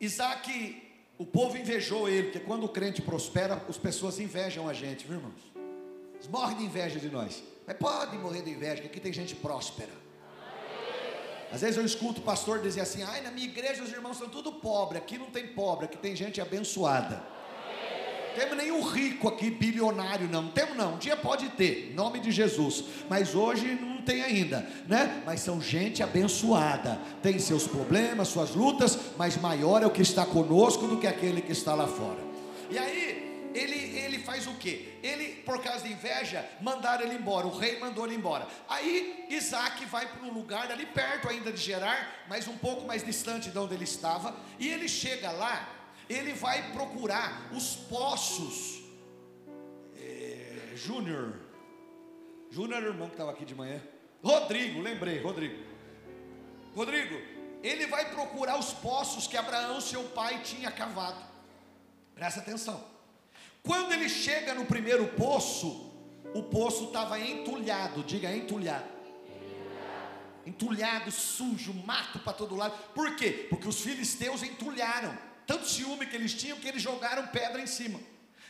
Isaac, 0.00 0.82
o 1.18 1.26
povo 1.26 1.56
invejou 1.56 2.08
ele, 2.08 2.24
porque 2.24 2.40
quando 2.40 2.64
o 2.64 2.68
crente 2.68 3.02
prospera, 3.02 3.64
as 3.68 3.76
pessoas 3.76 4.20
invejam 4.20 4.68
a 4.68 4.72
gente, 4.72 5.06
viu 5.06 5.16
irmãos? 5.16 5.52
Eles 6.14 6.28
morrem 6.28 6.58
de 6.58 6.64
inveja 6.64 7.00
de 7.00 7.08
nós. 7.08 7.42
Mas 7.66 7.76
pode 7.76 8.16
morrer 8.18 8.42
de 8.42 8.50
inveja, 8.50 8.76
porque 8.76 8.88
aqui 8.88 9.00
tem 9.00 9.12
gente 9.12 9.34
próspera. 9.34 9.92
Às 11.52 11.62
vezes 11.62 11.76
eu 11.76 11.84
escuto 11.84 12.20
o 12.20 12.24
pastor 12.24 12.60
dizer 12.60 12.82
assim: 12.82 13.02
ai, 13.02 13.20
na 13.22 13.30
minha 13.30 13.46
igreja 13.46 13.82
os 13.82 13.90
irmãos 13.90 14.18
são 14.18 14.28
tudo 14.28 14.52
pobre, 14.52 14.98
aqui 14.98 15.16
não 15.18 15.26
tem 15.26 15.46
pobre, 15.46 15.86
aqui 15.86 15.96
tem 15.96 16.14
gente 16.14 16.40
abençoada. 16.40 17.16
Não 17.16 18.44
temos 18.44 18.56
nenhum 18.56 18.82
rico 18.82 19.26
aqui, 19.26 19.50
bilionário, 19.50 20.28
não. 20.30 20.42
Não 20.42 20.50
temos, 20.50 20.76
não. 20.76 20.94
Um 20.94 20.98
dia 20.98 21.16
pode 21.16 21.48
ter, 21.50 21.90
em 21.90 21.94
nome 21.94 22.20
de 22.20 22.30
Jesus. 22.30 22.84
Mas 23.08 23.34
hoje 23.34 23.76
não 23.80 24.00
tem 24.02 24.22
ainda, 24.22 24.64
né? 24.86 25.22
Mas 25.26 25.40
são 25.40 25.60
gente 25.60 26.04
abençoada. 26.04 27.00
Tem 27.20 27.36
seus 27.40 27.66
problemas, 27.66 28.28
suas 28.28 28.54
lutas, 28.54 28.96
mas 29.16 29.36
maior 29.36 29.82
é 29.82 29.86
o 29.86 29.90
que 29.90 30.02
está 30.02 30.24
conosco 30.24 30.86
do 30.86 30.98
que 30.98 31.06
aquele 31.08 31.42
que 31.42 31.50
está 31.50 31.74
lá 31.74 31.88
fora. 31.88 32.20
E 32.70 32.78
aí, 32.78 33.27
ele, 33.58 33.98
ele 33.98 34.18
faz 34.20 34.46
o 34.46 34.54
que? 34.54 34.98
Ele, 35.02 35.42
por 35.42 35.62
causa 35.62 35.86
de 35.86 35.92
inveja, 35.92 36.48
mandaram 36.60 37.04
ele 37.04 37.16
embora. 37.16 37.46
O 37.46 37.56
rei 37.56 37.78
mandou 37.78 38.06
ele 38.06 38.14
embora. 38.14 38.46
Aí 38.68 39.26
Isaac 39.28 39.84
vai 39.86 40.06
para 40.06 40.26
um 40.26 40.32
lugar 40.32 40.70
ali 40.70 40.86
perto 40.86 41.28
ainda 41.28 41.52
de 41.52 41.58
Gerar, 41.58 42.24
mas 42.28 42.46
um 42.46 42.56
pouco 42.56 42.86
mais 42.86 43.04
distante 43.04 43.50
de 43.50 43.58
onde 43.58 43.74
ele 43.74 43.84
estava. 43.84 44.36
E 44.58 44.68
ele 44.68 44.88
chega 44.88 45.30
lá, 45.30 45.68
ele 46.08 46.32
vai 46.32 46.72
procurar 46.72 47.50
os 47.52 47.76
poços. 47.76 48.82
É, 49.96 50.72
Júnior, 50.74 51.34
Júnior 52.50 52.82
irmão 52.82 53.08
que 53.08 53.14
estava 53.14 53.32
aqui 53.32 53.44
de 53.44 53.54
manhã. 53.54 53.82
Rodrigo, 54.22 54.80
lembrei, 54.80 55.20
Rodrigo. 55.20 55.62
Rodrigo, 56.74 57.20
ele 57.62 57.86
vai 57.86 58.10
procurar 58.10 58.58
os 58.58 58.72
poços 58.72 59.26
que 59.26 59.36
Abraão, 59.36 59.80
seu 59.80 60.04
pai, 60.04 60.42
tinha 60.42 60.70
cavado. 60.70 61.20
Presta 62.14 62.40
atenção. 62.40 62.97
Quando 63.68 63.92
ele 63.92 64.08
chega 64.08 64.54
no 64.54 64.64
primeiro 64.64 65.08
poço, 65.08 65.92
o 66.34 66.42
poço 66.44 66.84
estava 66.84 67.20
entulhado, 67.20 68.02
diga 68.02 68.34
entulhado. 68.34 68.88
Entulhado, 70.46 71.12
sujo, 71.12 71.74
mato 71.84 72.18
para 72.20 72.32
todo 72.32 72.56
lado. 72.56 72.74
Por 72.94 73.14
quê? 73.14 73.46
Porque 73.50 73.68
os 73.68 73.82
filisteus 73.82 74.42
entulharam. 74.42 75.14
Tanto 75.46 75.68
ciúme 75.68 76.06
que 76.06 76.16
eles 76.16 76.32
tinham 76.32 76.56
que 76.56 76.66
eles 76.66 76.80
jogaram 76.80 77.26
pedra 77.26 77.60
em 77.60 77.66
cima. 77.66 78.00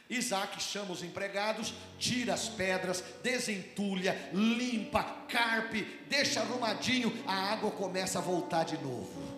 Isaac 0.08 0.62
chama 0.62 0.92
os 0.92 1.02
empregados, 1.02 1.74
tira 1.98 2.34
as 2.34 2.48
pedras, 2.48 3.02
desentulha, 3.20 4.30
limpa, 4.32 5.02
carpe, 5.28 5.82
deixa 6.08 6.42
arrumadinho, 6.42 7.12
a 7.26 7.34
água 7.34 7.72
começa 7.72 8.20
a 8.20 8.22
voltar 8.22 8.62
de 8.62 8.78
novo. 8.78 9.37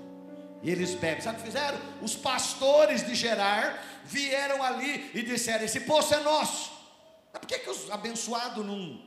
E 0.62 0.70
eles 0.70 0.94
bebem. 0.94 1.22
Sabe 1.22 1.38
o 1.38 1.40
que 1.40 1.46
fizeram? 1.46 1.78
Os 2.02 2.14
pastores 2.14 3.06
de 3.06 3.14
Gerar 3.14 3.82
vieram 4.04 4.62
ali 4.62 5.10
e 5.14 5.22
disseram: 5.22 5.64
Esse 5.64 5.80
poço 5.80 6.14
é 6.14 6.20
nosso. 6.20 6.70
Mas 7.32 7.40
por 7.40 7.46
que, 7.46 7.58
que 7.58 7.70
os 7.70 7.90
abençoados 7.90 8.64
não, 8.64 9.00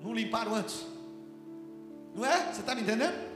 não 0.00 0.14
limparam 0.14 0.54
antes? 0.54 0.84
Não 2.14 2.24
é? 2.24 2.52
Você 2.52 2.60
está 2.60 2.74
me 2.74 2.82
entendendo? 2.82 3.34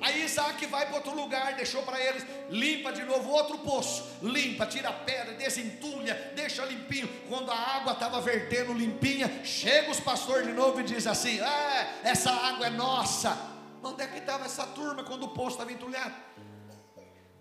Aí 0.00 0.24
Isaac 0.24 0.64
vai 0.66 0.86
para 0.86 0.96
outro 0.96 1.14
lugar, 1.14 1.54
deixou 1.54 1.82
para 1.82 2.00
eles, 2.00 2.24
limpa 2.50 2.92
de 2.92 3.04
novo 3.04 3.30
outro 3.30 3.58
poço, 3.58 4.04
limpa, 4.22 4.64
tira 4.66 4.88
a 4.88 4.92
pedra, 4.92 5.34
desentulha, 5.34 6.32
deixa 6.34 6.64
limpinho. 6.64 7.08
Quando 7.28 7.50
a 7.50 7.56
água 7.56 7.92
estava 7.92 8.20
vertendo 8.20 8.72
limpinha, 8.72 9.44
chega 9.44 9.90
os 9.90 10.00
pastores 10.00 10.46
de 10.46 10.52
novo 10.52 10.80
e 10.80 10.84
diz 10.84 11.06
assim: 11.06 11.40
Ah, 11.40 11.94
essa 12.02 12.30
água 12.30 12.66
é 12.66 12.70
nossa. 12.70 13.51
Onde 13.82 14.02
é 14.02 14.06
que 14.06 14.18
estava 14.18 14.44
essa 14.44 14.66
turma 14.66 15.02
quando 15.02 15.24
o 15.24 15.28
poço 15.28 15.52
estava 15.52 15.72
entulhado? 15.72 16.14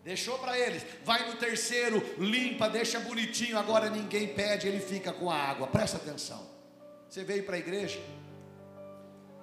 Deixou 0.03 0.39
para 0.39 0.57
eles, 0.57 0.83
vai 1.03 1.29
no 1.29 1.35
terceiro, 1.35 2.01
limpa, 2.17 2.67
deixa 2.67 2.99
bonitinho. 2.99 3.57
Agora 3.57 3.89
ninguém 3.89 4.33
pede, 4.33 4.67
ele 4.67 4.79
fica 4.79 5.13
com 5.13 5.29
a 5.29 5.35
água. 5.35 5.67
Presta 5.67 5.97
atenção. 5.97 6.49
Você 7.07 7.23
veio 7.23 7.43
para 7.43 7.55
a 7.55 7.59
igreja, 7.59 8.01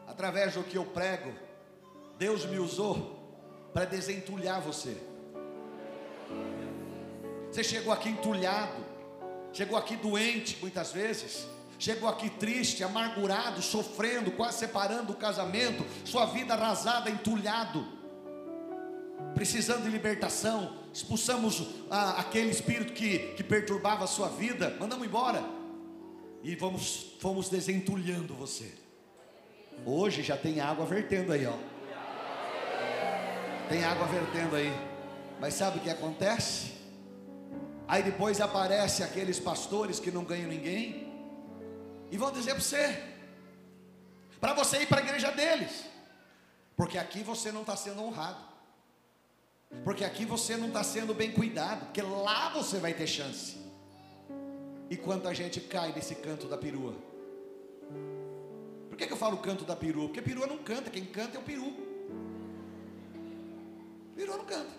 através 0.06 0.54
do 0.54 0.64
que 0.64 0.76
eu 0.76 0.84
prego, 0.84 1.32
Deus 2.18 2.44
me 2.46 2.58
usou 2.58 3.16
para 3.72 3.84
desentulhar 3.84 4.60
você. 4.60 4.96
Você 7.50 7.62
chegou 7.62 7.92
aqui 7.92 8.08
entulhado, 8.08 8.84
chegou 9.52 9.78
aqui 9.78 9.96
doente 9.96 10.58
muitas 10.60 10.92
vezes 10.92 11.46
chegou 11.78 12.08
aqui 12.08 12.28
triste, 12.28 12.82
amargurado, 12.82 13.62
sofrendo, 13.62 14.32
quase 14.32 14.58
separando 14.58 15.12
o 15.12 15.16
casamento, 15.16 15.86
sua 16.04 16.26
vida 16.26 16.54
arrasada, 16.54 17.08
entulhado, 17.08 17.86
precisando 19.34 19.84
de 19.84 19.90
libertação. 19.90 20.76
Expulsamos 20.92 21.66
ah, 21.90 22.18
aquele 22.18 22.50
espírito 22.50 22.92
que, 22.92 23.18
que 23.34 23.44
perturbava 23.44 24.04
a 24.04 24.08
sua 24.08 24.28
vida, 24.28 24.76
mandamos 24.80 25.06
embora 25.06 25.58
e 26.42 26.54
vamos, 26.56 27.14
fomos 27.20 27.48
desentulhando 27.48 28.34
você. 28.34 28.72
Hoje 29.86 30.22
já 30.22 30.36
tem 30.36 30.60
água 30.60 30.84
vertendo 30.84 31.32
aí, 31.32 31.46
ó. 31.46 31.54
Tem 33.68 33.84
água 33.84 34.06
vertendo 34.06 34.56
aí. 34.56 34.72
Mas 35.40 35.54
sabe 35.54 35.78
o 35.78 35.80
que 35.80 35.90
acontece? 35.90 36.72
Aí 37.86 38.02
depois 38.02 38.40
aparece 38.40 39.02
aqueles 39.02 39.38
pastores 39.38 40.00
que 40.00 40.10
não 40.10 40.24
ganham 40.24 40.48
ninguém, 40.48 41.07
e 42.10 42.16
vão 42.16 42.30
dizer 42.32 42.54
para 42.54 42.60
você, 42.62 43.02
para 44.40 44.52
você 44.54 44.82
ir 44.82 44.86
para 44.86 44.98
a 45.00 45.04
igreja 45.04 45.30
deles, 45.30 45.84
porque 46.76 46.96
aqui 46.96 47.22
você 47.22 47.50
não 47.50 47.62
está 47.62 47.76
sendo 47.76 48.02
honrado. 48.02 48.48
Porque 49.84 50.04
aqui 50.04 50.24
você 50.24 50.56
não 50.56 50.68
está 50.68 50.82
sendo 50.82 51.14
bem 51.14 51.32
cuidado, 51.32 51.86
porque 51.86 52.00
lá 52.00 52.48
você 52.50 52.78
vai 52.78 52.94
ter 52.94 53.06
chance. 53.06 53.58
E 54.90 54.96
quanta 54.96 55.34
gente 55.34 55.60
cai 55.60 55.92
nesse 55.92 56.14
canto 56.14 56.48
da 56.48 56.56
perua? 56.56 56.94
Por 58.88 58.96
que, 58.96 59.06
que 59.06 59.12
eu 59.12 59.16
falo 59.16 59.36
canto 59.38 59.64
da 59.64 59.76
perua? 59.76 60.06
Porque 60.06 60.22
perua 60.22 60.46
não 60.46 60.58
canta, 60.58 60.90
quem 60.90 61.04
canta 61.04 61.36
é 61.36 61.40
o 61.40 61.42
peru. 61.42 61.72
Perua 64.16 64.38
não 64.38 64.44
canta. 64.44 64.72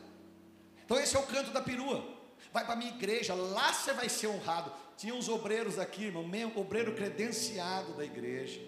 Então 0.83 0.99
esse 0.99 1.15
é 1.15 1.19
o 1.19 1.23
canto 1.23 1.51
da 1.51 1.61
perua. 1.61 2.03
Vai 2.51 2.65
para 2.65 2.73
a 2.73 2.77
minha 2.77 2.91
igreja, 2.91 3.35
lá 3.35 3.71
você 3.71 3.93
vai 3.93 4.09
ser 4.09 4.27
honrado. 4.27 4.71
Tinha 4.99 5.15
uns 5.15 5.29
obreiros 5.29 5.79
aqui, 5.79 6.05
irmão, 6.05 6.27
obreiro 6.59 6.93
credenciado 6.93 7.93
da 7.93 8.03
igreja 8.03 8.59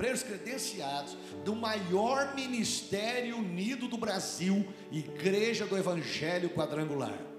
obreiros 0.00 0.22
credenciados 0.22 1.14
do 1.44 1.54
maior 1.54 2.34
ministério 2.34 3.36
unido 3.36 3.86
do 3.86 3.98
Brasil, 3.98 4.66
Igreja 4.90 5.66
do 5.66 5.76
Evangelho 5.76 6.48
Quadrangular. 6.48 7.29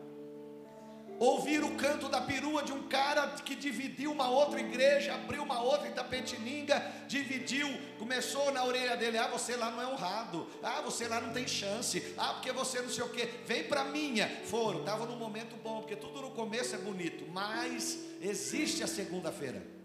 Ouvir 1.22 1.64
o 1.64 1.76
canto 1.76 2.10
da 2.10 2.20
perua 2.20 2.64
de 2.64 2.72
um 2.72 2.88
cara 2.88 3.28
que 3.46 3.56
dividiu 3.56 4.12
uma 4.12 4.28
outra 4.28 4.60
igreja, 4.60 5.14
abriu 5.14 5.44
uma 5.44 5.62
outra 5.62 5.88
em 5.88 5.92
Tapetininga, 5.92 6.84
dividiu, 7.08 7.70
começou 8.00 8.52
na 8.52 8.64
orelha 8.66 8.98
dele: 8.98 9.20
ah, 9.20 9.28
você 9.28 9.56
lá 9.56 9.70
não 9.70 9.80
é 9.80 9.86
honrado, 9.86 10.48
ah, 10.64 10.82
você 10.82 11.08
lá 11.08 11.22
não 11.22 11.32
tem 11.32 11.48
chance, 11.48 12.16
ah, 12.18 12.34
porque 12.34 12.52
você 12.52 12.82
não 12.82 12.90
sei 12.90 13.04
o 13.04 13.10
que, 13.10 13.26
vem 13.46 13.66
para 13.66 13.86
minha. 13.86 14.28
Foram, 14.46 14.80
estava 14.80 15.06
num 15.06 15.18
momento 15.18 15.56
bom, 15.58 15.82
porque 15.82 15.96
tudo 15.96 16.24
no 16.24 16.32
começo 16.32 16.74
é 16.74 16.80
bonito, 16.80 17.24
mas 17.32 18.00
existe 18.20 18.84
a 18.84 18.88
segunda-feira 18.88 19.80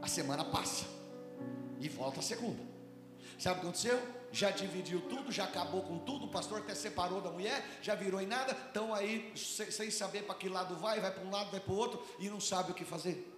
a 0.00 0.06
semana 0.06 0.44
passa 0.44 0.86
e 1.80 1.88
volta 1.88 2.20
a 2.20 2.22
segunda. 2.22 2.77
Sabe 3.38 3.58
o 3.58 3.60
que 3.60 3.66
aconteceu? 3.66 4.00
Já 4.30 4.50
dividiu 4.50 5.00
tudo, 5.08 5.32
já 5.32 5.44
acabou 5.44 5.82
com 5.82 5.98
tudo, 5.98 6.26
o 6.26 6.28
pastor 6.28 6.58
até 6.58 6.74
separou 6.74 7.20
da 7.20 7.30
mulher, 7.30 7.64
já 7.80 7.94
virou 7.94 8.20
em 8.20 8.26
nada, 8.26 8.52
estão 8.52 8.92
aí 8.94 9.32
sem 9.34 9.90
saber 9.90 10.24
para 10.24 10.34
que 10.34 10.48
lado 10.48 10.76
vai, 10.76 11.00
vai 11.00 11.10
para 11.10 11.24
um 11.24 11.30
lado, 11.30 11.50
vai 11.50 11.60
para 11.60 11.72
o 11.72 11.76
outro 11.76 12.04
e 12.18 12.28
não 12.28 12.40
sabe 12.40 12.72
o 12.72 12.74
que 12.74 12.84
fazer. 12.84 13.34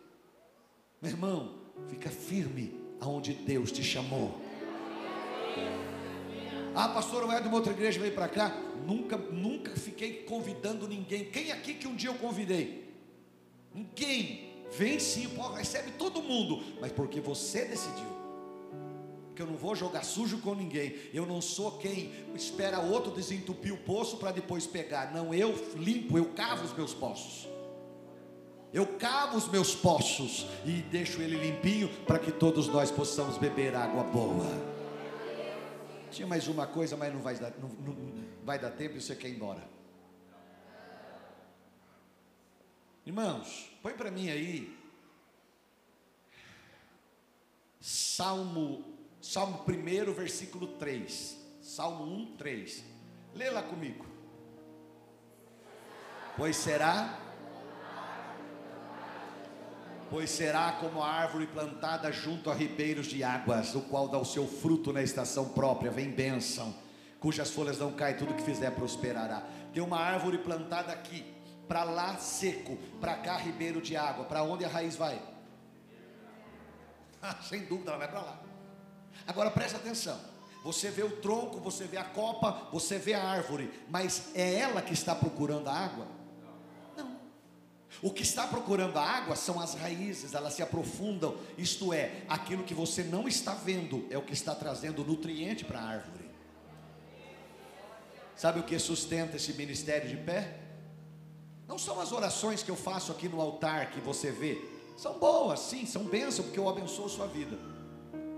Meu 1.01 1.13
irmão, 1.13 1.55
fica 1.89 2.11
firme 2.11 2.79
aonde 3.01 3.33
Deus 3.33 3.71
te 3.73 3.83
chamou. 3.83 4.41
Ah, 6.75 6.89
pastor, 6.89 7.27
vai 7.27 7.41
de 7.41 7.49
uma 7.49 7.57
outra 7.57 7.73
igreja, 7.73 7.99
veio 7.99 8.15
para 8.15 8.29
cá. 8.29 8.51
Nunca, 8.87 9.17
nunca 9.17 9.73
fiquei 9.77 10.25
convidando 10.25 10.87
ninguém. 10.87 11.31
Quem 11.31 11.51
aqui 11.51 11.75
que 11.75 11.87
um 11.87 11.97
dia 11.97 12.11
eu 12.11 12.15
convidei? 12.15 12.95
Ninguém. 13.75 14.51
Vem 14.71 15.01
sim, 15.01 15.29
recebe 15.57 15.93
todo 15.93 16.23
mundo, 16.23 16.63
mas 16.81 16.93
porque 16.93 17.21
você 17.21 17.65
decidiu. 17.65 18.20
Porque 19.41 19.43
eu 19.43 19.47
não 19.47 19.57
vou 19.57 19.75
jogar 19.75 20.05
sujo 20.05 20.39
com 20.39 20.55
ninguém. 20.55 20.95
Eu 21.15 21.25
não 21.25 21.41
sou 21.41 21.79
quem 21.79 22.13
espera 22.35 22.79
outro 22.79 23.11
desentupir 23.11 23.73
o 23.73 23.79
poço 23.79 24.19
para 24.19 24.33
depois 24.33 24.67
pegar. 24.67 25.15
Não, 25.15 25.33
eu 25.33 25.55
limpo, 25.77 26.19
eu 26.19 26.27
cavo 26.35 26.65
os 26.65 26.75
meus 26.75 26.93
poços. 26.93 27.49
Eu 28.71 28.87
cavo 28.99 29.39
os 29.39 29.49
meus 29.49 29.75
poços 29.75 30.47
e 30.67 30.83
deixo 30.83 31.23
ele 31.23 31.37
limpinho 31.37 31.89
para 32.07 32.19
que 32.19 32.31
todos 32.31 32.69
nós 32.69 32.91
possamos 32.91 33.39
beber 33.39 33.75
água 33.75 34.05
boa. 34.05 34.47
Tinha 36.11 36.27
mais 36.27 36.47
uma 36.47 36.67
coisa, 36.67 36.95
mas 36.97 37.13
não 37.13 37.21
vai 37.23 37.37
dar, 37.37 37.53
não, 37.59 37.69
não 37.69 37.97
vai 38.45 38.59
dar 38.59 38.71
tempo 38.71 38.97
e 38.97 39.01
você 39.01 39.17
quer 39.17 39.29
ir 39.29 39.37
embora. 39.37 39.67
Irmãos, 43.07 43.71
Põe 43.83 43.95
para 43.95 44.11
mim 44.11 44.29
aí. 44.29 44.79
Salmo, 47.81 48.90
Salmo 49.21 49.65
1, 49.69 50.13
versículo 50.13 50.67
3. 50.79 51.37
Salmo 51.61 52.05
1, 52.05 52.37
3. 52.37 52.85
Lê 53.35 53.51
lá 53.51 53.63
comigo. 53.63 54.07
Pois 56.37 56.57
será 56.57 57.19
pois 60.09 60.29
será 60.29 60.73
como 60.73 61.01
a 61.01 61.09
árvore 61.09 61.47
plantada 61.47 62.11
junto 62.11 62.51
a 62.51 62.55
ribeiros 62.55 63.07
de 63.07 63.23
águas, 63.23 63.77
o 63.77 63.83
qual 63.83 64.09
dá 64.09 64.19
o 64.19 64.25
seu 64.25 64.45
fruto 64.45 64.93
na 64.93 65.03
estação 65.03 65.51
própria, 65.51 65.89
vem 65.89 66.11
bênção, 66.11 66.75
cujas 67.21 67.53
folhas 67.53 67.79
não 67.79 67.93
caem, 67.93 68.17
tudo 68.17 68.35
que 68.35 68.43
fizer 68.43 68.73
prosperará. 68.73 69.47
Tem 69.73 69.81
uma 69.81 70.01
árvore 70.01 70.39
plantada 70.39 70.91
aqui, 70.91 71.25
para 71.69 71.85
lá 71.85 72.17
seco, 72.17 72.77
para 73.01 73.15
cá 73.19 73.37
ribeiro 73.37 73.81
de 73.81 73.97
água. 73.97 74.25
Para 74.25 74.43
onde 74.43 74.65
a 74.65 74.69
raiz 74.69 74.97
vai? 74.97 75.23
Sem 77.43 77.65
dúvida, 77.67 77.93
ela 77.93 77.99
vai 77.99 78.09
para 78.09 78.21
lá. 78.21 78.50
Agora 79.27 79.51
presta 79.51 79.79
atenção. 79.79 80.19
Você 80.63 80.91
vê 80.91 81.03
o 81.03 81.17
tronco, 81.17 81.59
você 81.59 81.85
vê 81.85 81.97
a 81.97 82.05
copa, 82.05 82.69
você 82.71 82.99
vê 82.99 83.15
a 83.15 83.23
árvore, 83.23 83.71
mas 83.89 84.31
é 84.35 84.55
ela 84.55 84.83
que 84.83 84.93
está 84.93 85.15
procurando 85.15 85.69
a 85.69 85.73
água? 85.73 86.07
Não. 86.97 87.17
O 88.03 88.11
que 88.11 88.23
está 88.23 88.47
procurando 88.47 88.99
a 88.99 89.03
água 89.03 89.37
são 89.37 89.59
as 89.59 89.75
raízes, 89.75 90.35
elas 90.35 90.53
se 90.53 90.63
aprofundam, 90.63 91.35
isto 91.57 91.95
é, 91.95 92.25
aquilo 92.29 92.65
que 92.65 92.75
você 92.75 93.03
não 93.03 93.27
está 93.27 93.55
vendo 93.55 94.07
é 94.11 94.19
o 94.19 94.23
que 94.23 94.35
está 94.35 94.55
trazendo 94.55 95.03
nutriente 95.03 95.65
para 95.65 95.81
a 95.81 95.85
árvore. 95.85 96.31
Sabe 98.37 98.61
o 98.61 98.63
que 98.63 98.79
sustenta 98.79 99.37
esse 99.37 99.55
ministério 99.55 100.09
de 100.09 100.17
pé? 100.17 100.61
Não 101.67 101.79
são 101.79 102.01
as 102.01 102.11
orações 102.13 102.63
que 102.63 102.71
eu 102.71 102.77
faço 102.77 103.13
aqui 103.13 103.29
no 103.29 103.41
altar 103.41 103.91
que 103.93 104.01
você 104.01 104.31
vê. 104.31 104.63
São 104.97 105.19
boas, 105.19 105.61
sim, 105.61 105.87
são 105.87 106.05
bênçãos, 106.05 106.47
porque 106.47 106.59
eu 106.59 106.69
abençoo 106.69 107.09
sua 107.09 107.27
vida. 107.27 107.59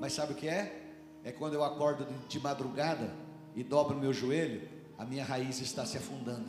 Mas 0.03 0.15
sabe 0.15 0.33
o 0.33 0.35
que 0.35 0.49
é? 0.49 0.83
É 1.23 1.31
quando 1.31 1.55
eu 1.55 1.63
acordo 1.63 2.05
de 2.29 2.41
madrugada 2.41 3.15
e 3.55 3.63
dobro 3.63 3.97
meu 3.97 4.13
joelho, 4.13 4.69
a 4.99 5.05
minha 5.05 5.25
raiz 5.25 5.61
está 5.61 5.87
se 5.87 5.97
afundando. 5.97 6.49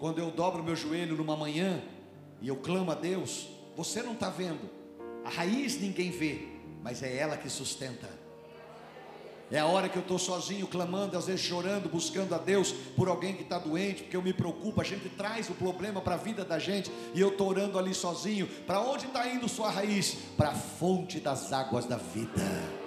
Quando 0.00 0.18
eu 0.18 0.32
dobro 0.32 0.60
meu 0.60 0.74
joelho 0.74 1.16
numa 1.16 1.36
manhã 1.36 1.80
e 2.40 2.48
eu 2.48 2.56
clamo 2.56 2.90
a 2.90 2.96
Deus, 2.96 3.48
você 3.76 4.02
não 4.02 4.14
está 4.14 4.28
vendo, 4.28 4.68
a 5.24 5.30
raiz 5.30 5.80
ninguém 5.80 6.10
vê, 6.10 6.48
mas 6.82 7.00
é 7.00 7.16
ela 7.16 7.36
que 7.36 7.48
sustenta. 7.48 8.08
É 9.52 9.58
a 9.58 9.66
hora 9.66 9.86
que 9.86 9.96
eu 9.96 10.00
estou 10.00 10.18
sozinho, 10.18 10.66
clamando, 10.66 11.14
às 11.14 11.26
vezes 11.26 11.42
chorando, 11.42 11.86
buscando 11.86 12.34
a 12.34 12.38
Deus 12.38 12.72
por 12.96 13.06
alguém 13.06 13.34
que 13.34 13.42
está 13.42 13.58
doente, 13.58 14.02
porque 14.02 14.16
eu 14.16 14.22
me 14.22 14.32
preocupo. 14.32 14.80
A 14.80 14.84
gente 14.84 15.10
traz 15.10 15.50
o 15.50 15.52
problema 15.52 16.00
para 16.00 16.14
a 16.14 16.16
vida 16.16 16.42
da 16.42 16.58
gente 16.58 16.90
e 17.14 17.20
eu 17.20 17.28
estou 17.28 17.50
orando 17.50 17.78
ali 17.78 17.92
sozinho. 17.92 18.46
Para 18.66 18.80
onde 18.80 19.04
está 19.04 19.28
indo 19.28 19.46
sua 19.50 19.70
raiz? 19.70 20.16
Para 20.38 20.48
a 20.48 20.54
fonte 20.54 21.20
das 21.20 21.52
águas 21.52 21.84
da 21.84 21.98
vida. 21.98 22.81